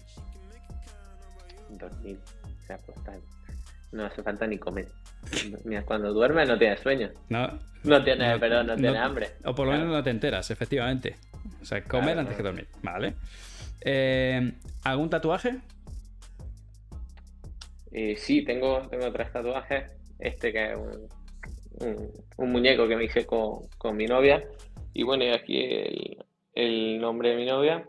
Dormir. 1.71 2.19
O 2.45 2.67
sea, 2.67 2.79
pues 2.79 2.99
No 3.93 4.05
hace 4.05 4.23
falta 4.23 4.47
ni 4.47 4.59
comer. 4.59 4.89
Mira, 5.65 5.83
cuando 5.83 6.13
duermes 6.13 6.49
no 6.49 6.59
tienes 6.59 6.81
sueño. 6.81 7.11
No. 7.29 7.59
No 7.85 8.03
tienes, 8.03 8.39
perdón, 8.39 8.67
no 8.67 8.77
tienes 8.77 8.97
hambre. 9.01 9.31
O 9.45 9.55
por 9.55 9.67
lo 9.67 9.73
menos 9.73 9.89
no 9.89 10.03
te 10.03 10.09
enteras, 10.09 10.51
efectivamente. 10.51 11.17
O 11.61 11.65
sea, 11.67 11.85
comer 11.85 12.19
antes 12.19 12.35
que 12.35 12.43
dormir. 12.43 12.67
Vale. 12.83 13.15
Eh, 13.83 14.53
¿Algún 14.85 15.11
tatuaje? 15.11 15.61
Eh, 17.97 18.17
sí, 18.17 18.45
tengo, 18.45 18.89
tengo 18.89 19.13
tres 19.13 19.33
tatuajes. 19.33 19.85
Este 20.19 20.53
que 20.53 20.73
es 20.73 20.77
un, 22.37 22.53
muñeco 22.53 22.89
que 22.89 22.97
me 22.97 23.05
hice 23.05 23.25
con, 23.25 23.97
mi 23.97 24.07
novia. 24.07 24.43
Y 24.93 25.05
bueno, 25.05 25.25
y 25.25 25.31
aquí 25.31 26.19
el, 26.55 27.01
nombre 27.01 27.31
de 27.31 27.37
mi 27.37 27.47
novia 27.47 27.89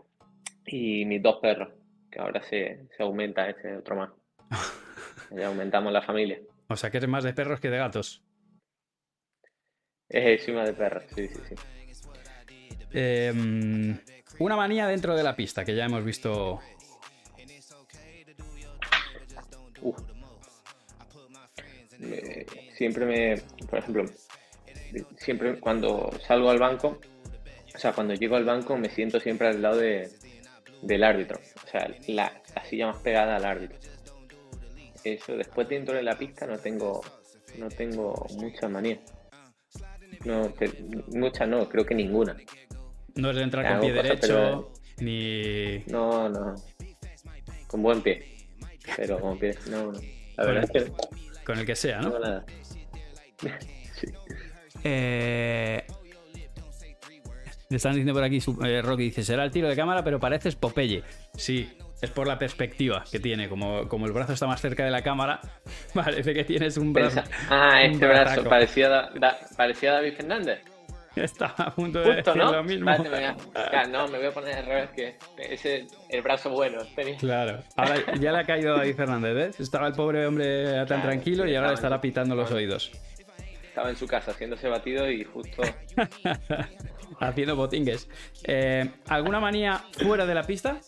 y 0.64 1.04
mis 1.04 1.20
dos 1.20 1.38
perros, 1.42 1.72
que 2.10 2.20
ahora 2.20 2.40
se, 2.42 2.86
aumenta 3.00 3.50
ese 3.50 3.76
otro 3.76 3.96
más. 3.96 4.10
ya 5.32 5.48
aumentamos 5.48 5.92
la 5.92 6.02
familia. 6.02 6.40
O 6.68 6.76
sea 6.76 6.90
que 6.90 6.98
eres 6.98 7.10
más 7.10 7.24
de 7.24 7.32
perros 7.32 7.58
que 7.58 7.70
de 7.70 7.78
gatos. 7.78 8.22
Es 10.08 10.40
encima 10.40 10.64
de 10.64 10.72
perros, 10.72 11.02
sí, 11.16 11.26
sí, 11.26 11.40
sí. 11.48 11.54
Em, 12.92 13.98
una 14.38 14.54
manía 14.54 14.86
dentro 14.86 15.16
de 15.16 15.24
la 15.24 15.34
pista 15.34 15.64
que 15.64 15.74
ya 15.74 15.84
hemos 15.84 16.04
visto 16.04 16.60
siempre 22.76 23.06
me, 23.06 23.34
por 23.68 23.78
ejemplo, 23.78 24.04
siempre 25.18 25.58
cuando 25.58 26.10
salgo 26.26 26.50
al 26.50 26.58
banco, 26.58 26.98
o 27.74 27.78
sea, 27.78 27.92
cuando 27.92 28.14
llego 28.14 28.36
al 28.36 28.44
banco 28.44 28.76
me 28.76 28.88
siento 28.90 29.20
siempre 29.20 29.48
al 29.48 29.62
lado 29.62 29.78
de, 29.78 30.08
del 30.82 31.04
árbitro, 31.04 31.40
o 31.64 31.68
sea, 31.68 31.88
la, 32.08 32.32
silla 32.68 32.86
más 32.88 32.98
pegada 32.98 33.36
al 33.36 33.44
árbitro. 33.44 33.78
Eso, 35.04 35.36
después 35.36 35.68
dentro 35.68 35.94
de 35.94 36.02
la 36.02 36.18
pista 36.18 36.46
no 36.46 36.58
tengo, 36.58 37.00
no 37.58 37.68
tengo 37.68 38.26
mucha 38.38 38.68
manía. 38.68 38.98
No, 40.24 40.52
mucha 41.08 41.46
no, 41.46 41.68
creo 41.68 41.84
que 41.84 41.94
ninguna. 41.94 42.36
No 43.14 43.30
es 43.30 43.36
de 43.36 43.42
entrar 43.42 43.68
con 43.68 43.80
pie 43.80 43.92
derecho, 43.92 44.72
ni... 44.98 45.78
No, 45.86 46.28
no. 46.28 46.54
Con 47.68 47.82
buen 47.82 48.02
pie. 48.02 48.35
Pero 48.96 49.20
con 49.20 49.38
pie, 49.38 49.54
no, 49.70 49.92
no. 49.92 50.00
La 50.36 50.44
verdad 50.44 50.64
es 50.64 50.70
que 50.70 50.92
con 51.44 51.58
el 51.58 51.66
que 51.66 51.76
sea, 51.76 52.00
¿no? 52.00 52.18
nada. 52.18 52.44
Eh, 54.88 55.84
están 57.70 57.92
diciendo 57.92 58.12
por 58.12 58.22
aquí, 58.22 58.38
eh, 58.64 58.82
Rocky 58.82 59.04
dice, 59.04 59.24
será 59.24 59.42
el 59.42 59.50
tiro 59.50 59.68
de 59.68 59.74
cámara, 59.74 60.04
pero 60.04 60.20
pareces 60.20 60.54
Popeye. 60.54 61.02
Sí, 61.34 61.68
es 62.00 62.10
por 62.10 62.28
la 62.28 62.38
perspectiva 62.38 63.02
que 63.10 63.18
tiene. 63.18 63.48
Como, 63.48 63.88
como 63.88 64.06
el 64.06 64.12
brazo 64.12 64.34
está 64.34 64.46
más 64.46 64.60
cerca 64.60 64.84
de 64.84 64.90
la 64.90 65.02
cámara, 65.02 65.40
parece 65.94 66.34
que 66.34 66.44
tienes 66.44 66.76
un 66.76 66.92
brazo. 66.92 67.22
ah, 67.50 67.82
este 67.82 68.06
brazo, 68.06 68.44
parecía, 68.44 69.08
parecía 69.56 69.92
David 69.92 70.14
Fernández. 70.14 70.60
Estaba 71.22 71.54
a 71.56 71.74
punto 71.74 72.00
de 72.00 72.16
decir 72.16 72.36
lo 72.36 72.62
mismo. 72.62 72.90
no, 73.90 74.08
me 74.08 74.18
voy 74.18 74.26
a 74.26 74.30
poner 74.32 74.58
al 74.58 74.66
revés, 74.66 74.90
que 74.90 75.16
ese 75.38 75.86
el 76.10 76.22
brazo 76.22 76.50
bueno. 76.50 76.78
Claro. 77.18 77.62
Ahora 77.76 77.96
ya 78.20 78.32
le 78.32 78.38
ha 78.38 78.44
caído 78.44 78.76
David 78.76 78.96
Fernández, 78.96 79.58
Estaba 79.58 79.86
el 79.86 79.94
pobre 79.94 80.26
hombre 80.26 80.84
tan 80.84 81.00
tranquilo 81.00 81.48
y 81.48 81.54
ahora 81.54 81.68
le 81.68 81.74
estará 81.74 82.00
pitando 82.00 82.34
los 82.34 82.50
oídos. 82.52 82.92
Estaba 83.66 83.88
en 83.88 83.96
su 83.96 84.06
casa 84.06 84.30
haciéndose 84.30 84.68
batido 84.68 85.10
y 85.10 85.24
justo... 85.24 85.62
Haciendo 87.20 87.56
botingues. 87.56 88.08
Eh, 88.44 88.90
¿Alguna 89.08 89.40
manía 89.40 89.84
fuera 89.92 90.26
de 90.26 90.34
la 90.34 90.42
pista? 90.42 90.80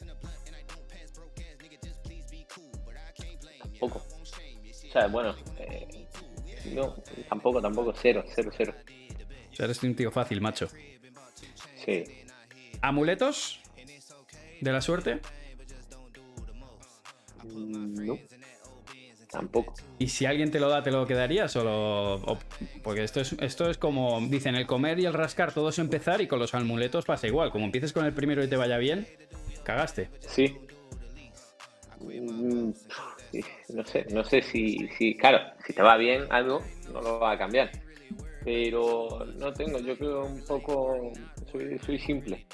Tampoco. 3.63 3.99
O 3.99 4.93
sea, 4.93 5.07
bueno, 5.07 5.35
eh, 5.59 6.07
no, 6.75 6.97
tampoco, 7.29 7.63
tampoco, 7.63 7.95
cero, 7.95 8.25
cero, 8.35 8.51
cero 8.55 8.75
eres 9.65 9.83
un 9.83 9.95
tío 9.95 10.11
fácil, 10.11 10.41
macho. 10.41 10.69
Sí. 11.85 12.05
¿Amuletos? 12.81 13.61
¿De 14.61 14.73
la 14.73 14.81
suerte? 14.81 15.21
Mm, 17.45 18.07
no. 18.07 18.19
Tampoco. 19.31 19.75
¿Y 19.99 20.09
si 20.09 20.25
alguien 20.25 20.51
te 20.51 20.59
lo 20.59 20.69
da, 20.69 20.83
te 20.83 20.91
lo 20.91 21.07
quedarías? 21.07 21.55
O, 21.57 22.39
Porque 22.83 23.05
esto 23.05 23.21
es, 23.21 23.35
esto 23.41 23.69
es 23.69 23.77
como 23.77 24.21
dicen, 24.23 24.55
el 24.55 24.67
comer 24.67 24.99
y 24.99 25.05
el 25.05 25.13
rascar, 25.13 25.53
todo 25.53 25.69
es 25.69 25.79
empezar 25.79 26.21
y 26.23 26.27
con 26.27 26.39
los 26.39 26.55
amuletos 26.55 27.05
pasa 27.05 27.27
igual. 27.27 27.51
Como 27.51 27.67
empieces 27.67 27.93
con 27.93 28.07
el 28.07 28.15
primero 28.15 28.43
y 28.43 28.49
te 28.49 28.57
vaya 28.57 28.79
bien, 28.79 29.07
cagaste. 29.65 30.09
Sí. 30.21 30.57
Mm, 32.01 32.71
no 33.75 33.85
sé, 33.85 34.07
no 34.11 34.25
sé 34.25 34.41
si, 34.41 34.89
si, 34.97 35.15
claro, 35.15 35.41
si 35.67 35.75
te 35.75 35.83
va 35.83 35.97
bien 35.99 36.25
algo, 36.31 36.63
no 36.93 37.03
lo 37.03 37.21
va 37.21 37.33
a 37.33 37.39
cambiar 37.39 37.71
pero 38.49 39.27
no 39.37 39.53
tengo, 39.53 39.79
yo 39.79 39.95
creo 39.99 40.25
un 40.25 40.43
poco, 40.43 41.13
soy, 41.85 41.99
simple, 41.99 42.47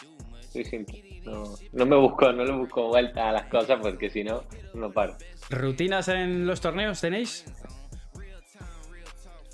soy 0.51 0.65
simple. 0.65 1.21
No, 1.25 1.45
no, 1.73 1.87
me 1.87 1.95
busco, 1.95 2.33
no 2.33 2.45
le 2.45 2.51
busco 2.51 2.89
vuelta 2.89 3.29
a 3.29 3.33
las 3.33 3.47
cosas 3.47 3.79
porque 3.81 4.11
si 4.11 4.25
no, 4.25 4.43
no 4.75 4.91
paro. 4.91 5.17
¿Rutinas 5.51 6.09
en 6.09 6.49
los 6.49 6.61
torneos 6.61 7.01
tenéis? 7.01 7.45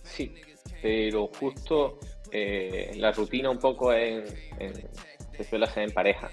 Sí, 0.02 0.32
pero 0.80 1.26
justo 1.26 1.98
eh, 2.32 2.92
la 2.96 3.12
rutina 3.12 3.50
un 3.50 3.58
poco 3.58 3.92
en, 3.92 4.24
se 5.36 5.44
suele 5.44 5.66
hacer 5.66 5.82
en 5.82 5.90
pareja, 5.90 6.30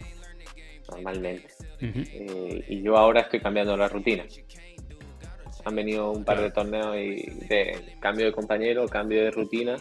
normalmente. 0.89 1.49
Eh, 1.81 2.63
y 2.69 2.81
yo 2.81 2.95
ahora 2.95 3.19
estoy 3.23 3.41
cambiando 3.41 3.75
la 3.75 3.89
rutina. 3.89 4.23
Han 5.67 5.75
venido 5.75 6.11
un 6.11 6.23
par 6.23 6.41
de 6.41 6.51
torneos 6.51 6.95
y 6.95 7.29
de 7.47 7.97
cambio 7.99 8.25
de 8.25 8.31
compañero, 8.31 8.87
cambio 8.87 9.23
de 9.23 9.31
rutina 9.31 9.75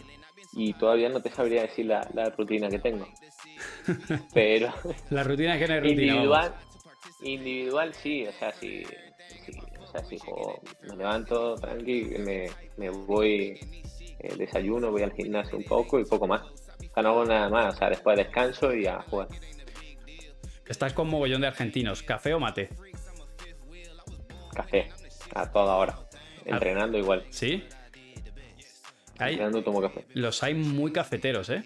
y 0.53 0.73
todavía 0.73 1.09
no 1.09 1.21
te 1.21 1.29
sabría 1.29 1.61
decir 1.61 1.85
la, 1.85 2.01
rutina 2.35 2.67
que 2.67 2.79
tengo. 2.79 3.07
Pero. 4.33 4.73
la 5.09 5.23
rutina 5.23 5.57
que 5.57 5.67
no 5.67 5.75
es 5.75 5.83
rutina. 5.83 6.01
Individual, 6.01 6.55
individual 7.21 7.93
sí, 7.93 8.25
o 8.25 8.31
sea, 8.33 8.51
si, 8.53 8.83
o 9.79 9.87
sea, 9.87 10.03
si 10.03 10.17
me 10.89 10.95
levanto 10.95 11.55
tranqui, 11.55 12.05
me, 12.19 12.47
me 12.77 12.89
voy, 12.89 13.59
eh, 14.19 14.35
desayuno, 14.37 14.91
voy 14.91 15.03
al 15.03 15.13
gimnasio 15.13 15.57
un 15.57 15.63
poco 15.63 15.99
y 15.99 16.05
poco 16.05 16.27
más. 16.27 16.41
O 16.41 16.93
sea, 16.93 17.03
no 17.03 17.09
hago 17.09 17.25
nada 17.25 17.49
más, 17.49 17.75
o 17.75 17.77
sea, 17.77 17.89
después 17.89 18.17
descanso 18.17 18.73
y 18.73 18.87
a 18.87 19.01
jugar. 19.03 19.27
Estás 20.67 20.93
con 20.93 21.07
mogollón 21.07 21.41
de 21.41 21.47
argentinos, 21.47 22.03
¿café 22.03 22.33
o 22.33 22.39
mate? 22.39 22.69
Café, 24.53 24.89
a 25.41 25.51
toda 25.51 25.75
hora. 25.75 25.97
Entrenando 26.45 26.97
igual. 26.97 27.25
¿Sí? 27.29 27.63
tomo 29.63 29.81
café. 29.81 30.05
Los 30.13 30.43
hay 30.43 30.53
muy 30.53 30.91
cafeteros, 30.91 31.49
¿eh? 31.49 31.63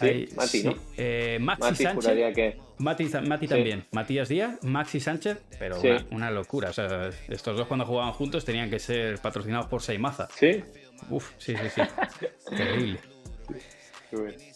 Sí, 0.00 0.28
Mati, 0.36 0.62
¿no? 0.62 0.74
Eh, 0.96 1.38
Maxi 1.40 1.82
Sánchez. 1.82 2.34
Que... 2.34 2.60
Mati, 2.78 3.08
también. 3.48 3.84
Matías 3.90 4.28
Díaz, 4.28 4.62
Maxi 4.62 5.00
Sánchez, 5.00 5.38
pero 5.58 5.80
una, 6.12 6.30
locura. 6.30 6.70
O 6.70 6.72
sea, 6.72 7.10
estos 7.28 7.56
dos 7.56 7.66
cuando 7.66 7.84
jugaban 7.84 8.12
juntos 8.12 8.44
tenían 8.44 8.70
que 8.70 8.78
ser 8.78 9.18
patrocinados 9.18 9.66
por 9.66 9.82
Seimaza. 9.82 10.28
Sí. 10.36 10.62
Uf, 11.10 11.32
sí, 11.38 11.54
sí, 11.56 11.68
sí. 11.74 12.26
Terrible. 12.56 13.00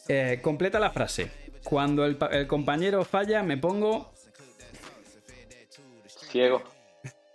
Eh, 0.08 0.38
completa 0.40 0.78
la 0.78 0.90
frase. 0.90 1.30
Cuando 1.64 2.04
el, 2.04 2.16
el 2.30 2.46
compañero 2.46 3.04
falla, 3.04 3.42
me 3.42 3.56
pongo. 3.56 4.12
Ciego. 6.06 6.62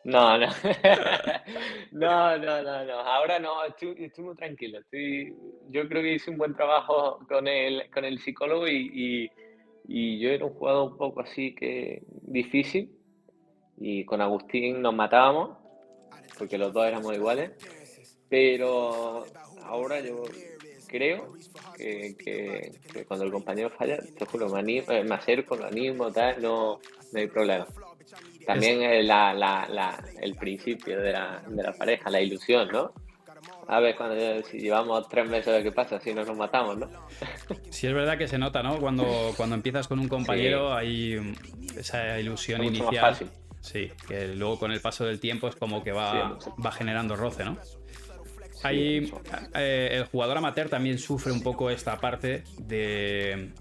No, 0.07 0.37
no. 0.37 0.47
no, 1.91 2.37
no, 2.37 2.63
no, 2.63 2.85
no. 2.85 2.93
Ahora 2.93 3.39
no, 3.39 3.65
estoy, 3.65 4.09
muy 4.19 4.35
tranquilo. 4.37 4.79
Estoy, 4.79 5.35
yo 5.69 5.85
creo 5.89 6.01
que 6.01 6.13
hice 6.13 6.31
un 6.31 6.37
buen 6.37 6.55
trabajo 6.55 7.19
con 7.27 7.45
el, 7.45 7.91
con 7.91 8.05
el 8.05 8.17
psicólogo 8.19 8.69
y, 8.69 9.29
yo 9.85 10.29
era 10.29 10.45
un 10.45 10.53
jugador 10.53 10.91
un 10.91 10.97
poco 10.97 11.19
así 11.19 11.53
que 11.53 12.03
difícil. 12.21 12.89
Y 13.75 14.05
con 14.05 14.21
Agustín 14.21 14.81
nos 14.81 14.95
matábamos, 14.95 15.57
porque 16.37 16.57
los 16.57 16.71
dos 16.71 16.87
éramos 16.87 17.13
iguales. 17.13 17.51
Pero 18.29 19.25
ahora 19.63 19.99
yo 19.99 20.23
creo 20.87 21.33
que, 21.75 22.71
cuando 23.09 23.25
el 23.25 23.31
compañero 23.33 23.71
falla, 23.71 23.97
te 24.17 24.25
juro, 24.25 24.47
me, 24.47 24.59
animo, 24.59 24.89
eh, 24.89 25.03
me 25.03 25.15
acerco, 25.15 25.57
lo 25.57 25.65
animo, 25.65 26.13
tal, 26.13 26.41
no, 26.41 26.79
no 27.11 27.19
hay 27.19 27.27
problema. 27.27 27.67
También 28.47 28.81
el 28.81 30.35
principio 30.35 31.01
de 31.01 31.11
la, 31.11 31.43
de 31.45 31.63
la 31.63 31.73
pareja, 31.73 32.09
la 32.09 32.21
ilusión, 32.21 32.69
¿no? 32.69 32.93
A 33.67 33.81
ver, 33.81 33.95
cuando 33.95 34.15
si 34.43 34.59
llevamos 34.59 35.07
tres 35.09 35.29
meses, 35.29 35.53
de 35.53 35.63
qué 35.63 35.71
pasa 35.73 35.99
si 35.99 36.13
no 36.13 36.23
nos 36.23 36.37
matamos, 36.37 36.77
¿no? 36.77 36.89
Sí, 37.69 37.87
es 37.87 37.93
verdad 37.93 38.17
que 38.17 38.27
se 38.27 38.37
nota, 38.37 38.63
¿no? 38.63 38.79
Cuando, 38.79 39.33
cuando 39.35 39.55
empiezas 39.55 39.89
con 39.89 39.99
un 39.99 40.07
compañero 40.07 40.73
hay 40.73 41.35
esa 41.77 42.17
ilusión 42.19 42.63
inicial. 42.63 43.17
Sí, 43.59 43.91
que 44.07 44.27
luego 44.29 44.57
con 44.57 44.71
el 44.71 44.79
paso 44.79 45.05
del 45.05 45.19
tiempo 45.19 45.49
es 45.49 45.57
como 45.57 45.83
que 45.83 45.91
va, 45.91 46.39
va 46.65 46.71
generando 46.71 47.17
roce, 47.17 47.43
¿no? 47.43 47.57
Hay, 48.63 49.11
eh, 49.55 49.89
el 49.91 50.05
jugador 50.05 50.37
amateur 50.37 50.69
también 50.69 50.97
sufre 50.97 51.33
un 51.33 51.43
poco 51.43 51.69
esta 51.69 51.97
parte 51.97 52.43
de, 52.59 53.51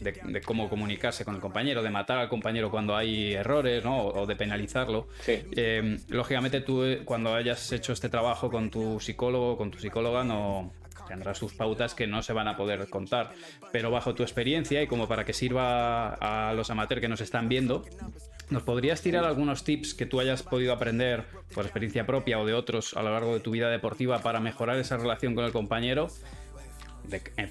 de, 0.00 0.40
cómo 0.42 0.68
comunicarse 0.68 1.24
con 1.24 1.34
el 1.34 1.40
compañero, 1.40 1.82
de 1.82 1.90
matar 1.90 2.18
al 2.18 2.28
compañero 2.28 2.70
cuando 2.70 2.96
hay 2.96 3.34
errores, 3.34 3.84
¿no? 3.84 4.06
O, 4.06 4.26
de 4.26 4.36
penalizarlo. 4.36 5.08
Eh, 5.26 5.98
lógicamente 6.08 6.60
tú 6.60 6.84
eh, 6.84 7.02
cuando 7.04 7.34
hayas 7.34 7.72
hecho 7.72 7.92
este 7.92 8.08
trabajo 8.08 8.50
con 8.50 8.70
tu 8.70 9.00
psicólogo, 9.00 9.56
con 9.56 9.70
tu 9.70 9.78
psicóloga, 9.78 10.24
no 10.24 10.72
tendrás 11.08 11.38
sus 11.38 11.54
pautas 11.54 11.94
que 11.94 12.06
no 12.06 12.22
se 12.22 12.32
van 12.32 12.48
a 12.48 12.56
poder 12.56 12.88
contar. 12.88 13.32
Pero 13.72 13.90
bajo 13.90 14.14
tu 14.14 14.22
experiencia 14.22 14.82
y 14.82 14.86
como 14.86 15.06
para 15.08 15.24
que 15.24 15.32
sirva 15.32 16.14
a 16.14 16.52
los 16.52 16.70
amateurs 16.70 17.00
que 17.00 17.08
nos 17.08 17.20
están 17.20 17.48
viendo, 17.48 17.84
¿Nos 18.48 18.62
podrías 18.62 19.02
tirar 19.02 19.24
algunos 19.24 19.64
tips 19.64 19.94
que 19.94 20.06
tú 20.06 20.20
hayas 20.20 20.44
podido 20.44 20.72
aprender 20.72 21.24
por 21.52 21.64
experiencia 21.64 22.06
propia 22.06 22.38
o 22.38 22.46
de 22.46 22.54
otros 22.54 22.96
a 22.96 23.02
lo 23.02 23.10
largo 23.10 23.34
de 23.34 23.40
tu 23.40 23.50
vida 23.50 23.68
deportiva 23.68 24.20
para 24.20 24.38
mejorar 24.38 24.78
esa 24.78 24.96
relación 24.96 25.34
con 25.34 25.44
el 25.44 25.50
compañero 25.50 26.08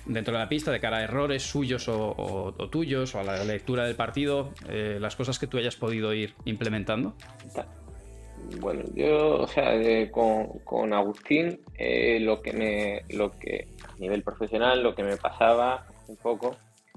dentro 0.06 0.34
de 0.34 0.39
la 0.39 0.50
pista, 0.50 0.72
de 0.72 0.80
cara 0.80 0.98
a 0.98 1.04
errores 1.04 1.44
suyos 1.44 1.88
o, 1.88 2.54
tuyos, 2.72 3.15
o 3.15 3.20
a 3.20 3.24
la 3.24 3.44
lectura 3.44 3.86
del 3.86 3.96
partido, 3.96 4.54
eh, 4.70 4.98
las 5.00 5.15
cosas 5.15 5.39
que 5.39 5.48
tú 5.48 5.58
hayas 5.58 5.76
podido 5.76 6.13
ir 6.13 6.34
implementando? 6.46 7.13
Bueno, 8.60 8.84
yo, 8.94 9.41
o 9.41 9.48
sea, 9.48 9.76
eh, 9.76 10.12
con, 10.12 10.94
Agustín, 10.94 11.60
eh, 11.78 12.20
lo 12.20 12.41
que 12.41 12.54
me, 12.54 13.02
lo 13.15 13.32
que 13.32 13.68
a 13.88 13.98
nivel 13.98 14.24
profesional, 14.24 14.84
lo 14.84 14.94
que 14.94 15.04
me 15.04 15.18
pasaba 15.18 15.88
un 16.08 16.18
poco, 16.18 16.56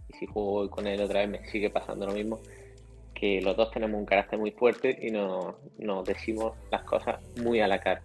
y 0.09 0.16
si 0.18 0.27
juego 0.27 0.68
con 0.68 0.87
él 0.87 1.01
otra 1.01 1.21
vez 1.21 1.31
me 1.31 1.49
sigue 1.49 1.71
pasando 1.71 2.07
lo 2.07 2.12
mismo, 2.12 2.40
que 3.14 3.40
los 3.40 3.57
dos 3.57 3.71
tenemos 3.71 3.99
un 3.99 4.07
carácter 4.07 4.38
muy 4.38 4.53
fuerte 4.53 4.97
y 5.01 5.11
nos, 5.11 5.57
nos 5.79 6.05
decimos 6.05 6.53
las 6.71 6.83
cosas 6.83 7.16
muy 7.38 7.61
a 7.61 7.66
la 7.66 7.81
cara. 7.81 8.03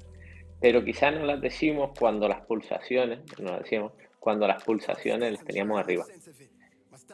Pero 0.59 0.83
quizás 0.83 1.13
no 1.13 1.25
las 1.25 1.41
decimos 1.41 1.91
cuando 1.99 2.27
las 2.27 2.41
pulsaciones, 2.45 3.19
no 3.39 3.51
las 3.51 3.63
decimos, 3.63 3.91
cuando 4.23 4.47
las 4.47 4.63
pulsaciones 4.63 5.33
las 5.33 5.43
teníamos 5.43 5.77
arriba. 5.77 6.05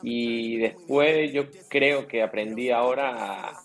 Y 0.03 0.57
después 0.57 1.33
yo 1.33 1.45
creo 1.67 2.07
que 2.07 2.21
aprendí 2.21 2.69
ahora 2.69 3.49
a 3.49 3.63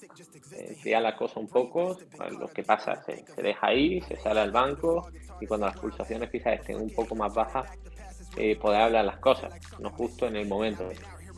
enfriar 0.56 1.02
la 1.02 1.14
cosa 1.14 1.40
un 1.40 1.48
poco. 1.48 1.98
Lo 2.40 2.48
que 2.48 2.62
pasa, 2.62 3.04
se, 3.04 3.22
se 3.26 3.42
deja 3.42 3.66
ahí, 3.66 4.00
se 4.00 4.16
sale 4.16 4.40
al 4.40 4.50
banco 4.50 5.10
y 5.40 5.46
cuando 5.46 5.66
las 5.66 5.78
pulsaciones 5.78 6.30
quizás 6.30 6.60
estén 6.60 6.76
un 6.76 6.90
poco 6.90 7.14
más 7.14 7.34
bajas, 7.34 7.70
eh, 8.38 8.56
poder 8.56 8.80
hablar 8.80 9.04
las 9.04 9.18
cosas, 9.18 9.52
no 9.78 9.90
justo 9.90 10.26
en 10.26 10.36
el 10.36 10.48
momento. 10.48 10.88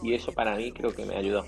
Y 0.03 0.15
eso 0.15 0.33
para 0.33 0.55
mí 0.55 0.71
creo 0.71 0.95
que 0.95 1.05
me 1.05 1.17
ayudó. 1.17 1.45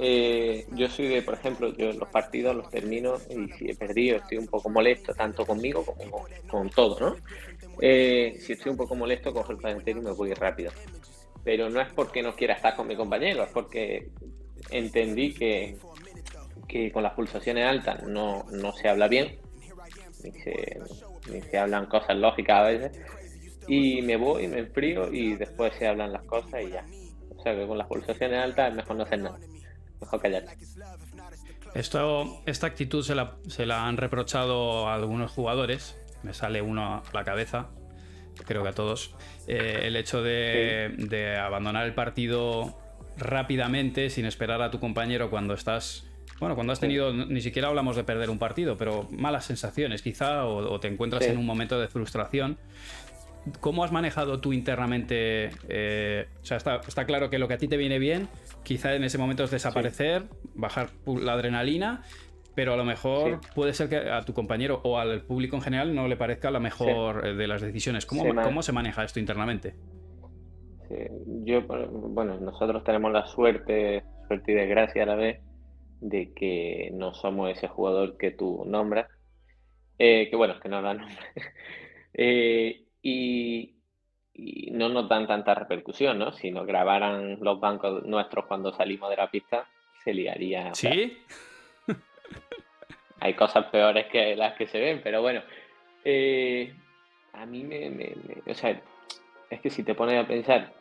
Eh, 0.00 0.64
yo 0.72 0.88
soy 0.88 1.08
de, 1.08 1.22
por 1.22 1.34
ejemplo, 1.34 1.74
yo 1.76 1.92
los 1.92 2.08
partidos 2.08 2.54
los 2.54 2.70
termino 2.70 3.16
y 3.30 3.50
si 3.54 3.70
he 3.70 3.74
perdido 3.74 4.18
estoy 4.18 4.38
un 4.38 4.46
poco 4.46 4.70
molesto, 4.70 5.12
tanto 5.12 5.44
conmigo 5.44 5.84
como 5.84 6.24
con 6.48 6.70
todo, 6.70 7.00
¿no? 7.00 7.16
Eh, 7.80 8.38
si 8.40 8.52
estoy 8.52 8.70
un 8.70 8.76
poco 8.76 8.94
molesto, 8.94 9.32
cojo 9.32 9.52
el 9.52 9.58
planetario 9.58 10.02
y 10.02 10.04
me 10.04 10.12
voy 10.12 10.34
rápido. 10.34 10.72
Pero 11.44 11.70
no 11.70 11.80
es 11.80 11.92
porque 11.92 12.22
no 12.22 12.34
quiera 12.34 12.54
estar 12.54 12.76
con 12.76 12.86
mi 12.86 12.96
compañero, 12.96 13.44
es 13.44 13.50
porque 13.50 14.08
entendí 14.70 15.32
que, 15.32 15.76
con 16.92 17.02
las 17.02 17.14
pulsaciones 17.14 17.64
altas 17.66 18.02
no, 18.04 18.44
no 18.50 18.72
se 18.72 18.88
habla 18.88 19.08
bien, 19.08 19.38
ni 20.22 20.32
se, 20.32 20.80
ni 21.30 21.40
se 21.42 21.58
hablan 21.58 21.86
cosas 21.86 22.16
lógicas 22.16 22.58
a 22.58 22.62
veces. 22.62 23.00
Y 23.68 24.02
me 24.02 24.16
voy, 24.16 24.48
me 24.48 24.60
enfrío 24.60 25.12
y 25.12 25.34
después 25.36 25.74
se 25.78 25.86
hablan 25.86 26.12
las 26.12 26.24
cosas 26.24 26.62
y 26.62 26.70
ya. 26.70 26.84
O 27.36 27.42
sea 27.42 27.54
que 27.54 27.66
con 27.66 27.78
las 27.78 27.86
pulsaciones 27.86 28.42
altas 28.42 28.70
es 28.70 28.76
mejor 28.76 28.96
no 28.96 29.02
hacer 29.04 29.20
nada. 29.20 29.38
Mejor 30.00 30.20
callarse. 30.20 30.56
Esta 31.74 32.66
actitud 32.66 33.04
se 33.04 33.14
la, 33.14 33.36
se 33.46 33.66
la 33.66 33.86
han 33.86 33.96
reprochado 33.96 34.88
algunos 34.88 35.30
jugadores. 35.30 35.96
Me 36.22 36.34
sale 36.34 36.62
uno 36.62 36.94
a 36.96 37.02
la 37.12 37.24
cabeza, 37.24 37.68
creo 38.46 38.62
que 38.62 38.68
a 38.70 38.72
todos. 38.72 39.14
Eh, 39.46 39.82
el 39.84 39.96
hecho 39.96 40.22
de, 40.22 40.94
de, 40.98 41.36
abandonar 41.36 41.86
el 41.86 41.94
partido 41.94 42.78
rápidamente, 43.16 44.10
sin 44.10 44.24
esperar 44.24 44.62
a 44.62 44.70
tu 44.70 44.80
compañero 44.80 45.30
cuando 45.30 45.54
estás. 45.54 46.04
Bueno, 46.40 46.54
cuando 46.54 46.72
has 46.72 46.80
tenido, 46.80 47.12
ni 47.12 47.40
siquiera 47.40 47.68
hablamos 47.68 47.96
de 47.96 48.04
perder 48.04 48.30
un 48.30 48.38
partido, 48.38 48.76
pero 48.76 49.08
malas 49.10 49.44
sensaciones 49.44 50.02
quizá, 50.02 50.44
o, 50.44 50.78
te 50.78 50.86
encuentras 50.86 51.24
en 51.24 51.36
un 51.36 51.46
momento 51.46 51.80
de 51.80 51.88
frustración 51.88 52.58
¿Cómo 53.60 53.84
has 53.84 53.92
manejado 53.92 54.40
tú 54.40 54.52
internamente? 54.52 55.50
Eh, 55.68 56.26
o 56.42 56.44
sea, 56.44 56.56
está, 56.56 57.04
claro 57.06 57.30
que 57.30 57.38
lo 57.38 57.48
que 57.48 57.54
a 57.54 57.58
ti 57.58 57.68
te 57.68 57.76
viene 57.76 57.98
bien, 57.98 58.28
quizá 58.62 58.94
en 58.94 59.04
ese 59.04 59.18
momento 59.18 59.44
es 59.44 59.50
desaparecer, 59.50 60.24
bajar 60.54 60.90
la 61.06 61.32
adrenalina, 61.32 62.02
pero 62.58 62.72
a 62.72 62.76
lo 62.76 62.84
mejor 62.84 63.38
puede 63.54 63.72
ser 63.72 63.88
que 63.88 64.10
a 64.10 64.22
tu 64.22 64.34
compañero 64.34 64.80
o 64.82 64.98
al 64.98 65.22
público 65.22 65.54
en 65.54 65.62
general 65.62 65.94
no 65.94 66.08
le 66.08 66.16
parezca 66.16 66.50
la 66.50 66.58
mejor 66.58 67.24
eh, 67.24 67.34
de 67.34 67.46
las 67.46 67.62
decisiones. 67.62 68.04
¿Cómo 68.04 68.24
se, 68.24 68.34
¿Cómo 68.34 68.62
se 68.62 68.72
maneja 68.72 69.04
esto 69.04 69.20
internamente? 69.20 69.76
Yo, 71.44 71.62
bueno, 71.62 72.40
nosotros 72.40 72.82
tenemos 72.82 73.12
la 73.12 73.28
suerte, 73.28 74.02
suerte 74.26 74.50
y 74.50 74.54
desgracia 74.56 75.04
a 75.04 75.06
la 75.06 75.14
vez, 75.14 75.40
de 76.00 76.34
que 76.34 76.90
no 76.94 77.14
somos 77.14 77.48
ese 77.48 77.68
jugador 77.68 78.16
que 78.16 78.32
tú 78.32 78.64
nombras. 78.66 79.08
Eh, 79.96 80.26
que 80.28 80.34
bueno, 80.34 80.54
es 80.54 80.60
que 80.60 80.68
no 80.68 80.82
da 80.82 80.94
nombre. 80.94 81.16
eh, 82.14 82.86
y, 83.00 83.76
no 84.72 84.88
nos 84.88 85.08
dan 85.08 85.28
tanta 85.28 85.54
repercusión, 85.54 86.18
¿no? 86.18 86.32
Si 86.32 86.50
nos 86.50 86.66
grabaran 86.66 87.38
los 87.40 87.60
bancos 87.60 88.04
nuestros 88.04 88.46
cuando 88.46 88.72
salimos 88.72 89.10
de 89.10 89.16
la 89.16 89.30
pista, 89.30 89.68
se 90.02 90.12
liaría. 90.12 90.74
¿Sí? 90.74 91.18
Hay 93.20 93.34
cosas 93.34 93.66
peores 93.66 94.06
que 94.06 94.36
las 94.36 94.54
que 94.54 94.66
se 94.66 94.78
ven, 94.78 95.00
pero 95.02 95.22
bueno. 95.22 95.42
Eh, 96.04 96.74
a 97.32 97.46
mí 97.46 97.62
me, 97.62 98.14
O 98.46 98.54
sea, 98.54 98.80
es 99.50 99.60
que 99.60 99.70
si 99.70 99.82
te 99.82 99.94
pones 99.94 100.22
a 100.22 100.26
pensar 100.26 100.72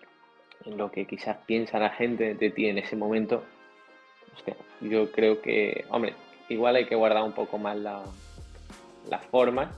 en 0.65 0.77
lo 0.77 0.91
que 0.91 1.05
quizás 1.05 1.37
piensa 1.45 1.79
la 1.79 1.89
gente 1.89 2.35
de 2.35 2.49
ti 2.49 2.67
en 2.67 2.77
ese 2.77 2.95
momento, 2.95 3.43
yo 4.81 5.11
creo 5.11 5.41
que, 5.41 5.85
hombre, 5.89 6.13
igual 6.49 6.75
hay 6.75 6.85
que 6.85 6.95
guardar 6.95 7.23
un 7.23 7.33
poco 7.33 7.57
más 7.57 7.77
la, 7.77 8.03
las 9.09 9.23
formas 9.25 9.69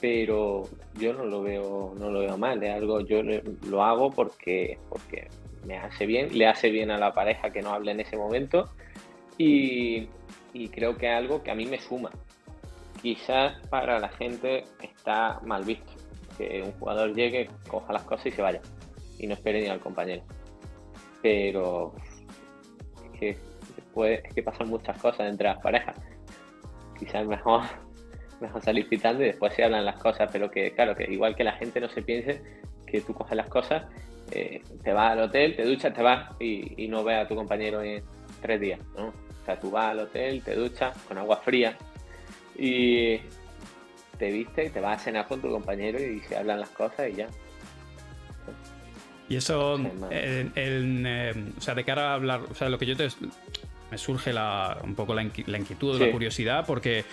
pero 0.00 0.68
yo 0.94 1.12
no 1.12 1.24
lo 1.24 1.42
veo, 1.42 1.94
no 1.98 2.10
lo 2.10 2.20
veo 2.20 2.36
mal, 2.36 2.62
es 2.62 2.74
algo, 2.74 3.00
yo 3.00 3.22
lo 3.22 3.82
hago 3.82 4.10
porque, 4.10 4.78
porque 4.88 5.28
me 5.66 5.78
hace 5.78 6.06
bien, 6.06 6.36
le 6.36 6.46
hace 6.46 6.70
bien 6.70 6.90
a 6.90 6.98
la 6.98 7.14
pareja 7.14 7.50
que 7.50 7.62
no 7.62 7.72
hable 7.72 7.92
en 7.92 8.00
ese 8.00 8.16
momento 8.16 8.68
y, 9.38 10.08
creo 10.68 10.96
que 10.96 11.06
es 11.06 11.16
algo 11.16 11.42
que 11.42 11.50
a 11.50 11.54
mí 11.54 11.66
me 11.66 11.80
suma. 11.80 12.10
Quizás 13.02 13.54
para 13.68 13.98
la 14.00 14.08
gente 14.08 14.64
está 14.80 15.40
mal 15.44 15.64
visto 15.64 15.92
que 16.36 16.62
un 16.62 16.72
jugador 16.72 17.14
llegue, 17.14 17.48
coja 17.68 17.92
las 17.92 18.02
cosas 18.02 18.26
y 18.26 18.30
se 18.32 18.42
vaya 18.42 18.60
y 19.18 19.26
no 19.26 19.34
espere 19.34 19.60
ni 19.60 19.68
al 19.68 19.80
compañero. 19.80 20.22
Pero 21.22 21.94
es 23.04 23.18
que 23.18 23.38
después 23.76 24.20
es 24.24 24.34
que 24.34 24.42
pasan 24.42 24.68
muchas 24.68 25.00
cosas 25.00 25.28
entre 25.28 25.48
las 25.48 25.58
parejas. 25.58 25.96
Quizás 26.98 27.26
mejor 27.26 27.62
mejor 28.40 28.62
salir 28.62 28.88
pitando 28.88 29.22
y 29.22 29.26
después 29.28 29.54
se 29.54 29.64
hablan 29.64 29.84
las 29.84 29.96
cosas, 29.96 30.28
pero 30.32 30.50
que 30.50 30.72
claro, 30.72 30.94
que 30.94 31.04
igual 31.04 31.34
que 31.34 31.44
la 31.44 31.52
gente 31.52 31.80
no 31.80 31.88
se 31.88 32.02
piense 32.02 32.42
que 32.86 33.00
tú 33.00 33.14
coges 33.14 33.36
las 33.36 33.48
cosas, 33.48 33.84
eh, 34.30 34.62
te 34.82 34.92
vas 34.92 35.12
al 35.12 35.22
hotel, 35.22 35.56
te 35.56 35.64
duchas, 35.64 35.92
te 35.94 36.02
vas 36.02 36.30
y, 36.40 36.86
no 36.88 37.02
ves 37.04 37.24
a 37.24 37.28
tu 37.28 37.34
compañero 37.34 37.82
en 37.82 38.04
tres 38.40 38.60
días, 38.60 38.80
¿no? 38.96 39.12
O 39.46 39.48
sea, 39.48 39.60
tú 39.60 39.70
vas 39.70 39.92
al 39.92 40.00
hotel, 40.00 40.42
te 40.42 40.56
duchas 40.56 40.98
con 41.06 41.18
agua 41.18 41.36
fría 41.36 41.78
y 42.58 43.18
te 44.18 44.32
viste 44.32 44.64
y 44.64 44.70
te 44.70 44.80
vas 44.80 45.00
a 45.00 45.04
cenar 45.04 45.28
con 45.28 45.40
tu 45.40 45.48
compañero 45.48 46.00
y 46.00 46.18
se 46.22 46.36
hablan 46.36 46.58
las 46.58 46.70
cosas 46.70 47.08
y 47.12 47.14
ya. 47.14 47.28
Y 49.28 49.36
eso, 49.36 49.78
eh, 50.10 51.44
o 51.56 51.60
sea, 51.60 51.76
de 51.76 51.84
cara 51.84 52.10
a 52.10 52.14
hablar, 52.14 52.40
o 52.50 52.54
sea, 52.56 52.68
lo 52.68 52.76
que 52.76 52.86
yo 52.86 52.96
te, 52.96 53.06
me 53.92 53.98
surge 53.98 54.32
la, 54.32 54.78
un 54.82 54.96
poco 54.96 55.14
la, 55.14 55.22
inquietud, 55.22 56.00
la 56.00 56.10
curiosidad, 56.10 56.66
porque 56.66 57.04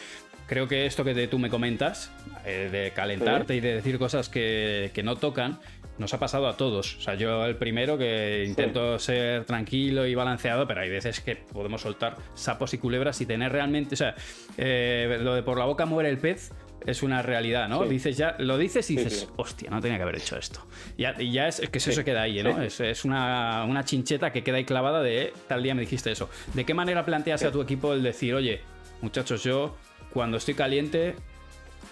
creo 0.48 0.68
que 0.68 0.88
esto 0.88 1.04
que 1.04 1.28
tú 1.28 1.38
me 1.38 1.52
comentas, 1.52 2.12
eh, 2.46 2.70
de 2.72 2.92
calentarte 2.96 3.56
y 3.56 3.60
de 3.60 3.76
decir 3.76 4.00
cosas 4.00 4.28
que, 4.28 4.92
no 5.04 5.18
tocan, 5.18 5.60
nos 5.98 6.14
ha 6.14 6.20
pasado 6.20 6.48
a 6.48 6.58
todos. 6.58 6.98
O 6.98 7.02
sea, 7.02 7.16
yo 7.16 7.46
el 7.46 7.56
primero 7.56 7.98
que 7.98 8.46
intento 8.48 9.00
ser 9.00 9.46
tranquilo 9.46 10.06
y 10.06 10.16
balanceado, 10.16 10.68
pero 10.68 10.82
hay 10.82 10.90
veces 10.90 11.20
que 11.20 11.36
podemos 11.36 11.82
soltar 11.82 12.18
sapos 12.34 12.74
y 12.74 12.78
culebras 12.78 13.20
y 13.22 13.26
tener 13.26 13.52
realmente, 13.52 13.96
o 13.96 13.98
sea, 13.98 14.16
eh, 14.58 15.20
lo 15.22 15.36
de 15.36 15.44
por 15.44 15.58
la 15.58 15.66
boca 15.66 15.86
muere 15.86 16.10
el 16.10 16.18
pez, 16.18 16.52
es 16.86 17.04
una 17.04 17.22
realidad, 17.22 17.70
¿no? 17.70 17.84
Dices 17.86 18.18
ya, 18.18 18.36
lo 18.40 18.58
dices 18.58 18.90
y 18.92 18.98
dices, 18.98 19.30
hostia, 19.38 19.70
no 19.70 19.80
tenía 19.80 19.98
que 19.98 20.04
haber 20.04 20.18
hecho 20.18 20.38
esto. 20.38 20.68
Ya, 20.98 21.16
y 21.18 21.32
ya 21.32 21.48
es, 21.48 21.62
que 21.62 21.78
eso 21.78 21.92
se 21.92 22.04
queda 22.04 22.24
ahí, 22.24 22.44
¿no? 22.44 22.62
Es, 22.62 23.06
una, 23.06 23.64
una, 23.64 23.86
chincheta 23.86 24.32
que 24.32 24.44
queda 24.44 24.58
ahí 24.58 24.66
clavada 24.66 25.02
de 25.02 25.34
tal 25.48 25.64
día 25.64 25.76
me 25.76 25.82
dijiste 25.82 26.12
eso. 26.12 26.30
¿De 26.54 26.66
qué 26.66 26.74
manera 26.74 27.06
planteas 27.06 27.44
a 27.44 27.52
tu 27.52 27.62
equipo 27.62 27.94
el 27.94 28.04
decir, 28.04 28.34
oye, 28.36 28.62
muchachos, 29.02 29.44
yo 29.44 29.78
cuando 30.12 30.38
estoy 30.38 30.56
caliente 30.56 31.16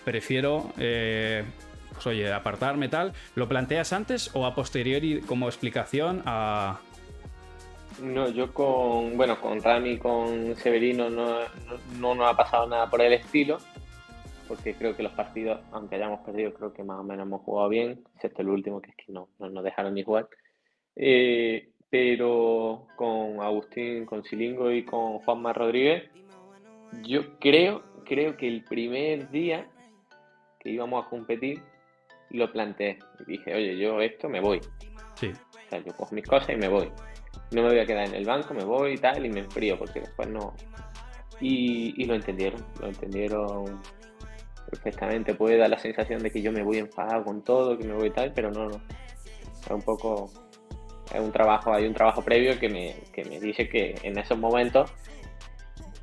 prefiero, 0.04 0.74
eh, 0.78 1.44
pues 1.94 2.08
oye, 2.08 2.32
apartarme 2.32 2.90
tal? 2.90 3.14
¿Lo 3.36 3.48
planteas 3.48 3.94
antes 3.94 4.32
o 4.34 4.46
a 4.46 4.56
posteriori 4.56 5.22
como 5.22 5.48
explicación 5.48 6.24
a, 6.26 6.80
no, 8.02 8.30
yo 8.30 8.52
con, 8.54 9.16
bueno, 9.16 9.40
con 9.40 9.62
Rami, 9.62 9.98
con 9.98 10.56
Severino 10.56 11.10
no, 11.10 11.40
no, 12.00 12.16
nos 12.16 12.34
ha 12.34 12.36
pasado 12.36 12.68
nada 12.68 12.90
por 12.90 13.02
el 13.02 13.14
estilo, 13.14 13.60
porque 14.48 14.74
creo 14.74 14.96
que 14.96 15.04
los 15.04 15.12
partidos, 15.12 15.62
aunque 15.72 15.96
hayamos 15.96 16.22
perdido, 16.22 16.54
creo 16.54 16.74
que 16.74 16.84
más 16.84 17.00
o 17.00 17.04
menos 17.04 17.28
hemos 17.28 17.42
jugado 17.42 17.70
bien, 17.70 18.04
excepto 18.16 18.42
el 18.42 18.50
último, 18.50 18.82
que 18.82 18.90
es 18.90 18.96
que 18.96 19.12
no, 19.12 19.30
no 19.38 19.50
nos 19.50 19.64
dejaron 19.64 19.94
ni 19.94 20.04
jugar. 20.04 20.28
Eh, 20.96 21.70
pero 21.90 22.88
con 22.96 23.40
Agustín, 23.42 24.06
con 24.06 24.24
Silingo 24.24 24.72
y 24.72 24.84
con 24.84 25.20
Juanma 25.20 25.54
Rodríguez, 25.54 26.10
yo 27.04 27.38
creo, 27.40 27.84
creo 28.04 28.36
que 28.36 28.48
el 28.48 28.64
primer 28.64 29.30
día 29.30 29.68
que 30.60 30.70
íbamos 30.70 31.06
a 31.06 31.10
competir, 31.10 31.62
lo 32.38 32.52
planteé. 32.52 33.00
Y 33.28 33.32
dije, 33.34 33.56
oye, 33.56 33.78
yo 33.78 34.02
esto 34.02 34.30
me 34.30 34.42
voy. 34.42 34.60
Sí. 35.16 35.32
O 35.32 35.70
sea, 35.70 35.80
yo 35.80 35.96
cojo 35.96 36.14
mis 36.16 36.26
cosas 36.26 36.50
y 36.50 36.56
me 36.56 36.68
voy 36.68 36.92
no 37.52 37.64
me 37.64 37.70
voy 37.70 37.80
a 37.80 37.86
quedar 37.86 38.08
en 38.08 38.16
el 38.16 38.26
banco, 38.26 38.54
me 38.54 38.64
voy 38.64 38.94
y 38.94 38.98
tal, 38.98 39.26
y 39.26 39.30
me 39.30 39.42
enfrío, 39.42 39.78
porque 39.78 40.00
después 40.00 40.30
no. 40.30 40.54
Y, 41.40 42.06
lo 42.06 42.16
entendieron, 42.16 42.64
lo 42.80 42.88
entendieron 42.88 43.82
perfectamente. 44.70 45.34
Puede 45.34 45.58
dar 45.58 45.70
la 45.70 45.80
sensación 45.80 46.22
de 46.22 46.32
que 46.32 46.42
yo 46.42 46.52
me 46.52 46.64
voy 46.64 46.78
enfadado 46.78 47.24
con 47.24 47.44
todo, 47.44 47.78
que 47.78 47.86
me 47.86 47.94
voy 47.94 48.08
y 48.08 48.12
tal, 48.12 48.32
pero 48.34 48.52
no, 48.52 48.70
no. 48.70 48.82
Es 49.64 49.70
un 49.70 49.82
poco. 49.82 50.32
Es 51.14 51.20
un 51.20 51.32
trabajo, 51.32 51.74
hay 51.74 51.86
un 51.86 51.94
trabajo 51.94 52.22
previo 52.22 52.58
que 52.58 52.70
me, 52.70 52.96
que 53.12 53.26
me 53.26 53.40
dice 53.40 53.68
que 53.68 53.96
en 54.04 54.18
esos 54.18 54.38
momentos 54.38 54.94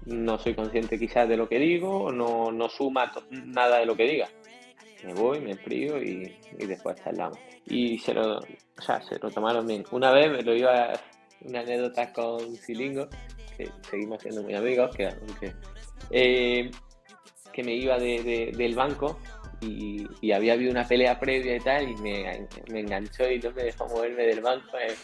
no 0.05 0.39
soy 0.39 0.55
consciente 0.55 0.99
quizás 0.99 1.27
de 1.29 1.37
lo 1.39 1.49
que 1.49 1.59
digo, 1.59 2.13
no, 2.13 2.51
no 2.53 2.69
suma 2.69 3.11
nada 3.31 3.79
de 3.79 3.87
lo 3.87 3.97
que 3.97 4.05
diga. 4.05 4.29
Me 5.05 5.15
voy, 5.15 5.41
me 5.41 5.53
enfrío 5.53 6.03
y, 6.03 6.37
y 6.59 6.67
después 6.67 6.97
charlamos. 7.03 7.39
Y 7.67 7.99
se 7.99 8.15
lo, 8.15 8.39
o 8.39 8.83
sea, 8.83 9.01
se 9.03 9.19
lo 9.19 9.31
tomaron 9.31 9.67
bien. 9.67 9.85
Una 9.91 10.11
vez 10.11 10.31
me 10.31 10.43
lo 10.43 10.55
iba 10.55 10.93
una 11.43 11.61
anécdota 11.61 12.13
con 12.13 12.57
Silingo, 12.57 13.09
que 13.57 13.69
seguimos 13.89 14.23
siendo 14.23 14.43
muy 14.43 14.55
amigos, 14.55 14.95
que, 14.97 15.09
eh, 16.11 16.71
que 17.53 17.63
me 17.63 17.75
iba 17.75 17.99
del 17.99 18.75
banco 18.75 19.19
y, 19.61 20.33
había 20.33 20.53
habido 20.53 20.71
una 20.71 20.87
pelea 20.87 21.19
previa 21.19 21.57
y 21.57 21.61
tal, 21.61 21.89
y 21.89 21.97
me, 21.97 22.47
enganchó 22.69 23.31
y 23.31 23.39
no 23.39 23.51
me 23.53 23.65
dejó 23.65 23.87
moverme 23.89 24.25
del 24.25 24.41
banco. 24.41 24.79
Eh, 24.79 24.95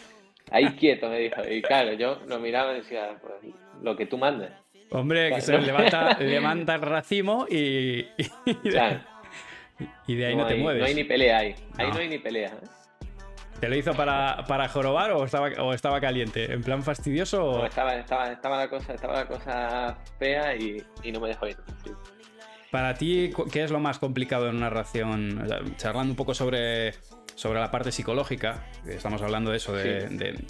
ahí 0.50 0.66
quieto, 0.76 1.08
me 1.08 1.18
dijo. 1.18 1.42
Y 1.48 1.62
claro, 1.62 1.92
yo 1.94 2.20
lo 2.26 2.38
miraba 2.38 2.72
y 2.72 2.76
decía, 2.76 3.16
pues, 3.20 3.54
lo 3.82 3.96
que 3.96 4.06
tú 4.06 4.18
mandes. 4.18 4.50
Hombre, 4.90 5.34
que 5.34 5.40
se 5.40 5.58
levanta, 5.58 6.16
levanta 6.20 6.74
el 6.76 6.82
racimo 6.82 7.46
y, 7.50 8.06
y, 8.16 8.28
de, 9.78 10.26
ahí 10.26 10.36
no, 10.36 10.46
te 10.46 10.56
mueves. 10.56 10.80
No 10.80 10.86
hay 10.86 10.94
ni 10.94 11.04
pelea 11.04 11.38
ahí. 11.38 11.54
Ahí 11.76 11.90
no 11.90 11.98
hay 11.98 12.08
ni 12.08 12.18
pelea. 12.18 12.48
¿eh? 12.48 13.08
¿Te 13.60 13.68
lo 13.68 13.76
hizo 13.76 13.94
para, 13.94 14.44
para 14.46 14.68
jorobar 14.68 15.12
o 15.12 15.24
estaba, 15.24 15.48
o 15.58 15.72
estaba 15.72 16.00
caliente? 16.00 16.52
¿En 16.52 16.62
plan 16.62 16.82
fastidioso? 16.82 17.44
O... 17.44 17.66
estaba, 17.66 17.94
estaba, 17.94 18.32
estaba, 18.32 18.58
la 18.58 18.68
cosa, 18.68 18.94
estaba 18.94 19.14
la 19.14 19.26
cosa 19.26 19.96
fea 20.18 20.54
y, 20.56 20.82
y 21.02 21.12
no 21.12 21.20
me 21.20 21.28
dejó 21.28 21.46
ir. 21.46 21.56
Para 22.74 22.94
ti, 22.94 23.30
¿qué 23.52 23.62
es 23.62 23.70
lo 23.70 23.78
más 23.78 24.00
complicado 24.00 24.48
en 24.48 24.56
una 24.56 24.68
relación? 24.68 25.46
Charlando 25.76 26.10
un 26.10 26.16
poco 26.16 26.34
sobre 26.34 26.92
sobre 27.36 27.60
la 27.60 27.70
parte 27.70 27.92
psicológica, 27.92 28.66
estamos 28.88 29.22
hablando 29.22 29.52
de 29.52 29.58
eso, 29.58 29.72
de, 29.72 30.44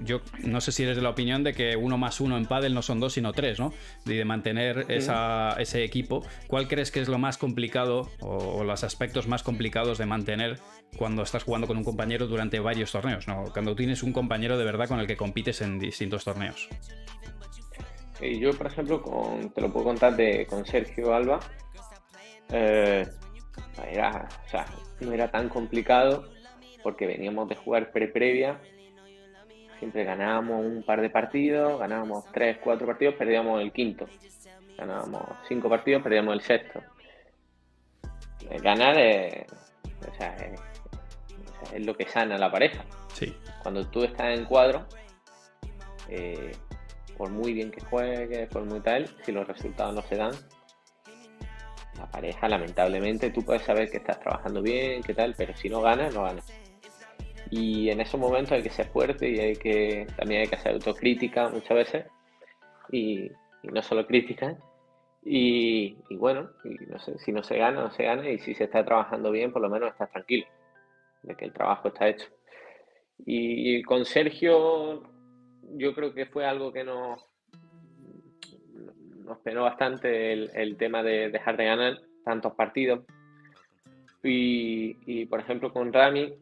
yo 0.00 0.20
no 0.44 0.60
sé 0.60 0.70
si 0.70 0.84
eres 0.84 0.94
de 0.94 1.02
la 1.02 1.10
opinión 1.10 1.42
de 1.42 1.52
que 1.52 1.74
uno 1.74 1.98
más 1.98 2.20
uno 2.20 2.36
en 2.36 2.46
pádel 2.46 2.74
no 2.74 2.82
son 2.82 3.00
dos 3.00 3.14
sino 3.14 3.32
tres, 3.32 3.58
¿no? 3.58 3.72
Y 4.06 4.14
de 4.14 4.24
mantener 4.24 4.86
ese 4.88 5.82
equipo. 5.82 6.24
¿Cuál 6.46 6.68
crees 6.68 6.92
que 6.92 7.00
es 7.00 7.08
lo 7.08 7.18
más 7.18 7.38
complicado 7.38 8.08
o, 8.20 8.62
los 8.62 8.84
aspectos 8.84 9.26
más 9.26 9.42
complicados 9.42 9.98
de 9.98 10.06
mantener 10.06 10.60
cuando 10.96 11.22
estás 11.24 11.42
jugando 11.42 11.66
con 11.66 11.76
un 11.76 11.82
compañero 11.82 12.28
durante 12.28 12.60
varios 12.60 12.92
torneos, 12.92 13.26
¿no? 13.26 13.46
Cuando 13.52 13.74
tienes 13.74 14.04
un 14.04 14.12
compañero 14.12 14.56
de 14.58 14.64
verdad 14.64 14.86
con 14.86 15.00
el 15.00 15.08
que 15.08 15.16
compites 15.16 15.60
en 15.60 15.80
distintos 15.80 16.22
torneos. 16.22 16.68
Yo, 18.20 18.52
por 18.52 18.66
ejemplo, 18.66 19.02
con, 19.02 19.50
te 19.50 19.60
lo 19.60 19.72
puedo 19.72 19.86
contar 19.86 20.16
de, 20.16 20.46
con 20.46 20.64
Sergio 20.64 21.14
Alba. 21.14 21.40
Eh, 22.50 23.06
era, 23.90 24.28
o 24.46 24.48
sea, 24.48 24.66
no 25.00 25.12
era 25.12 25.30
tan 25.30 25.48
complicado 25.48 26.28
porque 26.82 27.06
veníamos 27.06 27.48
de 27.48 27.56
jugar 27.56 27.90
pre-previa. 27.90 28.60
Siempre 29.78 30.04
ganábamos 30.04 30.64
un 30.64 30.82
par 30.82 31.00
de 31.00 31.10
partidos, 31.10 31.78
ganábamos 31.78 32.24
tres, 32.32 32.58
cuatro 32.62 32.86
partidos, 32.86 33.14
perdíamos 33.14 33.60
el 33.60 33.72
quinto. 33.72 34.06
Ganábamos 34.78 35.22
cinco 35.48 35.68
partidos, 35.68 36.02
perdíamos 36.02 36.34
el 36.34 36.40
sexto. 36.42 36.80
Ganar 38.62 38.98
es, 38.98 39.46
es, 41.72 41.86
lo 41.86 41.96
que 41.96 42.06
sana 42.06 42.38
la 42.38 42.50
pareja. 42.50 42.84
Sí. 43.12 43.34
Cuando 43.62 43.86
tú 43.88 44.04
estás 44.04 44.38
en 44.38 44.44
cuadro, 44.44 44.86
eh, 46.08 46.52
por 47.16 47.30
muy 47.30 47.52
bien 47.52 47.70
que 47.70 47.80
juegues, 47.80 48.48
por 48.48 48.64
muy 48.64 48.80
tal, 48.80 49.08
si 49.24 49.32
los 49.32 49.46
resultados 49.46 49.94
no 49.94 50.02
se 50.02 50.16
dan, 50.16 50.32
la 51.98 52.10
pareja, 52.10 52.48
lamentablemente, 52.48 53.30
tú 53.30 53.42
puedes 53.44 53.62
saber 53.62 53.90
que 53.90 53.98
estás 53.98 54.20
trabajando 54.20 54.62
bien, 54.62 55.02
qué 55.02 55.14
tal, 55.14 55.34
pero 55.36 55.54
si 55.54 55.68
no 55.68 55.80
ganas, 55.80 56.14
no 56.14 56.24
ganas. 56.24 56.52
Y 57.50 57.90
en 57.90 58.00
esos 58.00 58.18
momentos 58.18 58.52
hay 58.52 58.62
que 58.62 58.70
ser 58.70 58.86
fuerte 58.86 59.28
y 59.28 59.38
hay 59.38 59.56
que 59.56 60.06
también 60.16 60.42
hay 60.42 60.48
que 60.48 60.56
hacer 60.56 60.72
autocrítica 60.72 61.48
muchas 61.48 61.76
veces. 61.76 62.06
Y, 62.90 63.30
no 63.62 63.80
solo 63.82 64.06
crítica. 64.06 64.56
Y, 65.22 65.96
bueno, 66.16 66.50
no 66.88 66.98
sé, 66.98 67.18
si 67.18 67.32
no 67.32 67.42
se 67.42 67.56
gana, 67.56 67.82
no 67.82 67.90
se 67.92 68.02
gana. 68.02 68.28
Y 68.28 68.38
si 68.38 68.54
se 68.54 68.64
está 68.64 68.84
trabajando 68.84 69.30
bien, 69.30 69.52
por 69.52 69.62
lo 69.62 69.70
menos 69.70 69.90
estás 69.90 70.10
tranquilo 70.10 70.46
de 71.22 71.34
que 71.34 71.44
el 71.44 71.52
trabajo 71.52 71.88
está 71.88 72.08
hecho. 72.08 72.26
Y, 73.24 73.82
con 73.84 74.04
Sergio, 74.04 75.02
yo 75.76 75.94
creo 75.94 76.14
que 76.14 76.26
fue 76.26 76.46
algo 76.46 76.72
que 76.72 76.84
nos, 76.84 77.20
nos 79.24 79.38
penó 79.38 79.62
bastante 79.62 80.32
el, 80.32 80.76
tema 80.76 81.02
de 81.02 81.30
dejar 81.30 81.56
de 81.56 81.64
ganar 81.64 82.00
tantos 82.24 82.54
partidos. 82.54 83.04
Y, 84.22 85.26
por 85.26 85.40
ejemplo 85.40 85.72
con 85.72 85.92
Rami, 85.92 86.34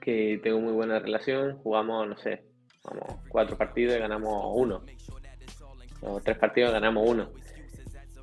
que 0.00 0.40
tengo 0.42 0.60
muy 0.60 0.72
buena 0.72 0.98
relación, 0.98 1.58
jugamos, 1.58 2.08
no 2.08 2.16
sé, 2.16 2.42
vamos, 2.84 3.20
cuatro 3.28 3.56
partidos 3.56 3.96
y 3.96 4.00
ganamos 4.00 4.52
uno. 4.56 4.82
O 6.00 6.20
tres 6.20 6.38
partidos 6.38 6.70
y 6.70 6.72
ganamos 6.72 7.08
uno. 7.08 7.30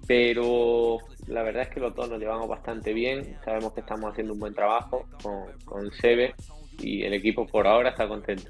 Pero 0.08 0.98
la 1.28 1.44
verdad 1.44 1.64
es 1.64 1.70
que 1.70 1.80
los 1.80 1.94
dos 1.94 2.10
nos 2.10 2.20
llevamos 2.20 2.48
bastante 2.48 2.94
bien. 2.94 3.38
Sabemos 3.46 3.74
que 3.74 3.82
estamos 3.82 4.12
haciendo 4.12 4.34
un 4.34 4.40
buen 4.40 4.56
trabajo 4.56 5.06
con, 5.22 5.54
con 5.64 5.92
Sebe 5.92 6.34
y 6.80 7.04
el 7.04 7.14
equipo 7.14 7.46
por 7.46 7.68
ahora 7.68 7.92
está 7.92 8.08
contento. 8.08 8.50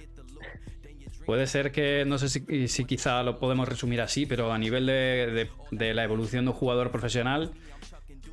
Puede 1.30 1.46
ser 1.46 1.72
que, 1.72 2.06
no 2.08 2.18
sé 2.18 2.28
si, 2.28 2.86
quizá 2.86 3.22
lo 3.22 3.38
podemos 3.38 3.70
resumir 3.70 4.02
así, 4.02 4.26
pero 4.26 4.52
a 4.52 4.58
nivel 4.58 4.88
de, 4.88 5.94
la 5.94 6.04
evolución 6.04 6.46
de 6.46 6.50
un 6.50 6.58
jugador 6.58 6.90
profesional, 6.90 7.52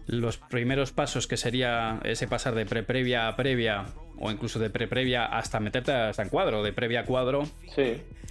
los 0.07 0.38
primeros 0.38 0.92
pasos 0.92 1.26
que 1.26 1.36
sería 1.36 2.01
ese 2.05 2.26
pasar 2.26 2.55
de 2.55 2.64
pre-previa 2.64 3.28
a 3.28 3.36
previa, 3.36 3.84
o 4.18 4.30
incluso 4.30 4.59
de 4.59 4.70
pre-previa 4.70 5.26
hasta 5.26 5.61
meterte 5.61 5.92
hasta 5.92 6.22
en 6.22 6.30
cuadro, 6.30 6.62
de 6.62 6.72
previa 6.72 7.01
a 7.01 7.05
cuadro, 7.05 7.47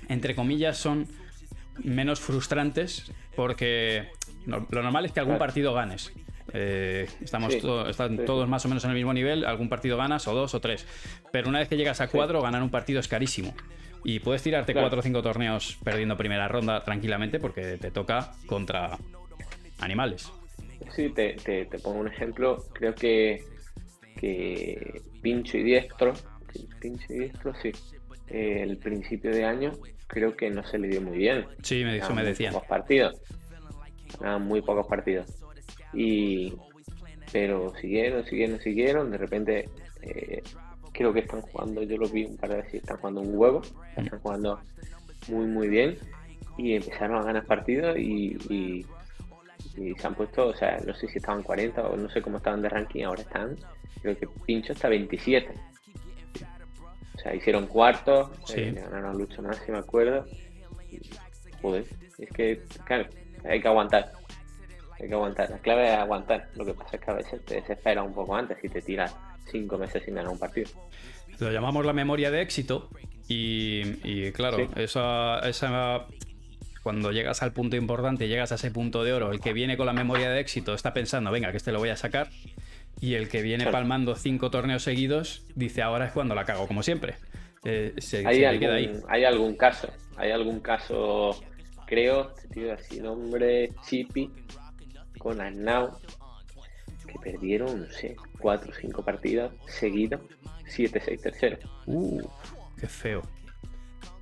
entre 0.09 0.33
comillas, 0.33 0.79
son 0.79 1.05
menos 1.83 2.19
frustrantes 2.19 3.11
porque 3.35 4.07
lo 4.47 4.65
normal 4.81 5.05
es 5.05 5.11
que 5.11 5.19
algún 5.19 5.37
partido 5.37 5.75
ganes. 5.75 6.11
Eh, 6.53 7.07
estamos 7.21 7.53
están 7.53 8.25
todos 8.25 8.49
más 8.49 8.65
o 8.65 8.67
menos 8.67 8.83
en 8.83 8.89
el 8.89 8.95
mismo 8.95 9.13
nivel, 9.13 9.45
algún 9.45 9.69
partido 9.69 9.95
ganas, 9.95 10.27
o 10.27 10.33
dos 10.33 10.55
o 10.55 10.59
tres. 10.59 10.87
Pero 11.31 11.49
una 11.49 11.59
vez 11.59 11.69
que 11.69 11.77
llegas 11.77 12.01
a 12.01 12.07
cuadro, 12.07 12.41
ganar 12.41 12.63
un 12.63 12.71
partido 12.71 12.99
es 12.99 13.07
carísimo. 13.07 13.53
Y 14.05 14.19
puedes 14.19 14.43
tirarte 14.43 14.73
cuatro 14.73 14.99
o 14.99 15.01
cinco 15.01 15.23
torneos 15.23 15.79
perdiendo 15.83 16.15
primera 16.15 16.47
ronda 16.47 16.83
tranquilamente 16.83 17.39
porque 17.39 17.77
te 17.77 17.89
toca 17.89 18.33
contra 18.45 18.99
animales. 19.79 20.31
Sí, 20.95 21.09
te, 21.09 21.33
te, 21.33 21.65
pongo 21.79 22.01
un 22.01 22.07
ejemplo. 22.07 22.63
Creo 22.71 22.93
que, 22.93 23.43
que 24.15 25.01
Pincho 25.23 25.57
y 25.57 25.63
Diestro, 25.63 26.13
Pincho 26.79 27.05
y 27.09 27.19
Diestro, 27.19 27.53
sí, 27.55 27.71
el 28.27 28.77
principio 28.77 29.31
de 29.31 29.43
año 29.43 29.71
creo 30.05 30.37
que 30.37 30.51
no 30.51 30.63
se 30.63 30.77
le 30.77 30.87
dio 30.87 31.01
muy 31.01 31.17
bien. 31.17 31.47
Sí, 31.63 31.83
me, 31.83 31.97
eso 31.97 32.13
me 32.13 32.23
decían. 32.23 32.53
Pocos 32.53 32.67
partidos. 32.67 33.19
muy 34.39 34.61
pocos 34.61 34.85
partidos. 34.85 35.25
Y, 35.93 36.53
pero 37.31 37.73
siguieron, 37.81 38.23
siguieron, 38.25 38.59
siguieron. 38.59 39.09
De 39.09 39.17
repente 39.17 39.67
eh, 40.03 40.43
creo 40.95 41.13
que 41.13 41.19
están 41.21 41.41
jugando, 41.41 41.83
yo 41.83 41.97
lo 41.97 42.07
vi 42.07 42.25
un 42.25 42.37
par 42.37 42.49
de 42.51 42.57
veces, 42.57 42.75
están 42.75 42.97
jugando 42.97 43.21
un 43.21 43.37
huevo, 43.37 43.61
están 43.95 44.19
jugando 44.19 44.59
muy 45.27 45.45
muy 45.47 45.67
bien 45.67 45.97
y 46.57 46.73
empezaron 46.75 47.17
a 47.17 47.23
ganar 47.23 47.45
partidos 47.45 47.97
y, 47.97 48.37
y 48.49 48.85
se 49.95 50.07
han 50.07 50.15
puesto, 50.15 50.47
o 50.47 50.53
sea, 50.55 50.79
no 50.85 50.93
sé 50.93 51.07
si 51.07 51.17
estaban 51.17 51.43
40 51.43 51.81
o 51.87 51.97
no 51.97 52.09
sé 52.09 52.21
cómo 52.21 52.37
estaban 52.37 52.61
de 52.61 52.69
ranking, 52.69 53.03
ahora 53.03 53.21
están, 53.21 53.55
creo 54.01 54.17
que 54.17 54.27
Pincho 54.45 54.71
está 54.73 54.87
27. 54.87 55.53
O 57.15 57.19
sea, 57.19 57.35
hicieron 57.35 57.67
cuartos, 57.67 58.29
Sí. 58.45 58.61
eh, 58.61 58.71
ganaron 58.89 59.17
lucha 59.17 59.41
más, 59.41 59.57
si 59.65 59.71
me 59.71 59.79
acuerdo. 59.79 60.25
Y, 60.91 60.99
joder, 61.61 61.85
es 62.19 62.29
que, 62.29 62.61
claro, 62.85 63.07
hay 63.43 63.61
que 63.61 63.67
aguantar. 63.67 64.11
Hay 64.99 65.07
que 65.09 65.13
aguantar. 65.13 65.49
La 65.49 65.57
clave 65.57 65.85
es 65.91 65.97
aguantar. 65.97 66.49
Lo 66.55 66.65
que 66.65 66.73
pasa 66.73 66.95
es 66.95 67.01
que 67.01 67.11
a 67.11 67.15
veces 67.15 67.43
te 67.45 67.55
desespera 67.55 68.03
un 68.03 68.13
poco 68.13 68.35
antes 68.35 68.63
y 68.63 68.69
te 68.69 68.81
tiras 68.81 69.13
cinco 69.51 69.77
meses 69.77 70.03
sin 70.03 70.15
ganar 70.15 70.31
un 70.31 70.39
partido. 70.39 70.69
Lo 71.39 71.51
llamamos 71.51 71.85
la 71.85 71.93
memoria 71.93 72.31
de 72.31 72.41
éxito 72.41 72.89
y, 73.27 73.81
y, 74.03 74.31
claro, 74.31 74.57
Sí. 74.57 74.67
esa, 74.77 75.39
esa- 75.39 76.05
cuando 76.83 77.11
llegas 77.11 77.41
al 77.41 77.51
punto 77.51 77.75
importante, 77.75 78.27
llegas 78.27 78.51
a 78.51 78.55
ese 78.55 78.69
punto 78.71 79.03
de 79.03 79.11
oro, 79.13 79.31
el 79.31 79.39
que 79.39 79.53
viene 79.53 79.75
con 79.75 79.87
la 79.87 79.93
memoria 79.93 80.29
de 80.29 80.39
éxito 80.39 80.73
está 80.75 80.93
pensando, 80.93 81.31
venga, 81.31 81.49
que 81.51 81.57
este 81.57 81.71
lo 81.71 81.79
voy 81.79 81.89
a 81.89 81.95
sacar, 81.97 82.29
y 83.01 83.15
el 83.15 83.27
que 83.27 83.41
viene 83.41 83.63
Claro. 83.63 83.71
palmando 83.77 84.15
cinco 84.15 84.51
torneos 84.51 84.83
seguidos 84.83 85.43
dice, 85.55 85.81
ahora 85.81 86.05
es 86.05 86.11
cuando 86.13 86.35
la 86.35 86.45
cago, 86.45 86.67
como 86.67 86.83
siempre. 86.83 87.15
Eh, 87.63 87.93
se, 87.97 88.25
¿Hay 88.27 88.37
se 88.37 88.47
algún, 88.47 88.59
queda 88.59 88.75
ahí. 88.75 88.91
hay 89.09 89.23
algún 89.25 89.55
caso, 89.55 89.89
hay 90.17 90.29
algún 90.31 90.59
caso, 90.59 91.31
creo, 91.87 92.31
este 92.37 92.47
tío 92.49 92.71
así 92.73 92.99
nombre, 93.01 93.71
Chippy, 93.83 94.31
con 95.17 95.41
Arnau, 95.41 95.97
que 97.15 97.31
perdieron, 97.31 97.81
no 97.81 97.89
sé, 97.91 98.15
cuatro 98.39 98.71
o 98.71 98.75
cinco 98.75 99.03
partidas 99.03 99.51
seguidas, 99.67 100.21
7-6 100.65 101.21
tercero. 101.21 101.57
Uh, 101.85 102.21
qué 102.79 102.87
feo. 102.87 103.21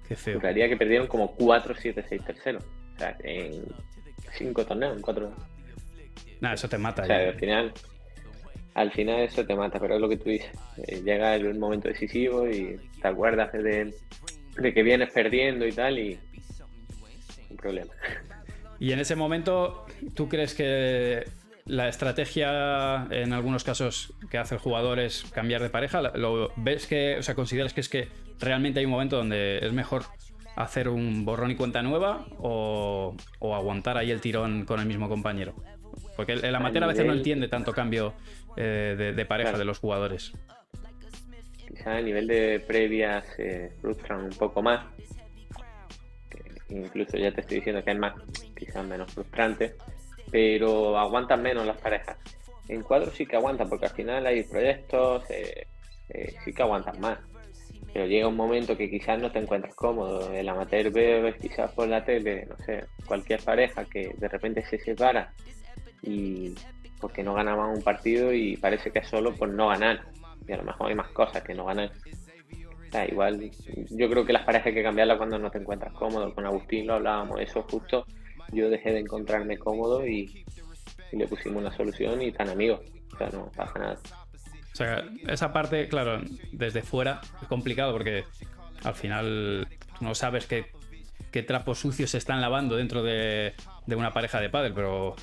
Qué 0.08 0.16
feo. 0.16 0.40
Juraría 0.40 0.68
que 0.68 0.78
perdieron 0.78 1.08
como 1.08 1.36
4-7-6 1.38 2.26
tercero. 2.26 2.60
O 2.96 3.00
sea, 3.00 3.18
en 3.24 3.64
cinco 4.38 4.66
torneos, 4.66 4.96
en 4.96 5.02
cuatro. 5.02 5.34
Nada, 6.42 6.56
eso 6.56 6.70
te 6.70 6.78
mata. 6.78 7.04
O 7.04 7.06
sea, 7.06 7.24
ya. 7.24 7.30
al 7.30 7.40
final, 7.40 7.74
al 8.76 8.92
final 8.92 9.20
eso 9.22 9.46
te 9.46 9.56
mata, 9.56 9.80
pero 9.80 9.96
es 9.96 10.02
lo 10.02 10.10
que 10.10 10.18
tú 10.18 10.30
dices. 10.30 10.52
Eh, 10.88 11.02
llega 11.04 11.36
el 11.36 11.58
momento 11.58 11.88
decisivo 11.88 12.48
y 12.48 12.80
te 13.02 13.08
acuerdas 13.08 13.52
de, 13.54 13.94
de 14.58 14.74
que 14.74 14.84
vienes 14.84 15.12
perdiendo 15.12 15.66
y 15.66 15.72
tal 15.72 15.98
y 16.00 16.20
un 17.50 17.58
problema. 17.58 17.94
Y 18.80 18.92
en 18.92 19.00
ese 19.00 19.16
momento, 19.16 19.86
¿tú 20.14 20.28
crees 20.28 20.54
que 20.54 21.24
la 21.66 21.88
estrategia 21.88 23.08
en 23.12 23.34
algunos 23.34 23.64
casos 23.64 24.14
que 24.30 24.38
hace 24.38 24.56
el 24.56 24.62
jugador 24.62 25.00
es 25.00 25.24
cambiar 25.32 25.62
de 25.62 25.70
pareja? 25.70 26.02
¿Lo 26.02 26.52
ves 26.58 26.88
que, 26.88 27.18
o 27.18 27.24
sea, 27.24 27.36
consideras 27.36 27.74
que 27.74 27.82
es 27.82 27.90
que 27.90 28.10
realmente 28.40 28.80
hay 28.80 28.86
un 28.86 28.92
momento 28.92 29.18
donde 29.18 29.60
es 29.60 29.72
mejor 29.74 30.04
hacer 30.56 30.88
un 30.90 31.26
borrón 31.26 31.52
y 31.52 31.56
cuenta 31.56 31.82
nueva 31.82 32.26
o, 32.38 33.16
o 33.40 33.56
aguantar 33.56 33.98
ahí 33.98 34.12
el 34.12 34.22
tirón 34.22 34.66
con 34.66 34.80
el 34.80 34.86
mismo 34.86 35.08
compañero? 35.10 35.56
Porque 36.16 36.34
el, 36.34 36.46
el 36.46 36.54
amateur 36.56 36.84
a 36.84 36.88
veces 36.88 37.06
no 37.06 37.14
entiende 37.14 37.48
tanto 37.48 37.74
cambio 37.74 38.14
eh, 38.58 38.96
de, 38.98 39.14
de 39.14 39.26
pareja 39.26 39.50
Claro. 39.50 39.60
de 39.60 39.66
los 39.66 39.80
jugadores. 39.80 40.32
Quizá 41.68 41.96
a 41.98 42.02
nivel 42.02 42.28
de 42.28 42.64
previas 42.68 43.24
se 43.36 43.72
frustran 43.82 44.26
un 44.26 44.30
poco 44.32 44.62
más. 44.62 44.86
que 46.30 46.76
incluso 46.76 47.18
ya 47.18 47.32
te 47.32 47.42
estoy 47.42 47.58
diciendo 47.58 47.84
que 47.84 47.92
es 47.92 47.98
más, 47.98 48.14
quizás 48.56 48.86
menos 48.86 49.12
frustrante, 49.12 49.76
pero 50.34 50.98
aguantan 50.98 51.44
menos 51.44 51.64
las 51.64 51.78
parejas. 51.78 52.18
En 52.68 52.82
cuadros 52.82 53.16
sí 53.16 53.28
que 53.28 53.36
aguantan, 53.36 53.70
porque 53.70 53.86
al 53.86 53.92
final 53.92 54.26
hay 54.26 54.42
proyectos, 54.42 55.30
eh, 55.30 55.68
eh, 56.10 56.36
sí 56.44 56.52
que 56.52 56.64
aguantan 56.64 57.00
más. 57.00 57.20
Pero 57.94 58.08
llega 58.08 58.28
un 58.28 58.36
momento 58.36 58.76
que 58.76 58.90
quizás 58.90 59.20
no 59.20 59.32
te 59.32 59.38
encuentras 59.38 59.76
cómodo. 59.76 60.34
El 60.34 60.50
amateur 60.50 60.92
ve 60.92 61.22
ves 61.22 61.36
quizás 61.40 61.72
por 61.74 61.88
la 61.88 62.04
tele, 62.04 62.48
no 62.48 62.58
sé, 62.66 62.84
cualquier 63.06 63.44
pareja 63.44 63.86
que 63.86 64.16
de 64.18 64.28
repente 64.28 64.66
se 64.66 64.80
separa 64.80 65.32
y 66.02 66.56
porque 67.00 67.22
no 67.22 67.36
ganaban 67.36 67.70
un 67.70 67.84
partido 67.84 68.34
y 68.34 68.58
parece 68.58 68.90
que 68.90 69.00
es 69.00 69.08
solo 69.08 69.36
por 69.36 69.50
no 69.50 69.68
ganar. 69.68 70.02
Y 70.48 70.52
a 70.52 70.58
lo 70.58 70.64
mejor 70.64 70.90
hay 70.90 70.96
más 70.96 71.12
cosas 71.12 71.44
que 71.44 71.54
no 71.54 71.66
ganar. 71.66 71.92
Sea, 72.92 73.08
igual, 73.08 73.52
yo 73.92 74.10
creo 74.10 74.26
que 74.26 74.34
las 74.34 74.46
parejas 74.46 74.66
hay 74.68 74.74
que 74.74 74.84
cambiarlas 74.84 75.18
cuando 75.18 75.38
no 75.38 75.52
te 75.52 75.60
encuentras 75.60 75.94
cómodo. 75.94 76.34
Con 76.34 76.48
Agustín 76.48 76.88
lo 76.88 76.96
hablábamos, 76.96 77.40
eso 77.40 77.62
justo. 77.70 78.04
Yo 78.54 78.70
dejé 78.70 78.92
de 78.92 79.00
encontrarme 79.00 79.58
cómodo 79.58 80.06
y, 80.06 80.46
le 81.12 81.28
pusimos 81.28 81.62
una 81.62 81.76
solución 81.76 82.22
y 82.22 82.32
tan 82.32 82.50
amigos. 82.50 82.82
O 83.14 83.18
sea, 83.18 83.30
no 83.30 83.52
pasa 83.56 83.80
nada. 83.80 84.00
O 84.72 84.76
sea, 84.76 85.06
esa 85.28 85.54
parte, 85.54 85.88
claro, 85.88 86.22
desde 86.52 86.82
fuera 86.82 87.22
es 87.42 87.48
complicado 87.48 87.92
porque 87.92 88.24
al 88.84 88.96
final 88.96 89.68
no 90.02 90.16
sabes 90.16 90.48
qué, 90.48 90.66
qué 91.32 91.44
trapos 91.44 91.78
sucios 91.78 92.10
se 92.10 92.18
están 92.18 92.42
lavando 92.42 92.76
dentro 92.76 93.04
de, 93.04 93.54
de 93.86 93.96
una 93.96 94.12
pareja 94.12 94.42
de 94.42 94.50
pádel, 94.50 94.74
pero 94.74 95.16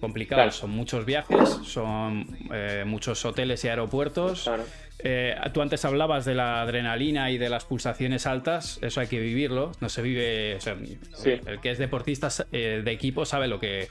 complicado. 0.00 0.40
Claro. 0.42 0.52
Son 0.52 0.70
muchos 0.70 1.04
viajes, 1.04 1.48
son 1.64 2.26
eh, 2.52 2.84
muchos 2.86 3.24
hoteles 3.24 3.64
y 3.64 3.68
aeropuertos. 3.68 4.44
Claro. 4.44 4.64
Eh, 4.98 5.34
tú 5.52 5.60
antes 5.60 5.84
hablabas 5.84 6.24
de 6.24 6.34
la 6.34 6.62
adrenalina 6.62 7.30
y 7.30 7.36
de 7.38 7.50
las 7.50 7.64
pulsaciones 7.66 8.26
altas, 8.26 8.78
eso 8.82 9.00
hay 9.00 9.08
que 9.08 9.20
vivirlo, 9.20 9.72
no 9.80 9.88
se 9.90 10.00
vive, 10.02 10.56
o 10.56 10.60
sea, 10.60 10.76
Sí. 11.14 11.32
el 11.46 11.60
que 11.60 11.70
es 11.70 11.78
deportista 11.78 12.28
eh, 12.50 12.80
de 12.82 12.90
equipo 12.92 13.26
sabe 13.26 13.46
lo 13.46 13.60
que, 13.60 13.88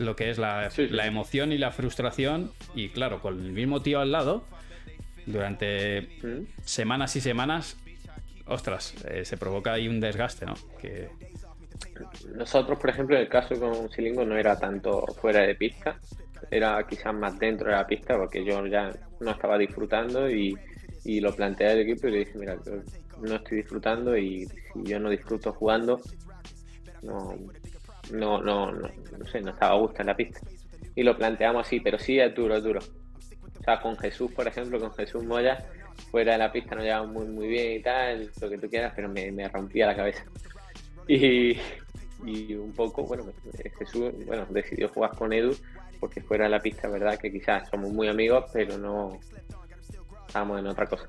lo 0.00 0.16
que 0.16 0.30
es 0.30 0.38
la, 0.38 0.68
Sí, 0.70 0.88
sí, 0.88 0.94
la 0.94 1.04
sí. 1.04 1.08
emoción 1.08 1.52
y 1.52 1.58
la 1.58 1.70
frustración 1.70 2.50
y 2.74 2.88
claro, 2.88 3.20
con 3.22 3.34
el 3.44 3.52
mismo 3.52 3.82
tío 3.82 4.00
al 4.00 4.10
lado, 4.10 4.44
durante 5.26 6.08
¿Mm? 6.22 6.46
semanas 6.64 7.14
y 7.16 7.20
semanas, 7.20 7.76
ostras, 8.46 8.94
eh, 9.08 9.24
se 9.24 9.36
provoca 9.36 9.74
ahí 9.74 9.88
un 9.88 10.00
desgaste, 10.00 10.46
¿no? 10.46 10.54
Que, 10.80 11.08
Nosotros, 12.34 12.78
por 12.78 12.90
ejemplo, 12.90 13.16
en 13.16 13.22
el 13.22 13.28
caso 13.28 13.58
con 13.58 13.90
Silingo 13.90 14.24
no 14.24 14.36
era 14.36 14.58
tanto 14.58 15.04
fuera 15.20 15.40
de 15.42 15.54
pista, 15.54 15.98
era 16.50 16.84
quizás 16.86 17.14
más 17.14 17.38
dentro 17.38 17.70
de 17.70 17.76
la 17.76 17.86
pista 17.86 18.16
porque 18.16 18.44
yo 18.44 18.66
ya 18.66 18.90
no 19.20 19.30
estaba 19.30 19.58
disfrutando 19.58 20.30
y, 20.30 20.56
y 21.04 21.20
lo 21.20 21.34
planteé 21.34 21.70
al 21.70 21.80
equipo 21.80 22.08
y 22.08 22.12
le 22.12 22.18
dije, 22.20 22.38
mira, 22.38 22.56
no 23.20 23.34
estoy 23.34 23.58
disfrutando 23.58 24.16
y 24.16 24.46
si 24.46 24.84
yo 24.84 25.00
no 25.00 25.10
disfruto 25.10 25.52
jugando, 25.52 26.00
no, 27.02 27.36
no, 28.12 28.42
no, 28.42 28.72
no, 28.72 28.88
no 29.18 29.26
sé, 29.26 29.40
no 29.40 29.50
estaba 29.50 29.74
a 29.74 29.78
gusto 29.78 30.00
en 30.00 30.06
la 30.06 30.16
pista. 30.16 30.40
Y 30.94 31.02
lo 31.02 31.16
planteamos 31.16 31.66
así, 31.66 31.80
pero 31.80 31.98
sí 31.98 32.18
es 32.18 32.34
duro, 32.34 32.60
duro. 32.60 32.80
O 32.80 33.62
sea, 33.64 33.80
con 33.80 33.96
Jesús, 33.98 34.32
por 34.32 34.46
ejemplo, 34.46 34.80
con 34.80 34.92
Jesús 34.92 35.24
Moya, 35.24 35.64
fuera 36.10 36.32
de 36.32 36.38
la 36.38 36.52
pista 36.52 36.74
nos 36.74 36.84
llevamos 36.84 37.12
muy, 37.12 37.26
muy 37.26 37.48
bien 37.48 37.72
y 37.72 37.82
tal, 37.82 38.30
lo 38.40 38.48
que 38.48 38.58
tú 38.58 38.68
quieras, 38.68 38.92
pero 38.94 39.08
me 39.08 39.48
rompía 39.48 39.86
la 39.86 39.96
cabeza. 39.96 40.24
Y, 41.08 41.56
y 42.24 42.54
un 42.54 42.72
poco, 42.72 43.04
bueno, 43.04 43.24
Jesús, 43.78 44.12
bueno, 44.26 44.46
decidió 44.50 44.88
jugar 44.88 45.16
con 45.16 45.32
Edu 45.32 45.56
porque 45.98 46.20
fuera 46.20 46.44
de 46.44 46.50
la 46.50 46.60
pista, 46.60 46.88
verdad 46.88 47.18
que 47.18 47.32
quizás 47.32 47.68
somos 47.68 47.90
muy 47.90 48.08
amigos, 48.08 48.44
pero 48.52 48.78
no 48.78 49.18
estábamos 50.26 50.60
en 50.60 50.66
otra 50.66 50.86
cosa. 50.86 51.04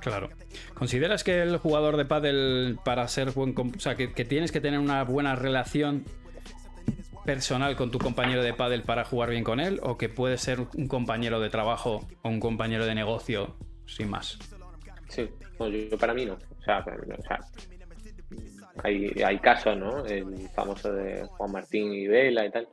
Claro. 0.00 0.30
¿Consideras 0.74 1.24
que 1.24 1.42
el 1.42 1.58
jugador 1.58 1.96
de 1.96 2.04
pádel 2.04 2.78
para 2.84 3.06
ser 3.08 3.32
buen, 3.32 3.54
o 3.56 3.80
sea, 3.80 3.96
que, 3.96 4.12
que 4.12 4.24
tienes 4.24 4.50
que 4.50 4.60
tener 4.60 4.80
una 4.80 5.04
buena 5.04 5.36
relación 5.36 6.04
personal 7.24 7.76
con 7.76 7.90
tu 7.90 7.98
compañero 7.98 8.42
de 8.42 8.54
pádel 8.54 8.82
para 8.82 9.04
jugar 9.04 9.30
bien 9.30 9.44
con 9.44 9.60
él 9.60 9.78
o 9.82 9.98
que 9.98 10.08
puede 10.08 10.38
ser 10.38 10.60
un 10.74 10.88
compañero 10.88 11.38
de 11.38 11.50
trabajo 11.50 12.06
o 12.22 12.28
un 12.28 12.40
compañero 12.40 12.86
de 12.86 12.94
negocio 12.94 13.56
sin 13.86 14.08
más? 14.08 14.38
Sí, 15.08 15.28
no, 15.58 15.68
yo, 15.68 15.78
yo 15.90 15.98
para 15.98 16.14
mí 16.14 16.24
no. 16.24 16.34
O 16.34 16.62
sea, 16.64 16.82
para 16.82 16.96
mí 16.96 17.04
no, 17.08 17.16
o 17.16 17.22
sea, 17.22 17.38
hay, 18.82 19.12
hay 19.24 19.38
casos, 19.38 19.76
¿no? 19.76 20.04
El 20.06 20.48
famoso 20.54 20.92
de 20.92 21.26
Juan 21.36 21.52
Martín 21.52 21.92
y 21.92 22.06
Vela 22.06 22.46
y 22.46 22.50
tal. 22.50 22.68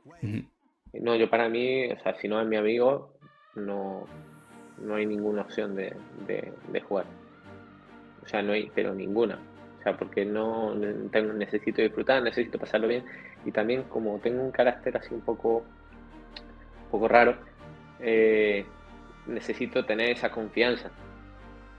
No, 0.94 1.14
yo 1.16 1.28
para 1.28 1.48
mí, 1.48 1.86
o 1.90 1.98
sea, 2.02 2.14
si 2.14 2.28
no 2.28 2.40
es 2.40 2.46
mi 2.46 2.56
amigo, 2.56 3.12
no, 3.54 4.06
no 4.82 4.94
hay 4.94 5.06
ninguna 5.06 5.42
opción 5.42 5.74
de, 5.76 5.94
de- 6.26 6.52
de 6.72 6.80
jugar. 6.80 7.06
O 8.24 8.28
sea, 8.28 8.42
no 8.42 8.52
hay, 8.52 8.70
pero 8.74 8.94
ninguna. 8.94 9.38
O 9.78 9.82
sea, 9.82 9.96
porque 9.96 10.24
no 10.24 10.74
tengo- 11.10 11.32
necesito 11.34 11.82
disfrutar, 11.82 12.22
necesito 12.22 12.58
pasarlo 12.58 12.88
bien. 12.88 13.04
Y 13.44 13.52
también 13.52 13.84
como 13.84 14.18
tengo 14.18 14.42
un 14.42 14.50
carácter 14.50 14.96
así 14.96 15.14
un 15.14 15.20
poco, 15.20 15.58
un 16.84 16.90
poco 16.90 17.06
raro, 17.08 17.36
eh, 18.00 18.64
necesito 19.26 19.84
tener 19.84 20.10
esa 20.10 20.30
confianza 20.30 20.90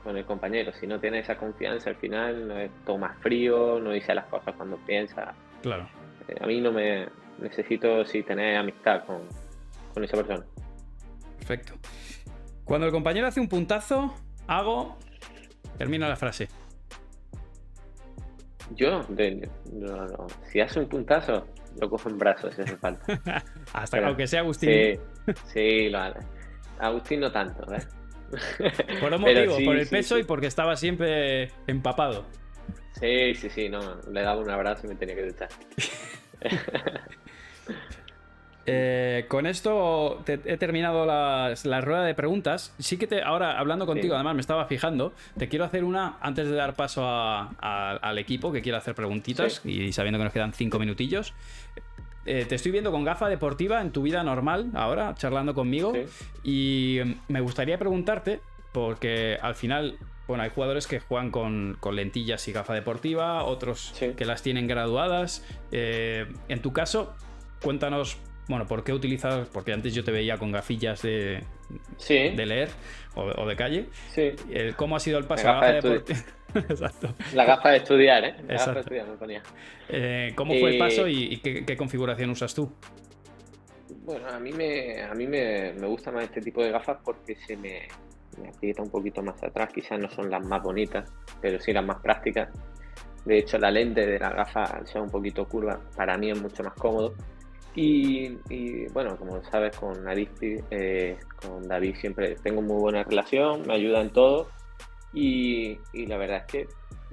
con 0.03 0.17
el 0.17 0.25
compañero. 0.25 0.71
Si 0.73 0.87
no 0.87 0.99
tiene 0.99 1.19
esa 1.19 1.35
confianza, 1.37 1.89
al 1.89 1.95
final 1.97 2.47
no 2.47 2.57
es 2.57 2.71
más 2.97 3.17
frío, 3.19 3.79
no 3.79 3.91
dice 3.91 4.13
las 4.13 4.25
cosas 4.25 4.55
cuando 4.55 4.77
piensa. 4.77 5.33
Claro. 5.61 5.87
Eh, 6.27 6.35
A 6.41 6.45
mí 6.47 6.59
no 6.61 6.71
me 6.71 7.07
necesito 7.39 8.03
sí 8.05 8.23
tener 8.23 8.57
amistad 8.57 9.03
con, 9.05 9.21
con 9.93 10.03
esa 10.03 10.17
persona. 10.17 10.45
Perfecto. 11.37 11.73
Cuando 12.65 12.85
el 12.87 12.91
compañero 12.93 13.27
hace 13.27 13.39
un 13.39 13.47
puntazo, 13.49 14.13
hago. 14.47 14.97
Termina 15.77 16.07
la 16.09 16.15
frase. 16.15 16.47
Yo, 18.75 19.03
de- 19.09 19.49
no, 19.73 20.05
no, 20.05 20.27
si 20.51 20.59
hace 20.61 20.79
un 20.79 20.87
puntazo, 20.87 21.47
lo 21.81 21.89
cojo 21.89 22.09
en 22.09 22.17
brazos 22.19 22.53
si 22.53 22.61
hace 22.61 22.77
falta. 22.77 23.19
Hasta 23.73 23.97
Pero- 23.97 24.07
aunque 24.07 24.27
sea 24.27 24.41
Agustín. 24.41 24.69
Sí, 24.69 25.33
sí, 25.53 25.89
lo. 25.89 25.99
Agustín 26.79 27.21
no 27.21 27.31
tanto, 27.31 27.73
¿eh? 27.73 27.79
Por 28.99 29.13
un 29.13 29.21
motivo, 29.21 29.57
sí, 29.57 29.65
por 29.65 29.77
el 29.77 29.85
sí, 29.85 29.91
peso 29.91 30.15
sí. 30.15 30.21
y 30.21 30.23
porque 30.23 30.47
estaba 30.47 30.75
siempre 30.75 31.51
empapado. 31.67 32.25
Sí, 32.99 33.33
sí, 33.35 33.49
sí, 33.49 33.69
no, 33.69 33.79
le 34.11 34.21
daba 34.21 34.41
un 34.41 34.49
abrazo 34.49 34.85
y 34.85 34.89
me 34.89 34.95
tenía 34.95 35.15
que 35.15 35.25
duchar. 35.25 35.49
Eh, 38.71 39.25
con 39.27 39.47
esto 39.47 40.23
he 40.27 40.57
terminado 40.57 41.03
la 41.03 41.81
rueda 41.81 42.03
de 42.03 42.13
preguntas. 42.13 42.75
Sí 42.77 42.97
que 42.97 43.07
te, 43.07 43.23
ahora 43.23 43.57
hablando 43.57 43.87
contigo, 43.87 44.13
además 44.13 44.35
me 44.35 44.41
estaba 44.41 44.65
fijando, 44.65 45.11
te 45.39 45.49
quiero 45.49 45.65
hacer 45.65 45.83
una 45.83 46.17
antes 46.21 46.47
de 46.47 46.55
dar 46.55 46.75
paso 46.75 47.03
al 47.03 48.17
equipo 48.19 48.51
que 48.51 48.61
quiero 48.61 48.77
hacer 48.77 48.93
preguntitas 48.93 49.65
y 49.65 49.91
sabiendo 49.91 50.19
que 50.19 50.25
nos 50.25 50.33
quedan 50.33 50.53
cinco 50.53 50.77
minutillos. 50.77 51.33
Eh, 52.29 52.45
te 52.45 52.53
estoy 52.53 52.71
viendo 52.71 52.91
con 52.91 53.03
gafa 53.03 53.27
deportiva 53.27 53.81
en 53.81 53.91
tu 53.91 54.03
vida 54.03 54.21
normal 54.23 54.69
ahora, 54.75 55.15
charlando 55.15 55.55
conmigo. 55.55 55.93
Y 56.43 56.99
me 57.27 57.41
gustaría 57.41 57.79
preguntarte, 57.79 58.39
porque 58.71 59.39
al 59.41 59.55
final 59.55 59.97
bueno, 60.27 60.43
hay 60.43 60.51
jugadores 60.51 60.85
que 60.85 60.99
juegan 60.99 61.31
con, 61.31 61.79
lentillas 61.91 62.47
y 62.47 62.51
gafa 62.51 62.75
deportiva, 62.75 63.43
otros 63.45 63.95
que 64.15 64.25
las 64.25 64.43
tienen 64.43 64.67
graduadas. 64.67 65.43
Eh, 65.71 66.27
en 66.49 66.61
tu 66.61 66.71
caso, 66.71 67.15
cuéntanos, 67.63 68.17
bueno, 68.47 68.67
¿por 68.67 68.83
qué 68.83 68.93
utilizas? 68.93 69.47
Porque 69.47 69.73
antes 69.73 69.95
yo 69.95 70.03
te 70.03 70.11
veía 70.11 70.37
con 70.37 70.51
gafillas 70.51 71.01
de, 71.01 71.43
de 72.07 72.45
leer 72.45 72.69
o, 73.15 73.47
de 73.47 73.55
calle. 73.55 73.87
Sí. 74.13 74.33
Eh, 74.51 74.73
¿Cómo 74.75 74.95
ha 74.95 74.99
sido 74.99 75.17
el 75.17 75.25
paso 75.25 75.47
la 75.47 75.53
gafa 75.53 75.71
deportiva? 75.71 76.19
Exacto. 76.69 77.13
La 77.33 77.45
gafa 77.45 77.69
de 77.69 77.77
estudiar, 77.77 78.23
¿eh? 78.25 78.35
La 78.47 78.53
gafa 78.55 78.73
de 78.73 78.79
estudiar 78.81 79.07
me 79.07 79.17
ponía. 79.17 79.43
Eh, 79.89 80.33
¿Cómo 80.35 80.53
fue 80.53 80.71
el 80.71 80.77
paso 80.77 81.07
y, 81.07 81.37
qué, 81.37 81.77
configuración 81.77 82.29
usas 82.29 82.53
tú? 82.53 82.71
Bueno, 84.03 84.27
a 84.27 84.39
mí, 84.39 84.51
me, 84.51 85.03
a 85.03 85.13
mí 85.13 85.27
me 85.27 85.73
gusta 85.85 86.11
más 86.11 86.23
este 86.23 86.41
tipo 86.41 86.63
de 86.63 86.71
gafas 86.71 86.97
porque 87.03 87.35
se 87.35 87.55
me, 87.57 87.87
me 88.41 88.49
aprieta 88.49 88.81
un 88.81 88.89
poquito 88.89 89.21
más 89.21 89.41
atrás, 89.43 89.69
quizás 89.73 89.99
no 89.99 90.09
son 90.09 90.29
las 90.29 90.45
más 90.45 90.61
bonitas, 90.61 91.11
pero 91.41 91.59
sí 91.59 91.73
las 91.73 91.85
más 91.85 91.99
prácticas. 92.01 92.49
De 93.25 93.37
hecho, 93.37 93.57
la 93.57 93.69
lente 93.69 94.05
de 94.05 94.17
la 94.17 94.29
gafa, 94.29 94.63
al 94.63 94.87
ser 94.87 95.01
un 95.01 95.09
poquito 95.09 95.47
curva, 95.47 95.79
para 95.95 96.17
mí 96.17 96.31
es 96.31 96.41
mucho 96.41 96.63
más 96.63 96.73
cómodo. 96.73 97.13
Y, 97.75 98.87
bueno, 98.91 99.15
como 99.15 99.41
sabes, 99.45 99.77
con 99.77 100.03
eh, 100.09 101.17
con 101.41 101.67
David 101.67 101.95
siempre 101.95 102.35
tengo 102.43 102.61
muy 102.61 102.77
buena 102.77 103.03
relación, 103.03 103.65
me 103.65 103.75
ayuda 103.75 104.01
en 104.01 104.09
todo. 104.09 104.49
Y, 105.13 105.79
la 105.93 106.17
verdad 106.17 106.37
es 106.37 106.51
que 106.51 106.67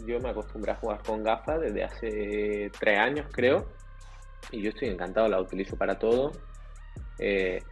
yo 0.07 0.21
me 0.21 0.29
acostumbré 0.29 0.73
a 0.73 0.77
jugar 0.77 1.03
con 1.03 1.23
gafas 1.23 1.61
desde 1.61 1.85
hace 1.85 2.71
tres 2.79 2.99
años, 2.99 3.27
creo. 3.33 3.67
Y 4.53 4.63
yo 4.63 4.71
estoy 4.71 4.89
encantado, 4.89 5.29
la 5.29 5.41
utilizo 5.41 5.77
para 5.77 5.99
todo. 5.99 6.33
Eh, 7.19 7.63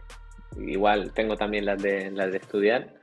igual 0.57 1.13
tengo 1.13 1.35
también 1.35 1.65
las 1.65 1.81
de, 1.81 2.09
las 2.11 2.31
de 2.31 2.37
estudiar 2.37 2.95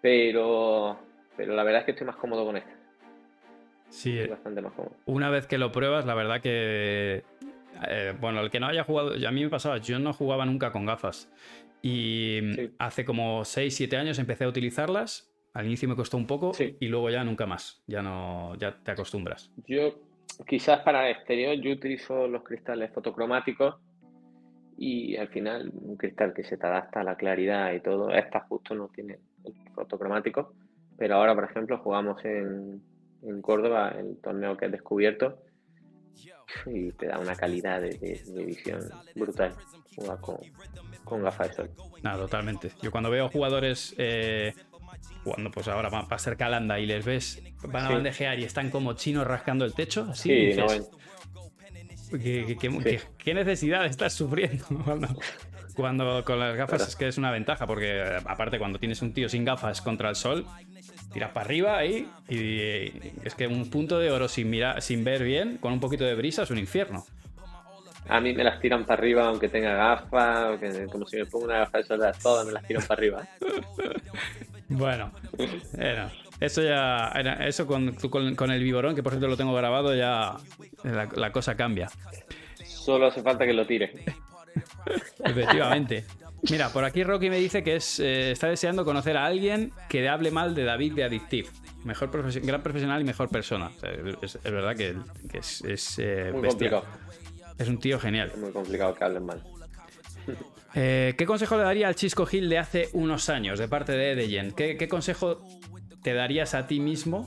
pero, 0.00 0.98
pero 1.36 1.54
la 1.54 1.64
verdad 1.64 1.80
es 1.80 1.86
que 1.86 1.90
estoy 1.92 2.06
más 2.06 2.16
cómodo 2.16 2.44
con 2.44 2.56
esta. 2.56 2.70
Sí, 3.88 4.18
estoy 4.18 4.30
bastante 4.30 4.60
más 4.60 4.72
cómodo. 4.72 4.96
Una 5.06 5.30
vez 5.30 5.46
que 5.46 5.58
lo 5.58 5.72
pruebas, 5.72 6.06
la 6.06 6.14
verdad 6.14 6.40
que. 6.40 7.24
Eh, 7.88 8.14
bueno, 8.20 8.40
el 8.40 8.50
que 8.50 8.60
no 8.60 8.66
haya 8.66 8.84
jugado, 8.84 9.12
a 9.14 9.30
mí 9.30 9.42
me 9.42 9.50
pasaba, 9.50 9.78
yo 9.78 9.98
no 9.98 10.12
jugaba 10.12 10.46
nunca 10.46 10.72
con 10.72 10.84
gafas. 10.86 11.28
Y 11.80 12.70
hace 12.78 13.04
como 13.04 13.44
6, 13.44 13.74
7 13.74 13.96
años 13.96 14.18
empecé 14.18 14.44
a 14.44 14.48
utilizarlas. 14.48 15.27
Al 15.54 15.66
inicio 15.66 15.88
me 15.88 15.96
costó 15.96 16.16
un 16.16 16.26
poco 16.26 16.52
y 16.58 16.86
luego 16.88 17.10
ya 17.10 17.24
nunca 17.24 17.46
más. 17.46 17.82
Ya 17.86 18.02
no, 18.02 18.54
ya 18.56 18.78
te 18.82 18.90
acostumbras. 18.90 19.50
Yo, 19.66 19.94
quizás 20.46 20.80
para 20.80 21.08
el 21.08 21.16
exterior, 21.16 21.56
yo 21.56 21.72
utilizo 21.72 22.28
los 22.28 22.42
cristales 22.44 22.92
fotocromáticos 22.92 23.76
y 24.76 25.16
al 25.16 25.28
final 25.28 25.72
un 25.74 25.96
cristal 25.96 26.32
que 26.32 26.44
se 26.44 26.56
te 26.56 26.66
adapta 26.66 27.00
a 27.00 27.04
la 27.04 27.16
claridad 27.16 27.72
y 27.72 27.80
todo, 27.80 28.10
esta 28.10 28.40
justo 28.40 28.74
no 28.74 28.88
tiene 28.88 29.18
fotocromático, 29.74 30.54
pero 30.96 31.16
ahora, 31.16 31.34
por 31.34 31.44
ejemplo, 31.44 31.78
jugamos 31.78 32.24
en, 32.24 32.80
en 33.22 33.42
Córdoba 33.42 33.94
el 33.98 34.18
torneo 34.20 34.56
que 34.56 34.66
has 34.66 34.72
descubierto 34.72 35.42
y 36.66 36.92
te 36.92 37.06
da 37.06 37.18
una 37.18 37.34
calidad 37.34 37.80
de, 37.80 38.22
visión 38.46 38.80
brutal 39.14 39.54
jugar 39.94 40.20
con, 40.20 40.36
con, 41.04 41.22
gafas 41.22 41.48
de 41.48 41.54
sol. 41.54 41.70
Nada, 42.02 42.18
totalmente. 42.18 42.70
Yo 42.82 42.90
cuando 42.90 43.10
veo 43.10 43.28
jugadores 43.28 43.94
eh, 43.98 44.54
jugando, 45.24 45.50
pues 45.50 45.68
ahora 45.68 45.88
va 45.88 46.06
a 46.08 46.18
ser 46.18 46.36
Calanda 46.36 46.78
y 46.78 46.86
les 46.86 47.04
ves, 47.04 47.42
van 47.62 47.86
a 47.86 47.90
bandejear 47.90 48.38
y 48.38 48.44
están 48.44 48.70
como 48.70 48.94
chinos 48.94 49.26
rascando 49.26 49.64
el 49.64 49.74
techo, 49.74 50.06
así. 50.10 50.56
¿Qué, 52.10 53.34
necesidad 53.34 53.84
estás 53.86 54.14
sufriendo? 54.14 54.64
Cuando 55.76 56.24
con 56.24 56.40
las 56.40 56.56
gafas 56.56 56.88
es 56.88 56.96
que 56.96 57.06
es 57.06 57.18
una 57.18 57.30
ventaja, 57.30 57.66
porque 57.66 58.02
aparte 58.24 58.58
cuando 58.58 58.80
tienes 58.80 59.00
un 59.00 59.12
tío 59.12 59.28
sin 59.28 59.44
gafas 59.44 59.80
contra 59.80 60.08
el 60.08 60.16
sol, 60.16 60.44
tiras 61.12 61.30
para 61.30 61.46
arriba 61.46 61.78
ahí 61.78 62.08
y 62.28 62.90
es 63.24 63.36
que 63.36 63.46
un 63.46 63.70
punto 63.70 64.00
de 64.00 64.10
oro 64.10 64.26
sin, 64.26 64.50
mirar, 64.50 64.82
sin 64.82 65.04
ver 65.04 65.22
bien, 65.22 65.58
con 65.58 65.72
un 65.72 65.78
poquito 65.78 66.02
de 66.02 66.16
brisa, 66.16 66.42
es 66.42 66.50
un 66.50 66.58
infierno. 66.58 67.06
A 68.08 68.20
mí 68.20 68.32
me 68.32 68.42
las 68.42 68.60
tiran 68.60 68.84
para 68.84 69.00
arriba 69.00 69.26
aunque 69.28 69.48
tenga 69.48 69.74
gafas, 69.74 70.58
como 70.90 71.06
si 71.06 71.16
me 71.16 71.26
pongo 71.26 71.44
una 71.44 71.58
gafa 71.58 71.78
de 71.78 71.84
sol 71.84 72.00
todas 72.22 72.46
me 72.46 72.52
las 72.52 72.64
tiran 72.66 72.82
para 72.86 72.98
arriba. 72.98 73.28
bueno, 74.68 75.12
eso 76.40 76.62
ya, 76.62 77.12
eso 77.40 77.66
con, 77.66 77.92
con, 77.94 78.50
el 78.50 78.62
viborón, 78.62 78.94
que 78.94 79.02
por 79.02 79.12
cierto 79.12 79.28
lo 79.28 79.36
tengo 79.36 79.54
grabado, 79.54 79.94
ya 79.94 80.36
la, 80.84 81.08
la 81.14 81.32
cosa 81.32 81.56
cambia. 81.56 81.88
Solo 82.64 83.06
hace 83.06 83.22
falta 83.22 83.44
que 83.44 83.52
lo 83.52 83.66
tire. 83.66 83.92
Efectivamente. 85.24 86.04
Mira, 86.50 86.68
por 86.70 86.84
aquí 86.84 87.02
Rocky 87.02 87.30
me 87.30 87.38
dice 87.38 87.62
que 87.62 87.76
es, 87.76 87.98
eh, 87.98 88.30
está 88.30 88.48
deseando 88.48 88.84
conocer 88.84 89.16
a 89.16 89.26
alguien 89.26 89.72
que 89.88 90.08
hable 90.08 90.30
mal 90.30 90.54
de 90.54 90.64
David 90.64 90.94
de 90.94 91.04
Addictive. 91.04 91.48
Mejor 91.84 92.10
gran 92.42 92.62
profesional 92.62 93.00
y 93.00 93.04
mejor 93.04 93.28
persona. 93.28 93.70
es, 94.22 94.38
verdad 94.42 94.76
que, 94.76 94.96
es, 95.32 95.62
es 95.64 95.98
eh, 95.98 96.32
Es 97.58 97.68
un 97.68 97.78
tío 97.78 97.98
genial. 97.98 98.30
Es 98.32 98.38
muy 98.38 98.52
complicado 98.52 98.94
que 98.94 99.04
hablen 99.04 99.26
mal. 99.26 99.42
Eh, 100.74 101.14
¿Qué 101.16 101.24
consejo 101.24 101.56
le 101.56 101.62
daría 101.62 101.88
al 101.88 101.94
Chisco 101.94 102.26
Gil 102.26 102.50
de 102.50 102.58
hace 102.58 102.90
unos 102.92 103.30
años, 103.30 103.58
de 103.58 103.68
parte 103.68 103.92
de 103.92 104.12
Edeyen? 104.12 104.52
¿Qué, 104.52 104.76
¿Qué, 104.76 104.86
consejo 104.86 105.42
te 106.02 106.12
darías 106.12 106.54
a 106.54 106.66
ti 106.66 106.78
mismo 106.78 107.26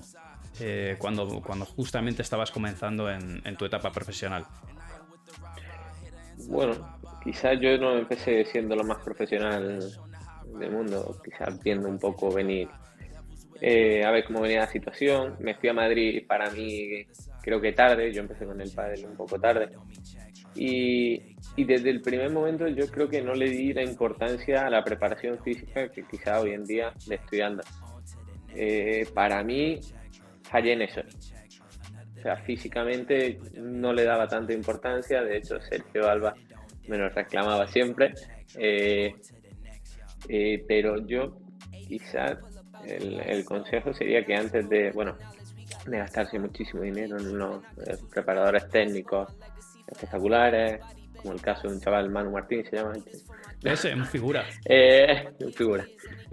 cuando, 1.00 1.42
cuando 1.42 1.66
justamente 1.66 2.22
estabas 2.22 2.52
comenzando 2.52 3.10
en, 3.10 3.42
en 3.44 3.58
tu 3.58 3.66
etapa 3.66 3.92
profesional? 3.92 4.46
Bueno, 6.48 7.00
quizás 7.24 7.60
yo 7.60 7.78
no 7.80 7.98
empecé 7.98 8.46
siendo 8.46 8.76
lo 8.76 8.84
más 8.84 9.00
profesional 9.00 9.80
del 10.60 10.72
mundo, 10.72 11.20
quizás 11.24 11.62
viendo 11.62 11.88
un 11.88 12.00
poco 12.00 12.32
venir 12.32 12.70
eh, 13.60 14.04
a 14.04 14.12
ver 14.12 14.26
cómo 14.26 14.42
venía 14.42 14.62
la 14.62 14.68
situación. 14.68 15.36
Me 15.40 15.56
fui 15.56 15.70
a 15.70 15.74
Madrid 15.74 16.26
para 16.28 16.50
mí 16.50 17.06
creo 17.42 17.60
que 17.60 17.74
tarde, 17.74 18.12
yo 18.14 18.22
empecé 18.22 18.46
con 18.46 18.60
el 18.62 18.72
padre 18.72 19.06
un 19.06 19.16
poco 19.16 19.39
tarde. 19.39 19.70
Y, 20.56 21.36
desde 21.58 21.89
el 21.89 22.02
primer 22.02 22.32
momento 22.32 22.68
yo 22.68 22.88
creo 22.88 23.08
que 23.08 23.22
no 23.22 23.34
le 23.34 23.50
di 23.50 23.74
la 23.74 23.84
importancia 23.84 24.66
a 24.66 24.70
la 24.70 24.84
preparación 24.84 25.39
física 25.44 25.89
que 25.89 26.04
quizá 26.04 26.39
hoy 26.42 26.52
en 26.52 26.66
día 26.66 26.94
le 27.08 27.16
estoy 27.16 27.39
dando. 27.39 27.64
Eh, 28.54 29.08
para 29.14 29.44
mí 29.44 29.80
fallé 30.44 30.74
en 30.74 30.82
eso. 30.82 31.02
O 32.18 32.22
sea, 32.22 32.38
físicamente 32.38 33.39
no 33.56 33.94
le 33.94 34.04
daba 34.04 34.28
tanta 34.28 34.54
importancia, 34.54 35.24
de 35.24 35.38
hecho 35.38 35.60
Sergio 35.62 36.08
Alba 36.08 36.36
me 36.88 36.98
lo 36.98 37.10
reclamaba 37.10 37.68
siempre, 37.68 38.14
eh, 38.58 39.16
eh, 40.28 40.64
pero 40.68 41.06
yo 41.08 41.38
quizás 41.88 42.38
el, 42.86 43.46
consejo 43.46 43.94
sería 43.94 44.26
que 44.26 44.36
antes 44.36 44.68
de, 44.70 44.92
bueno, 44.92 45.18
de 45.86 45.98
gastarse 45.98 46.40
muchísimo 46.40 46.84
dinero 46.84 47.18
en 47.20 47.28
unos 47.28 47.64
eh, 47.86 47.98
preparadores 48.10 48.70
técnicos 48.70 49.30
espectaculares, 49.88 50.82
como 51.18 51.34
el 51.34 51.42
caso 51.42 51.68
de 51.68 51.76
un 51.76 51.82
chaval, 51.82 52.10
Manu 52.10 52.32
Martín 52.32 52.64
se 52.70 52.78
llama. 52.78 52.94
Ese, 53.64 53.94
un 53.94 54.06
figura. 54.06 54.44
Eh, 54.66 55.30
figura. 55.56 55.86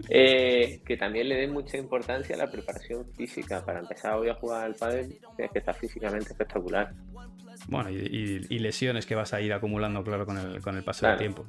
Eh, 0.09 0.80
que 0.84 0.96
también 0.96 1.28
le 1.28 1.36
dé 1.36 1.49
mucha 1.49 1.76
importancia 1.76 2.34
a 2.34 2.38
la 2.38 2.51
preparación 2.51 3.07
física. 3.14 3.64
Para 3.64 3.80
empezar 3.80 4.14
hoy 4.14 4.28
a 4.28 4.34
jugar 4.34 4.64
al 4.64 4.74
pádel 4.74 5.18
tienes 5.36 5.53
que 5.53 5.59
estar 5.59 5.74
físicamente 5.74 6.32
espectacular. 6.32 6.92
Bueno, 7.66 7.90
y, 7.90 8.59
lesiones 8.59 9.05
que 9.05 9.14
vas 9.14 9.34
a 9.34 9.40
ir 9.40 9.53
acumulando, 9.53 10.03
claro, 10.03 10.24
con 10.24 10.38
el, 10.38 10.61
con 10.62 10.76
el 10.76 10.84
paso 10.84 11.07
del 11.07 11.18
tiempo. 11.18 11.44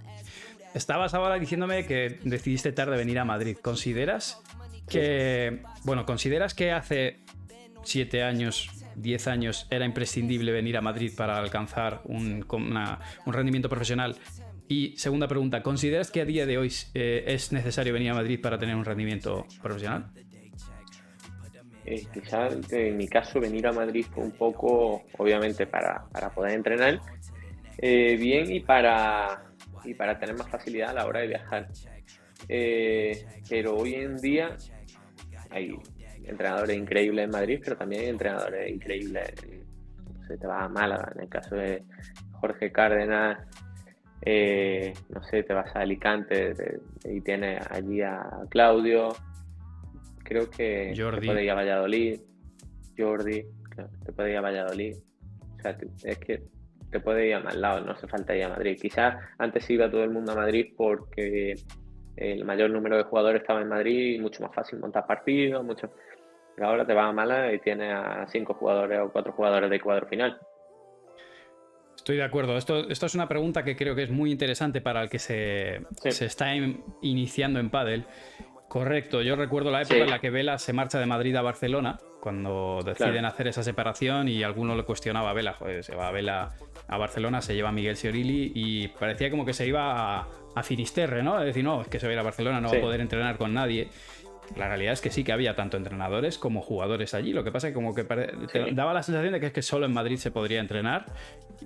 Estabas 0.74 1.14
ahora 1.14 1.40
diciéndome 1.40 1.86
que 1.86 2.20
decidiste 2.24 2.72
tarde 2.72 2.98
venir 2.98 3.20
a 3.20 3.26
Madrid. 3.26 3.58
¿Consideras 3.62 4.42
que, 4.88 5.62
bueno, 5.84 6.06
consideras 6.06 6.54
que 6.54 6.72
hace 6.72 7.20
siete 7.84 8.24
años 8.24 8.70
10 8.96 9.28
años 9.28 9.68
era 9.70 9.86
imprescindible 9.86 10.52
venir 10.52 10.78
a 10.78 10.82
Madrid 10.82 11.14
para 11.16 11.38
alcanzar 11.38 12.02
un, 12.06 12.46
un 12.50 13.34
rendimiento 13.34 13.70
profesional? 13.70 14.16
Y 14.68 14.96
segunda 14.98 15.28
pregunta, 15.28 15.64
¿consideras 15.64 16.12
que 16.12 16.22
a 16.22 16.26
día 16.26 16.46
de 16.46 16.58
hoy 16.58 16.72
eh, 16.94 17.24
es 17.26 17.52
necesario 17.52 17.92
venir 17.92 18.12
a 18.12 18.14
Madrid 18.14 18.40
para 18.40 18.60
tener 18.60 18.76
un 18.76 18.86
rendimiento 18.86 19.48
profesional? 19.62 20.12
Eh, 21.86 22.06
quizás 22.14 22.72
en 22.72 22.98
mi 22.98 23.08
caso 23.08 23.40
venir 23.40 23.66
a 23.66 23.72
Madrid 23.72 24.06
fue 24.14 24.24
un 24.24 24.32
poco, 24.32 25.06
obviamente, 25.18 25.66
para, 25.66 26.08
poder 26.36 26.54
entrenar 26.54 27.00
eh, 27.80 28.16
bien 28.16 28.52
y 28.52 28.60
para, 28.60 29.44
y 29.84 29.96
para 29.96 30.20
tener 30.20 30.38
más 30.38 30.48
facilidad 30.50 30.92
a 30.92 30.94
la 30.94 31.08
hora 31.08 31.22
de 31.22 31.28
viajar. 31.28 31.68
pero 33.50 33.76
hoy 33.76 33.96
en 33.96 34.18
día 34.18 34.56
hay 35.50 35.72
entrenadores 36.30 36.76
increíbles 36.78 37.26
en 37.26 37.32
Madrid, 37.32 37.60
pero 37.64 37.78
también 37.78 38.04
hay 38.04 38.10
entrenadores 38.10 38.70
increíbles. 38.72 39.34
Se 40.28 40.38
te 40.38 40.48
va 40.48 40.64
a 40.66 40.70
Málaga, 40.70 41.12
en 41.16 41.22
el 41.22 41.30
caso 41.30 41.56
de 41.56 41.84
Jorge 42.40 42.72
Cárdenas, 42.72 43.40
Eh, 44.22 44.94
no 45.16 45.24
sé, 45.24 45.44
te 45.44 45.54
vas 45.54 45.74
a 45.74 45.80
Alicante 45.80 46.54
y 47.06 47.22
tienes 47.22 47.66
allí 47.72 48.02
a 48.02 48.22
Claudio. 48.50 49.16
Creo 50.26 50.50
que 50.50 50.94
Jordi. 50.96 51.22
te 51.22 51.26
puede 51.28 51.44
ir 51.46 51.52
a 51.52 51.56
Valladolid. 51.56 52.20
Jordi, 52.98 53.46
te 54.06 54.12
puede 54.12 54.32
ir 54.32 54.38
a 54.38 54.42
Valladolid. 54.42 54.96
O 55.58 55.62
sea, 55.62 55.78
es 56.04 56.18
que 56.18 56.44
te 56.92 57.00
puede 57.00 57.28
ir 57.28 57.36
a 57.36 57.40
más 57.40 57.56
lado, 57.56 57.80
no 57.86 57.94
hace 57.94 58.08
falta 58.08 58.36
ir 58.36 58.44
a 58.44 58.50
Madrid. 58.50 58.78
Quizás 58.82 59.16
antes 59.38 59.70
iba 59.70 59.90
todo 59.90 60.04
el 60.04 60.10
mundo 60.10 60.34
a 60.34 60.36
Madrid 60.36 60.74
porque 60.76 61.54
el 62.18 62.44
mayor 62.44 62.72
número 62.72 62.98
de 62.98 63.04
jugadores 63.04 63.42
estaba 63.42 63.62
en 63.62 63.70
Madrid 63.70 64.16
y 64.16 64.20
mucho 64.20 64.44
más 64.44 64.54
fácil 64.54 64.80
montar 64.80 65.08
partidos, 65.08 65.64
mucho. 65.64 65.94
Ahora 66.62 66.86
te 66.86 66.94
vas 66.94 67.10
a 67.10 67.12
Málaga 67.12 67.54
y 67.54 67.60
tienes 67.60 67.94
a 67.94 68.26
cinco 68.28 68.54
jugadores 68.54 69.00
o 69.00 69.12
cuatro 69.12 69.34
jugadores 69.34 69.70
de 69.70 69.80
cuadro 69.80 70.08
final. 70.08 70.40
Estoy 71.96 72.18
de 72.18 72.24
acuerdo. 72.24 72.58
Esto, 72.58 72.90
esto 72.90 73.06
es 73.06 73.16
una 73.16 73.28
pregunta 73.28 73.64
que 73.64 73.76
creo 73.76 73.94
que 73.94 74.04
es 74.04 74.10
muy 74.10 74.32
interesante 74.32 74.80
para 74.82 75.02
el 75.02 75.10
que 75.10 75.20
se, 75.20 75.82
se 76.10 76.26
está 76.26 76.54
iniciando 77.02 77.60
en 77.60 77.70
pádel. 77.70 78.06
Correcto, 78.70 79.22
yo 79.24 79.36
recuerdo 79.36 79.72
la 79.72 79.82
época 79.82 79.98
en 79.98 80.10
la 80.12 80.20
que 80.20 80.30
Vela 80.30 80.60
se 80.60 80.74
marcha 80.74 81.00
de 81.00 81.08
Madrid 81.08 81.36
a 81.36 81.42
Barcelona, 81.42 81.98
cuando 82.22 82.82
deciden 82.86 83.26
hacer 83.26 83.48
esa 83.48 83.64
separación 83.64 84.28
y 84.28 84.44
alguno 84.44 84.76
le 84.76 84.84
cuestionaba 84.84 85.32
a 85.32 85.34
Vela, 85.34 85.54
joder, 85.54 85.84
se 85.84 85.96
va 85.96 86.08
a 86.08 86.12
Vela 86.12 86.52
a 86.88 86.98
Barcelona, 86.98 87.42
se 87.42 87.56
lleva 87.56 87.70
a 87.70 87.72
Miguel 87.72 87.96
Siorilli 87.96 88.52
y 88.54 88.88
parecía 88.90 89.32
como 89.32 89.44
que 89.44 89.54
se 89.54 89.66
iba 89.66 90.20
a, 90.20 90.28
a 90.56 90.64
Finisterre, 90.64 91.24
¿no? 91.24 91.40
Es 91.40 91.48
decir, 91.48 91.64
no, 91.64 91.82
es 91.82 91.88
que 91.88 92.00
se 92.00 92.06
va 92.06 92.12
a 92.12 92.14
ir 92.14 92.20
a 92.20 92.24
Barcelona, 92.24 92.62
no 92.62 92.70
va 92.70 92.78
a 92.78 92.82
poder 92.82 93.02
entrenar 93.02 93.38
con 93.38 93.56
nadie. 93.56 93.90
La 94.56 94.68
realidad 94.68 94.94
es 94.94 95.02
que 95.02 95.10
sí 95.12 95.24
que 95.24 95.32
había 95.32 95.56
tanto 95.56 95.78
entrenadores 95.78 96.38
como 96.38 96.62
jugadores 96.62 97.14
allí. 97.14 97.34
Lo 97.34 97.44
que 97.44 97.52
pasa 97.52 97.68
es 97.68 97.72
que 97.72 97.76
como 97.76 97.94
que 97.94 98.04
daba 98.74 98.94
la 98.94 99.04
sensación 99.04 99.34
de 99.34 99.40
que 99.40 99.48
es 99.48 99.54
que 99.54 99.62
solo 99.62 99.86
en 99.86 99.94
Madrid 99.94 100.18
se 100.18 100.32
podría 100.32 100.60
entrenar. 100.60 101.06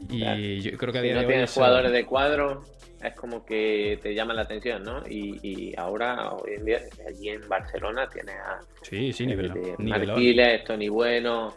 Y 0.10 0.62
yo 0.62 0.78
creo 0.78 0.92
que 0.92 1.00
a 1.00 1.02
día 1.02 1.14
si 1.14 1.16
no 1.16 1.22
de 1.22 1.28
tienes 1.28 1.54
jugadores 1.54 1.92
de 1.92 2.06
cuadro, 2.06 2.64
es 3.04 3.14
como 3.16 3.46
que 3.46 4.00
te 4.02 4.14
llama 4.14 4.34
la 4.34 4.44
atención, 4.44 4.84
¿no? 4.84 5.04
Y, 5.08 5.74
ahora, 5.78 6.32
hoy 6.32 6.54
en 6.56 6.66
día, 6.66 6.80
allí 7.08 7.30
en 7.30 7.48
Barcelona 7.48 8.08
tiene 8.10 8.32
a 8.32 8.60
sí, 8.82 9.12
sí, 9.12 9.28
nivel, 9.28 9.52
Marquiles, 9.78 10.64
Tony 10.64 10.90
Bueno, 10.90 11.54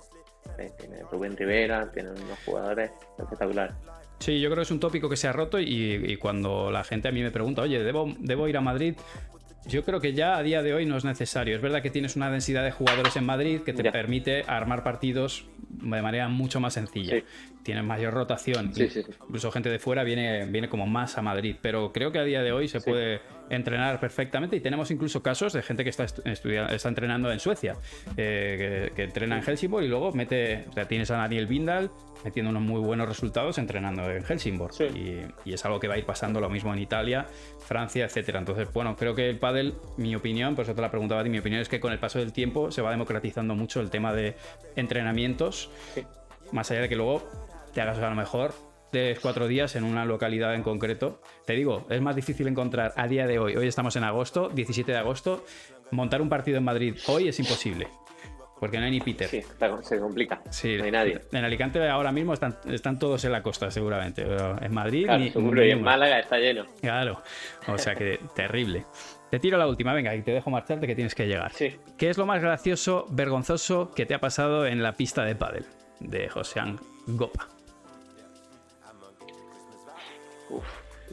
eh, 0.59 0.71
tiene 0.79 1.03
Rubén 1.11 1.37
Rivera, 1.37 1.91
tiene 1.93 2.11
unos 2.11 2.39
jugadores 2.45 2.91
espectaculares. 3.19 3.75
Sí, 4.19 4.41
yo 4.41 4.49
creo 4.49 4.57
que 4.57 4.63
es 4.63 4.71
un 4.71 4.81
tópico 4.81 5.09
que 5.09 5.17
se 5.17 5.29
ha 5.29 5.33
roto 5.33 5.61
y, 5.61 6.17
cuando 6.17 6.71
la 6.71 6.85
gente 6.85 7.09
a 7.09 7.13
mí 7.13 7.23
me 7.23 7.31
pregunta, 7.31 7.63
oye, 7.63 7.83
¿debo, 7.83 8.13
¿debo 8.19 8.49
ir 8.49 8.57
a 8.57 8.61
Madrid? 8.61 8.95
Yo 9.69 9.85
creo 9.85 10.01
que 10.01 10.13
ya 10.13 10.37
a 10.37 10.43
día 10.43 10.63
de 10.63 10.75
hoy 10.75 10.87
no 10.87 10.97
es 10.97 11.05
necesario. 11.05 11.57
Es 11.57 11.63
verdad 11.63 11.83
que 11.83 11.91
tienes 11.91 12.17
una 12.17 12.31
densidad 12.31 12.65
de 12.65 12.71
jugadores 12.71 13.17
en 13.17 13.25
Madrid 13.25 13.61
que 13.63 13.73
te 13.73 13.91
permite 13.91 14.45
armar 14.47 14.83
partidos 14.85 15.47
de 15.69 16.03
manera 16.03 16.29
mucho 16.29 16.61
más 16.61 16.75
sencilla. 16.75 17.23
Tienes 17.63 17.85
mayor 17.85 18.15
rotación. 18.15 18.73
Incluso 18.77 19.51
gente 19.51 19.69
de 19.69 19.79
fuera 19.79 20.05
viene, 20.05 20.47
viene 20.47 20.69
como 20.69 20.87
más 20.87 21.19
a 21.19 21.23
Madrid. 21.23 21.57
Pero 21.61 21.93
creo 21.93 22.13
que 22.13 22.21
a 22.21 22.25
día 22.25 22.43
de 22.43 22.53
hoy 22.53 22.69
se 22.69 22.81
puede 22.81 23.21
entrenar 23.51 24.01
perfectamente. 24.01 24.57
Y 24.57 24.61
tenemos 24.61 24.91
incluso 24.91 25.23
casos 25.23 25.53
de 25.53 25.63
gente 25.63 25.85
que 25.85 25.91
está, 25.91 26.05
está 26.05 26.89
entrenando 26.89 27.31
en 27.31 27.41
Suecia, 27.41 27.75
eh, 28.17 28.91
que, 28.95 29.05
entrena 29.05 29.37
en 29.37 29.43
Helsingborg 29.43 29.85
y 29.85 29.89
luego 29.89 30.13
mete, 30.13 30.65
o 30.69 30.73
sea, 30.73 30.87
tienes 30.87 31.11
a 31.11 31.17
Daniel 31.17 31.47
Bindal 31.47 31.91
metiendo 32.25 32.51
unos 32.51 32.63
muy 32.63 32.81
buenos 32.81 33.09
resultados 33.09 33.59
entrenando 33.59 34.11
en 34.11 34.25
Helsingborg. 34.25 34.75
Y, 34.95 35.53
es 35.53 35.65
algo 35.65 35.81
que 35.81 35.89
va 35.89 35.95
a 35.95 35.99
ir 35.99 36.05
pasando 36.05 36.41
lo 36.41 36.51
mismo 36.51 36.73
en 36.73 36.81
Italia, 36.81 37.27
Francia, 37.61 38.05
etcétera. 38.05 38.39
Entonces, 38.39 38.73
bueno, 38.73 38.97
creo 38.97 39.15
que 39.15 39.29
el 39.29 39.39
pádel, 39.39 39.75
mi 39.97 40.15
opinión, 40.15 40.55
por 40.55 40.65
eso 40.65 40.75
te 40.75 40.83
la 40.83 40.91
preguntaba 40.91 41.21
a 41.21 41.25
ti, 41.25 41.31
mi 41.31 41.39
opinión 41.39 41.63
es 41.63 41.69
que 41.69 41.81
con 41.81 41.93
el 41.93 41.99
paso 41.99 42.19
del 42.19 42.33
tiempo 42.33 42.71
se 42.71 42.83
va 42.83 42.91
democratizando 42.91 43.55
mucho 43.55 43.81
el 43.81 43.91
tema 43.91 44.13
de 44.13 44.35
entrenamientos, 44.75 45.71
más 46.53 46.71
allá 46.71 46.83
de 46.83 46.89
que 46.89 46.97
luego 46.97 47.29
te 47.73 47.81
hagas 47.81 47.99
a 47.99 48.09
lo 48.09 48.17
mejor 48.17 48.55
de 48.93 49.17
cuatro 49.21 49.49
días 49.49 49.77
en 49.77 49.85
una 49.85 50.05
localidad 50.05 50.55
en 50.55 50.63
concreto. 50.63 51.21
Te 51.45 51.55
digo, 51.55 51.87
es 51.91 52.01
más 52.01 52.17
difícil 52.17 52.47
encontrar 52.47 52.93
a 52.97 53.09
día 53.09 53.27
de 53.27 53.39
hoy, 53.39 53.57
hoy 53.57 53.67
estamos 53.67 53.97
en 53.97 54.05
agosto, 54.05 54.49
17 54.49 54.93
de 54.93 54.99
agosto, 54.99 55.45
montar 55.91 56.23
un 56.23 56.29
partido 56.29 56.59
en 56.59 56.65
Madrid 56.65 56.97
hoy 57.07 57.29
es 57.29 57.39
imposible. 57.39 57.89
Porque 58.59 58.79
no 58.79 58.87
hay 58.87 58.91
ni 58.91 59.01
Peter. 59.01 59.29
Sí, 59.29 59.43
se 59.83 59.99
complica. 59.99 60.41
Sí, 60.49 60.77
no 60.79 60.85
hay 60.85 60.91
nadie. 60.91 61.21
En 61.31 61.45
Alicante 61.45 61.87
ahora 61.89 62.11
mismo 62.11 62.33
están, 62.33 62.57
están 62.71 62.99
todos 62.99 63.23
en 63.25 63.33
la 63.33 63.43
costa, 63.43 63.71
seguramente. 63.71 64.25
Pero 64.25 64.57
en 64.63 64.73
Madrid. 64.73 65.07
ni, 65.19 65.31
seguro, 65.31 65.63
y 65.63 65.73
en 65.73 65.83
Málaga 65.83 66.19
está 66.21 66.39
lleno. 66.39 66.65
Claro. 66.81 67.21
O 67.67 67.77
sea 67.77 67.95
que 67.95 68.19
terrible. 68.35 68.87
Te 69.31 69.39
tiro 69.39 69.59
la 69.59 69.67
última, 69.67 69.93
venga, 69.93 70.15
y 70.15 70.23
te 70.23 70.31
dejo 70.31 70.51
marcharte 70.51 70.87
que 70.87 70.95
tienes 70.95 71.15
que 71.15 71.27
llegar. 71.27 71.53
Sí. 71.53 71.77
¿Qué 71.99 72.09
es 72.09 72.17
lo 72.17 72.25
más 72.25 72.41
gracioso, 72.41 73.07
vergonzoso 73.11 73.91
que 73.91 74.07
te 74.07 74.15
ha 74.15 74.21
pasado 74.21 74.67
en 74.67 74.83
la 74.83 74.93
pista 74.93 75.25
de 75.25 75.35
pádel? 75.35 75.67
De 76.01 76.29
Josean 76.29 76.81
Gopa. 77.07 77.49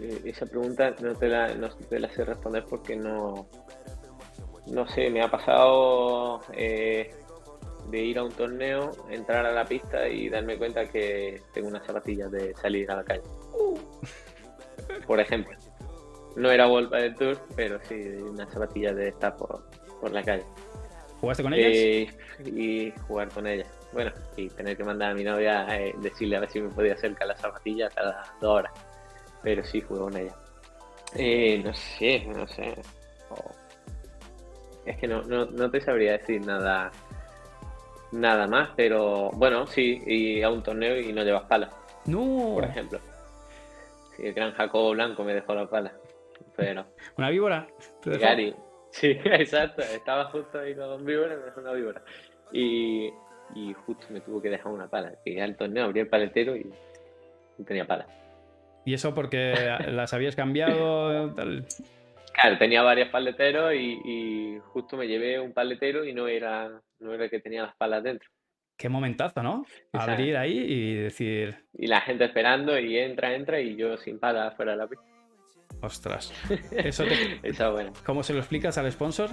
Eh, 0.03 0.21
esa 0.25 0.45
pregunta 0.45 0.93
no 1.01 1.15
te, 1.15 1.29
la, 1.29 1.55
no 1.55 1.69
te 1.69 1.97
la 1.97 2.09
sé 2.09 2.25
responder 2.25 2.65
porque 2.69 2.95
no. 2.95 3.47
No 4.67 4.87
sé, 4.87 5.09
me 5.09 5.21
ha 5.21 5.29
pasado 5.29 6.41
eh, 6.53 7.13
de 7.89 7.99
ir 7.99 8.17
a 8.17 8.23
un 8.23 8.31
torneo, 8.31 8.91
entrar 9.09 9.45
a 9.45 9.51
la 9.51 9.65
pista 9.65 10.07
y 10.07 10.29
darme 10.29 10.57
cuenta 10.57 10.87
que 10.89 11.41
tengo 11.53 11.67
unas 11.67 11.85
zapatillas 11.85 12.31
de 12.31 12.53
salir 12.55 12.89
a 12.91 12.97
la 12.97 13.03
calle. 13.03 13.23
Por 15.07 15.19
ejemplo. 15.19 15.57
No 16.35 16.49
era 16.49 16.67
World 16.67 16.91
del 16.91 17.15
Tour, 17.15 17.39
pero 17.55 17.79
sí 17.83 17.95
unas 17.95 18.51
zapatillas 18.51 18.95
de 18.95 19.09
estar 19.09 19.35
por, 19.35 19.61
la 20.11 20.23
calle. 20.23 20.43
¿Jugaste 21.21 21.43
con 21.43 21.53
ellas? 21.53 21.71
Eh, 21.71 22.07
y 22.45 22.91
jugar 23.07 23.29
con 23.29 23.45
ellas. 23.45 23.67
Bueno, 23.91 24.11
y 24.35 24.49
tener 24.49 24.75
que 24.75 24.83
mandar 24.83 25.11
a 25.11 25.13
mi 25.13 25.23
novia 25.23 25.69
a 25.69 25.77
decirle 25.99 26.37
a 26.37 26.39
ver 26.39 26.49
si 26.49 26.59
me 26.59 26.69
podía 26.69 26.93
acercar 26.93 27.27
las 27.27 27.39
zapatillas 27.39 27.93
cada 27.93 28.23
dos 28.41 28.51
horas 28.51 28.73
pero 29.43 29.63
sí 29.63 29.81
jugué 29.81 29.99
con 29.99 30.17
ella. 30.17 30.35
Eh, 31.15 31.61
no 31.63 31.73
sé, 31.73 32.25
no 32.25 32.47
sé. 32.47 32.73
Oh. 33.29 33.51
Es 34.85 34.97
que 34.97 35.07
no, 35.07 35.21
no, 35.23 35.69
te 35.69 35.81
sabría 35.81 36.13
decir 36.13 36.41
nada 36.45 36.91
nada 38.11 38.47
más, 38.47 38.69
pero 38.75 39.31
bueno, 39.31 39.65
sí, 39.65 40.01
y 40.05 40.41
a 40.41 40.49
un 40.49 40.61
torneo 40.61 40.99
y 40.99 41.11
no 41.13 41.23
llevas 41.23 41.43
pala. 41.43 41.69
No. 42.05 42.53
Por 42.55 42.65
ejemplo. 42.65 42.99
Sí, 44.15 44.27
el 44.27 44.33
gran 44.33 44.53
Jacobo 44.53 44.91
Blanco 44.91 45.23
me 45.23 45.33
dejó 45.33 45.55
la 45.55 45.67
pala. 45.67 45.93
Pero. 46.55 46.85
¿Una 47.17 47.29
víbora? 47.29 47.67
Gary. 48.05 48.55
Sí, 48.91 49.07
exacto. 49.25 49.81
Estaba 49.81 50.25
justo 50.25 50.59
ahí 50.59 50.75
con 50.75 51.03
víbora 51.05 51.33
y 51.33 51.37
me 51.37 51.43
dejó 51.45 51.61
una 51.61 51.73
víbora. 51.73 52.01
Y, 52.51 53.11
y 53.55 53.73
justo 53.85 54.05
me 54.09 54.21
tuvo 54.21 54.41
que 54.41 54.49
dejar 54.49 54.71
una 54.71 54.87
pala. 54.87 55.13
Y 55.25 55.39
al 55.39 55.55
torneo 55.55 55.85
abrí 55.85 56.01
el 56.01 56.07
paletero 56.07 56.55
y 56.55 56.65
no 57.57 57.65
tenía 57.65 57.85
pala. 57.85 58.05
¿Y 58.85 58.93
eso 58.93 59.13
porque 59.13 59.53
las 59.87 60.13
habías 60.13 60.35
cambiado? 60.35 61.33
Claro, 62.33 62.57
tenía 62.57 62.81
varios 62.81 63.09
paleteros 63.09 63.73
y, 63.75 64.57
justo 64.65 64.97
me 64.97 65.07
llevé 65.07 65.39
un 65.39 65.53
paletero 65.53 66.03
y 66.03 66.13
no 66.13 66.27
era, 66.27 66.81
no 66.99 67.13
era 67.13 67.25
el 67.25 67.29
que 67.29 67.39
tenía 67.39 67.63
las 67.63 67.75
palas 67.75 68.03
dentro. 68.03 68.29
Qué 68.75 68.89
momentazo, 68.89 69.43
¿no? 69.43 69.65
Abrir 69.93 70.35
ahí 70.35 70.57
y 70.57 70.95
decir. 70.95 71.55
Y 71.73 71.87
la 71.87 72.01
gente 72.01 72.25
esperando 72.25 72.77
y 72.77 72.97
entra, 72.97 73.35
entra 73.35 73.61
y 73.61 73.75
yo 73.75 73.97
sin 73.97 74.19
palas 74.19 74.55
fuera 74.55 74.71
de 74.71 74.77
la 74.77 74.87
pista. 74.87 75.05
Ostras. 75.81 76.33
Eso, 76.71 77.03
Eso 77.43 77.71
bueno. 77.71 77.93
¿Cómo 78.05 78.23
se 78.23 78.33
lo 78.33 78.39
explicas 78.39 78.77
al 78.77 78.91
sponsor? 78.91 79.29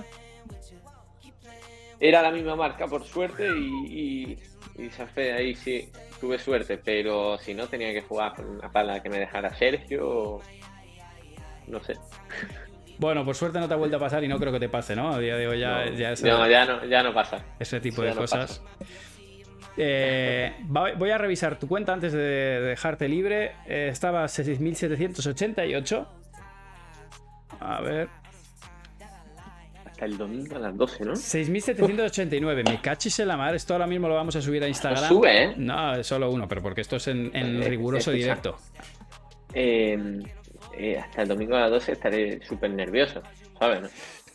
Era 2.00 2.22
la 2.22 2.30
misma 2.30 2.56
marca, 2.56 2.86
por 2.86 3.04
suerte, 3.04 3.46
y, 3.46 4.38
y, 4.78 4.82
y 4.82 5.20
ahí 5.20 5.54
sí, 5.54 5.86
tuve 6.18 6.38
suerte, 6.38 6.80
pero 6.82 7.36
si 7.36 7.52
no 7.52 7.66
tenía 7.66 7.92
que 7.92 8.00
jugar 8.00 8.34
con 8.34 8.46
una 8.48 8.72
pala 8.72 9.02
que 9.02 9.10
me 9.10 9.18
dejara 9.18 9.54
Sergio, 9.54 10.40
no 11.66 11.80
sé. 11.82 11.94
Bueno, 12.98 13.22
por 13.22 13.34
suerte 13.34 13.60
no 13.60 13.68
te 13.68 13.74
ha 13.74 13.76
vuelto 13.76 13.98
a 13.98 14.00
pasar 14.00 14.24
y 14.24 14.28
no 14.28 14.38
creo 14.38 14.50
que 14.50 14.60
te 14.60 14.70
pase, 14.70 14.96
¿no? 14.96 15.10
A 15.10 15.18
día 15.18 15.36
de 15.36 15.46
hoy 15.46 15.60
ya, 15.60 15.84
no, 15.84 15.92
ya, 15.92 16.14
ya, 16.14 16.64
no, 16.64 16.84
ya 16.86 17.02
no 17.02 17.12
pasa. 17.12 17.44
Ese 17.58 17.80
tipo 17.80 18.00
de 18.00 18.14
cosas. 18.14 18.62
Eh, 19.76 20.54
voy 20.68 21.10
a 21.10 21.18
revisar 21.18 21.58
tu 21.58 21.68
cuenta 21.68 21.92
antes 21.92 22.14
de 22.14 22.60
dejarte 22.62 23.08
libre. 23.08 23.56
Eh, 23.66 23.88
estaba 23.90 24.24
6.788. 24.24 26.06
A 27.60 27.80
ver 27.82 28.19
el 30.06 30.16
domingo 30.18 30.56
a 30.56 30.58
las 30.58 30.76
12, 30.76 31.04
¿no? 31.04 31.12
6.789. 31.12 32.68
Me 32.68 32.80
cachis 32.80 33.18
en 33.20 33.28
la 33.28 33.36
madre. 33.36 33.56
Esto 33.56 33.74
ahora 33.74 33.86
mismo 33.86 34.08
lo 34.08 34.14
vamos 34.14 34.36
a 34.36 34.42
subir 34.42 34.62
a 34.62 34.68
Instagram. 34.68 35.08
sube, 35.08 35.44
¿eh? 35.44 35.54
No, 35.56 35.94
es 35.96 36.06
solo 36.06 36.30
uno, 36.30 36.48
pero 36.48 36.62
porque 36.62 36.80
esto 36.80 36.96
es 36.96 37.08
en, 37.08 37.62
riguroso 37.62 38.10
directo. 38.10 38.56
Em, 39.52 40.22
eh, 40.76 40.98
hasta 40.98 41.22
el 41.22 41.28
domingo 41.28 41.56
a 41.56 41.60
las 41.60 41.70
12 41.70 41.92
estaré 41.92 42.42
súper 42.42 42.70
nervioso, 42.70 43.22
¿sabes? 43.58 43.90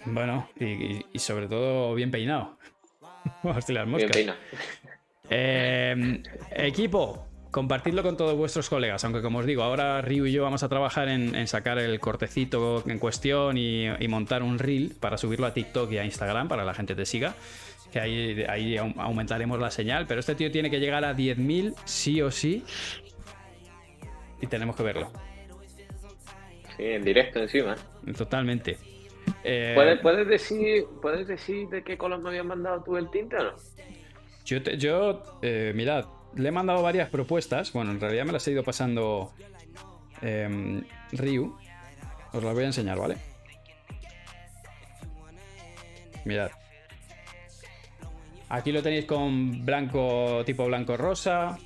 Bueno, 0.06 0.50
y, 0.60 1.20
sobre 1.20 1.48
todo 1.48 1.96
bien 1.96 2.12
peinado. 2.12 2.58
las 3.44 3.88
moscas. 3.88 3.88
Bien 3.88 4.10
peinado. 4.12 4.40
Em, 5.30 6.22
equipo, 6.52 7.26
compartidlo 7.56 8.04
con 8.04 8.18
todos 8.18 8.36
vuestros 8.36 8.68
colegas, 8.68 9.06
aunque 9.06 9.22
como 9.22 9.40
os 9.40 9.46
digo, 9.46 9.64
ahora 9.64 10.02
Ryu 10.02 10.26
y 10.26 10.34
yo 10.34 10.44
vamos 10.44 10.64
a 10.64 10.68
trabajar 10.68 11.08
en, 11.08 11.48
sacar 11.48 11.80
el 11.80 12.02
cortecito 12.02 12.84
en 12.86 13.00
cuestión 13.00 13.58
y, 13.58 13.88
montar 14.10 14.44
un 14.44 14.60
reel 14.60 14.92
para 15.00 15.18
subirlo 15.18 15.46
a 15.48 15.54
TikTok 15.54 15.90
y 15.94 15.98
a 15.98 16.04
Instagram 16.04 16.50
para 16.50 16.64
que 16.64 16.66
la 16.66 16.74
gente 16.74 16.96
te 16.96 17.06
siga. 17.06 17.34
Que 17.94 18.02
ahí, 18.02 18.44
ahí 18.50 18.76
aumentaremos 18.78 19.58
la 19.58 19.72
señal, 19.72 20.06
pero 20.06 20.20
este 20.20 20.36
tío 20.36 20.52
tiene 20.52 20.70
que 20.70 20.82
llegar 20.82 21.06
a 21.06 21.16
10.000 21.16 21.76
sí 21.86 22.22
o 22.22 22.30
sí. 22.30 22.66
Y 24.42 24.48
tenemos 24.48 24.76
que 24.76 24.84
verlo. 24.84 25.14
Sí, 26.76 26.84
en 26.84 27.06
directo 27.06 27.40
encima. 27.40 27.76
Totalmente. 28.18 28.78
Eh, 29.46 29.72
¿Puedes, 29.76 30.00
puedes, 30.02 30.28
decir, 30.28 30.84
¿Puedes 31.02 31.26
decir 31.26 31.70
de 31.70 31.86
qué 31.86 31.98
color 31.98 32.20
me 32.20 32.32
habías 32.32 32.46
mandado 32.46 32.84
tú 32.84 32.98
el 32.98 33.10
tinte 33.10 33.38
o 33.38 33.44
no? 33.44 33.54
Yo, 34.44 34.58
yo 34.58 35.40
eh, 35.42 35.72
mirad, 35.74 36.06
le 36.36 36.50
he 36.50 36.52
mandado 36.52 36.82
varias 36.82 37.10
propuestas. 37.10 37.72
Bueno, 37.74 37.92
en 37.92 38.00
realidad 38.00 38.26
me 38.26 38.34
las 38.34 38.48
he 38.48 38.52
ido 38.52 38.64
pasando 38.64 39.34
eh, 40.22 40.84
Ryu. 41.12 41.56
Os 42.34 42.44
las 42.44 42.54
voy 42.54 42.64
a 42.64 42.68
enseñar, 42.68 42.98
¿vale? 42.98 43.18
Mirad. 46.26 46.52
Aquí 48.50 48.72
lo 48.72 48.82
tenéis 48.82 49.06
con 49.06 49.66
blanco, 49.66 50.44
tipo 50.46 50.66
blanco-rosa. 50.66 51.58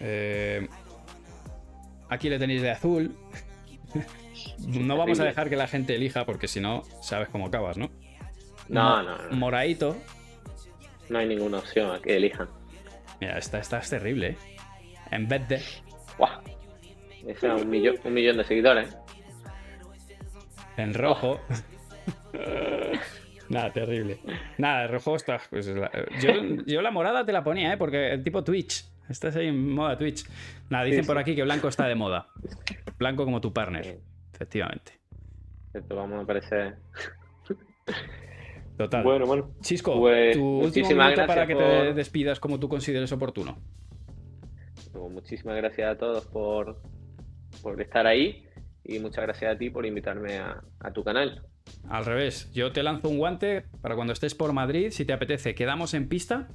Eh, 0.00 0.68
aquí 2.08 2.28
le 2.28 2.38
tenéis 2.38 2.62
de 2.62 2.70
azul. 2.70 3.16
no 4.66 4.96
vamos 4.96 5.20
a 5.20 5.24
dejar 5.24 5.48
que 5.48 5.56
la 5.56 5.68
gente 5.68 5.94
elija 5.94 6.26
porque 6.26 6.48
si 6.48 6.60
no, 6.60 6.82
sabes 7.02 7.28
cómo 7.28 7.46
acabas, 7.46 7.76
¿no? 7.76 7.90
No, 8.68 9.02
no, 9.02 9.16
no. 9.16 9.36
Moradito. 9.36 9.96
No 11.08 11.18
hay 11.18 11.28
ninguna 11.28 11.58
opción 11.58 11.94
a 11.94 12.00
que 12.00 12.16
elijan. 12.16 12.48
Mira, 13.20 13.38
esta, 13.38 13.58
esta 13.58 13.78
es 13.78 13.90
terrible, 13.90 14.28
¿eh? 14.28 14.36
En 15.10 15.28
vez 15.28 15.48
de. 15.48 15.62
¡Guau! 16.18 16.40
Ese 17.26 17.48
un 17.50 17.68
millón, 17.68 17.96
un 18.04 18.14
millón 18.14 18.36
de 18.36 18.44
seguidores. 18.44 18.96
En 20.76 20.94
rojo. 20.94 21.40
Nada, 23.48 23.72
terrible. 23.72 24.18
Nada, 24.58 24.84
el 24.84 24.90
rojo 24.90 25.16
está. 25.16 25.40
Pues, 25.50 25.66
la... 25.68 25.90
yo, 26.20 26.32
yo, 26.66 26.82
la 26.82 26.90
morada 26.90 27.24
te 27.24 27.32
la 27.32 27.42
ponía, 27.42 27.72
¿eh? 27.72 27.76
Porque 27.76 28.12
el 28.12 28.22
tipo 28.22 28.44
Twitch. 28.44 28.84
Estás 29.08 29.36
ahí 29.36 29.48
en 29.48 29.70
moda 29.70 29.96
Twitch. 29.96 30.26
Nada, 30.68 30.84
dicen 30.84 31.04
sí, 31.04 31.06
por 31.06 31.18
aquí 31.18 31.36
que 31.36 31.44
blanco 31.44 31.68
está 31.68 31.86
de 31.86 31.94
moda. 31.94 32.28
Blanco 32.98 33.24
como 33.24 33.40
tu 33.40 33.52
partner. 33.52 33.98
Efectivamente. 34.34 34.92
Esto 35.72 35.94
vamos 35.94 36.22
a 36.22 36.26
parecer. 36.26 36.76
Total. 38.76 39.02
Bueno, 39.02 39.26
bueno. 39.26 39.50
Chisco, 39.60 39.98
Pues, 39.98 40.36
tu 40.36 40.44
último 40.44 40.66
muchísimas 40.66 41.10
minuto 41.10 41.26
para 41.26 41.46
que 41.46 41.54
te 41.54 41.94
despidas 41.94 42.40
como 42.40 42.58
tú 42.60 42.68
consideres 42.68 43.10
oportuno. 43.12 43.58
Pues 44.92 45.12
muchísimas 45.12 45.56
gracias 45.56 45.90
a 45.90 45.98
todos 45.98 46.26
por, 46.26 46.80
por 47.62 47.80
estar 47.80 48.06
ahí 48.06 48.44
y 48.84 48.98
muchas 48.98 49.24
gracias 49.24 49.54
a 49.54 49.58
ti 49.58 49.70
por 49.70 49.86
invitarme 49.86 50.38
a, 50.38 50.62
a 50.80 50.92
tu 50.92 51.02
canal. 51.02 51.42
Al 51.88 52.04
revés, 52.04 52.50
yo 52.52 52.72
te 52.72 52.82
lanzo 52.82 53.08
un 53.08 53.18
guante 53.18 53.64
para 53.80 53.94
cuando 53.94 54.12
estés 54.12 54.34
por 54.34 54.52
Madrid, 54.52 54.88
si 54.90 55.04
te 55.04 55.12
apetece, 55.12 55.54
quedamos 55.54 55.94
en 55.94 56.08
pista. 56.08 56.48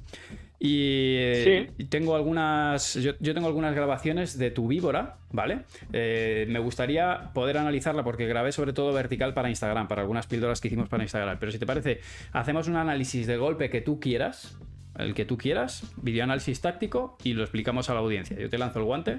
Y, 0.64 1.18
Sí. 1.42 1.86
tengo 1.88 2.14
algunas. 2.14 2.94
Yo, 2.94 3.12
yo 3.18 3.34
tengo 3.34 3.48
algunas 3.48 3.74
grabaciones 3.74 4.38
de 4.38 4.52
tu 4.52 4.68
víbora, 4.68 5.16
¿vale? 5.30 5.62
Eh, 5.92 6.46
me 6.48 6.60
gustaría 6.60 7.30
poder 7.34 7.58
analizarla 7.58 8.04
porque 8.04 8.26
grabé 8.26 8.52
sobre 8.52 8.72
todo 8.72 8.92
vertical 8.92 9.34
para 9.34 9.48
Instagram, 9.48 9.88
para 9.88 10.02
algunas 10.02 10.28
píldoras 10.28 10.60
que 10.60 10.68
hicimos 10.68 10.88
para 10.88 11.02
Instagram. 11.02 11.38
Pero 11.40 11.50
si 11.50 11.58
te 11.58 11.66
parece, 11.66 12.00
hacemos 12.32 12.68
un 12.68 12.76
análisis 12.76 13.26
del 13.26 13.40
golpe 13.40 13.70
que 13.70 13.80
tú 13.80 13.98
quieras, 13.98 14.56
el 15.02 15.14
que 15.14 15.24
tú 15.24 15.36
quieras, 15.36 15.92
videoanálisis 16.02 16.60
táctico 16.60 17.16
y 17.22 17.34
lo 17.34 17.42
explicamos 17.42 17.90
a 17.90 17.94
la 17.94 18.00
audiencia. 18.00 18.36
Yo 18.38 18.48
te 18.48 18.58
lanzo 18.58 18.78
el 18.78 18.84
guante, 18.84 19.18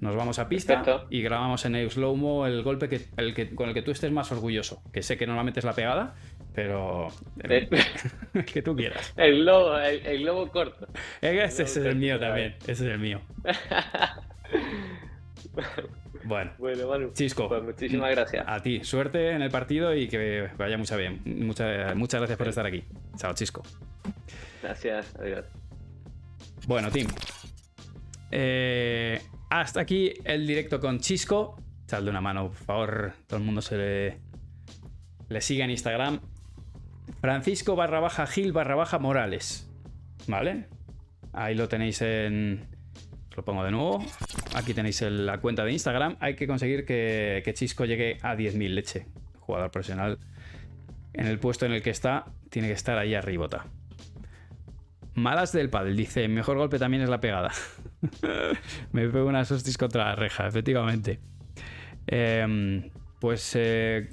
nos 0.00 0.16
vamos 0.16 0.38
a 0.38 0.48
pista 0.48 0.82
Perfecto. 0.82 1.06
y 1.10 1.22
grabamos 1.22 1.64
en 1.64 1.74
el 1.76 1.90
slow-mo 1.90 2.46
el 2.46 2.62
golpe 2.62 2.88
que, 2.88 3.02
el 3.16 3.34
que, 3.34 3.54
con 3.54 3.68
el 3.68 3.74
que 3.74 3.82
tú 3.82 3.90
estés 3.90 4.10
más 4.12 4.30
orgulloso. 4.32 4.82
Que 4.92 5.02
sé 5.02 5.16
que 5.16 5.26
normalmente 5.26 5.60
es 5.60 5.64
la 5.66 5.74
pegada, 5.74 6.14
pero 6.54 7.08
El, 7.42 7.68
el 8.34 8.44
que 8.44 8.62
tú 8.62 8.74
quieras. 8.74 9.12
el 9.16 9.42
globo, 9.42 9.76
el, 9.78 10.06
el 10.06 10.18
globo 10.22 10.48
corto. 10.50 10.86
Ese 11.20 11.62
es 11.64 11.76
el 11.76 11.96
mío 11.96 12.18
también, 12.18 12.56
ese 12.62 12.72
es 12.72 12.80
el 12.80 12.98
mío. 12.98 13.20
Bueno, 16.24 16.50
Bueno, 16.58 16.88
Manu. 16.88 17.12
Chisco, 17.12 17.48
Pues 17.48 17.62
muchísimas 17.62 18.10
gracias. 18.10 18.44
a 18.48 18.60
ti, 18.60 18.82
suerte 18.82 19.30
en 19.30 19.42
el 19.42 19.50
partido 19.50 19.94
y 19.94 20.08
que 20.08 20.48
vaya 20.58 20.76
mucha 20.76 20.96
bien. 20.96 21.20
Muchas, 21.24 21.94
muchas 21.94 22.20
gracias 22.20 22.36
por 22.36 22.48
estar 22.48 22.66
aquí. 22.66 22.82
Chao, 23.16 23.32
Chisco. 23.32 23.62
Gracias, 24.66 25.14
adiós. 25.20 25.44
Bueno, 26.66 26.90
Tim. 26.90 27.06
Eh, 28.32 29.22
hasta 29.48 29.80
aquí 29.80 30.12
el 30.24 30.44
directo 30.44 30.80
con 30.80 30.98
Chisco. 30.98 31.56
Echadle 31.84 32.10
una 32.10 32.20
mano, 32.20 32.48
por 32.48 32.56
favor. 32.56 33.12
Todo 33.28 33.38
el 33.38 33.46
mundo 33.46 33.62
se 33.62 33.76
le, 33.76 34.20
le 35.28 35.40
siga 35.40 35.64
en 35.64 35.70
Instagram. 35.70 36.18
Francisco 37.20 37.76
barra 37.76 38.00
baja 38.00 38.26
Gil 38.26 38.52
barra 38.52 38.74
baja 38.74 38.98
Morales. 38.98 39.70
¿Vale? 40.26 40.66
Ahí 41.32 41.54
lo 41.54 41.68
tenéis 41.68 42.02
en. 42.02 42.66
Os 43.30 43.36
lo 43.36 43.44
pongo 43.44 43.62
de 43.62 43.70
nuevo. 43.70 44.04
Aquí 44.56 44.74
tenéis 44.74 45.00
el- 45.02 45.26
la 45.26 45.38
cuenta 45.38 45.64
de 45.64 45.70
Instagram. 45.70 46.16
Hay 46.18 46.34
que 46.34 46.48
conseguir 46.48 46.84
que, 46.84 47.40
que 47.44 47.54
Chisco 47.54 47.84
llegue 47.84 48.18
a 48.22 48.34
10.000 48.34 48.74
leche. 48.74 49.06
Jugador 49.38 49.70
profesional. 49.70 50.18
En 51.12 51.28
el 51.28 51.38
puesto 51.38 51.66
en 51.66 51.72
el 51.72 51.82
que 51.82 51.90
está, 51.90 52.24
tiene 52.50 52.66
que 52.66 52.74
estar 52.74 52.98
ahí 52.98 53.14
arribota. 53.14 53.66
Malas 55.16 55.50
del 55.52 55.70
pádel, 55.70 55.96
dice, 55.96 56.28
mejor 56.28 56.58
golpe 56.58 56.78
también 56.78 57.02
es 57.02 57.08
la 57.08 57.20
pegada. 57.20 57.50
Me 58.92 59.08
pego 59.08 59.26
unas 59.26 59.50
hostias 59.50 59.78
contra 59.78 60.04
la 60.04 60.14
reja, 60.14 60.46
efectivamente. 60.46 61.20
Em, 62.06 62.90
pues 63.18 63.52
eh, 63.54 64.08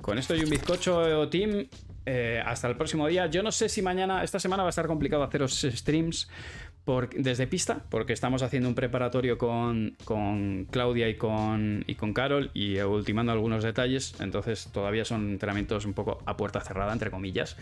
con 0.00 0.16
esto 0.18 0.34
y 0.34 0.40
un 0.40 0.50
bizcocho, 0.50 1.28
Team. 1.28 1.68
eh, 2.06 2.42
hasta 2.44 2.66
el 2.66 2.76
próximo 2.76 3.06
día. 3.06 3.26
Yo 3.26 3.42
no 3.42 3.52
sé 3.52 3.68
si 3.68 3.82
mañana, 3.82 4.24
esta 4.24 4.38
semana 4.38 4.62
va 4.62 4.68
a 4.68 4.70
estar 4.70 4.86
complicado 4.86 5.22
haceros 5.22 5.66
streams 5.70 6.30
desde 7.16 7.46
pista, 7.46 7.84
porque 7.90 8.12
estamos 8.12 8.42
haciendo 8.42 8.68
un 8.68 8.74
preparatorio 8.74 9.36
con, 9.36 9.96
con 10.04 10.66
Claudia 10.70 11.08
y 11.08 11.16
con, 11.16 11.84
y 11.86 11.94
con 11.96 12.14
Carol 12.14 12.50
y 12.54 12.78
ultimando 12.80 13.32
algunos 13.32 13.62
detalles. 13.62 14.14
Entonces 14.20 14.70
todavía 14.72 15.04
son 15.04 15.30
entrenamientos 15.30 15.84
un 15.84 15.92
poco 15.92 16.18
a 16.24 16.36
puerta 16.36 16.60
cerrada, 16.60 16.92
entre 16.92 17.10
comillas. 17.10 17.56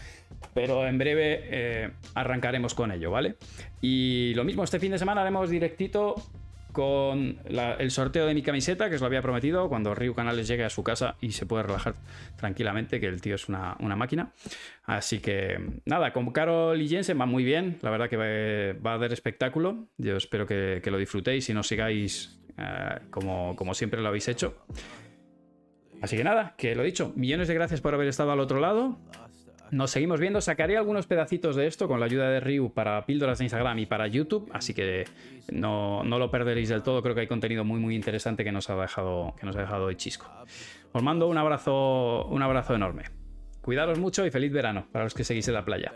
Pero 0.55 0.87
en 0.87 0.99
breve 0.99 1.41
eh, 1.45 1.91
arrancaremos 2.15 2.75
con 2.75 2.93
ello, 2.93 3.11
¿vale? 3.11 3.37
Y 3.81 4.33
lo 4.35 4.45
mismo, 4.45 4.63
este 4.63 4.79
fin 4.79 4.93
de 4.93 4.99
semana 4.99 5.23
haremos 5.23 5.51
directito 5.51 6.15
con 6.77 7.39
la- 7.49 7.73
el 7.77 7.91
sorteo 7.91 8.27
de 8.27 8.35
mi 8.35 8.43
camiseta, 8.43 8.91
que 8.91 8.97
os 8.97 9.01
lo 9.01 9.07
había 9.07 9.23
prometido, 9.23 9.71
cuando 9.71 9.95
Ryu 9.95 10.15
Canales 10.15 10.47
llegue 10.47 10.63
a 10.63 10.69
su 10.69 10.85
casa 10.85 11.17
y 11.23 11.33
se 11.33 11.47
puede 11.47 11.63
relajar 11.63 11.95
tranquilamente, 12.37 13.01
que 13.01 13.07
el 13.07 13.23
tío 13.23 13.37
es 13.37 13.49
una, 13.49 13.79
máquina. 13.97 14.33
Así 14.85 15.21
que 15.21 15.57
nada, 15.87 16.13
con 16.13 16.31
Carol 16.33 16.79
y 16.83 16.87
Jensen 16.87 17.19
va 17.19 17.25
muy 17.25 17.45
bien, 17.45 17.79
la 17.81 17.89
verdad 17.89 18.11
que 18.11 18.19
va, 18.75 18.93
a 18.93 18.99
dar 18.99 19.11
espectáculo. 19.11 19.87
Yo 19.97 20.19
espero 20.19 20.45
que, 20.45 20.83
que 20.85 20.91
lo 20.91 20.99
disfrutéis 20.99 21.49
y 21.49 21.55
nos 21.55 21.67
sigáis 21.67 22.39
eh, 22.59 22.99
como, 23.09 23.57
como 23.57 23.73
siempre 23.73 24.03
lo 24.03 24.09
habéis 24.09 24.29
hecho. 24.29 24.67
Así 26.03 26.19
que 26.19 26.25
nada, 26.25 26.57
que 26.59 26.75
lo 26.75 26.83
dicho, 26.83 27.15
millones 27.17 27.49
de 27.49 27.55
gracias 27.55 27.81
por 27.81 27.95
haber 27.95 28.09
estado 28.09 28.33
al 28.33 28.41
otro 28.41 28.61
lado. 28.61 28.99
Nos 29.71 29.91
seguimos 29.91 30.21
viendo. 30.21 30.41
Sacaré 30.41 30.77
algunos 30.77 31.07
pedacitos 31.07 31.57
de 31.57 31.67
esto 31.67 31.89
con 31.89 32.01
la 32.01 32.07
ayuda 32.07 32.31
de 32.31 32.41
Ryu 32.41 32.73
para 32.73 33.05
píldoras 33.07 33.39
de 33.39 33.45
Instagram 33.45 33.79
y 33.79 33.87
para 33.87 34.07
YouTube. 34.07 34.51
Así 34.53 34.75
que 34.75 35.05
no, 35.51 36.05
no 36.05 36.19
lo 36.19 36.31
perderéis 36.31 36.69
del 36.69 36.83
todo. 36.83 37.03
Creo 37.03 37.15
que 37.15 37.23
hay 37.23 37.27
contenido 37.27 37.65
muy 37.65 37.81
muy 37.81 37.95
interesante 37.95 38.45
que 38.45 38.53
nos 38.53 38.71
ha 38.71 38.77
dejado, 38.77 39.35
que 39.39 39.47
nos 39.47 39.57
ha 39.57 39.61
dejado 39.61 39.87
hoy 39.87 39.97
Chisco. 39.97 40.31
Os 40.93 41.03
mando 41.03 41.29
un 41.29 41.39
abrazo, 41.39 42.27
un 42.27 42.43
abrazo 42.43 42.75
enorme. 42.75 43.05
Cuidaros 43.61 43.99
mucho 43.99 44.25
y 44.25 44.31
feliz 44.31 44.53
verano 44.53 44.87
para 44.93 45.05
los 45.05 45.15
que 45.15 45.25
seguís 45.25 45.49
en 45.49 45.55
la 45.55 45.65
playa. 45.65 45.93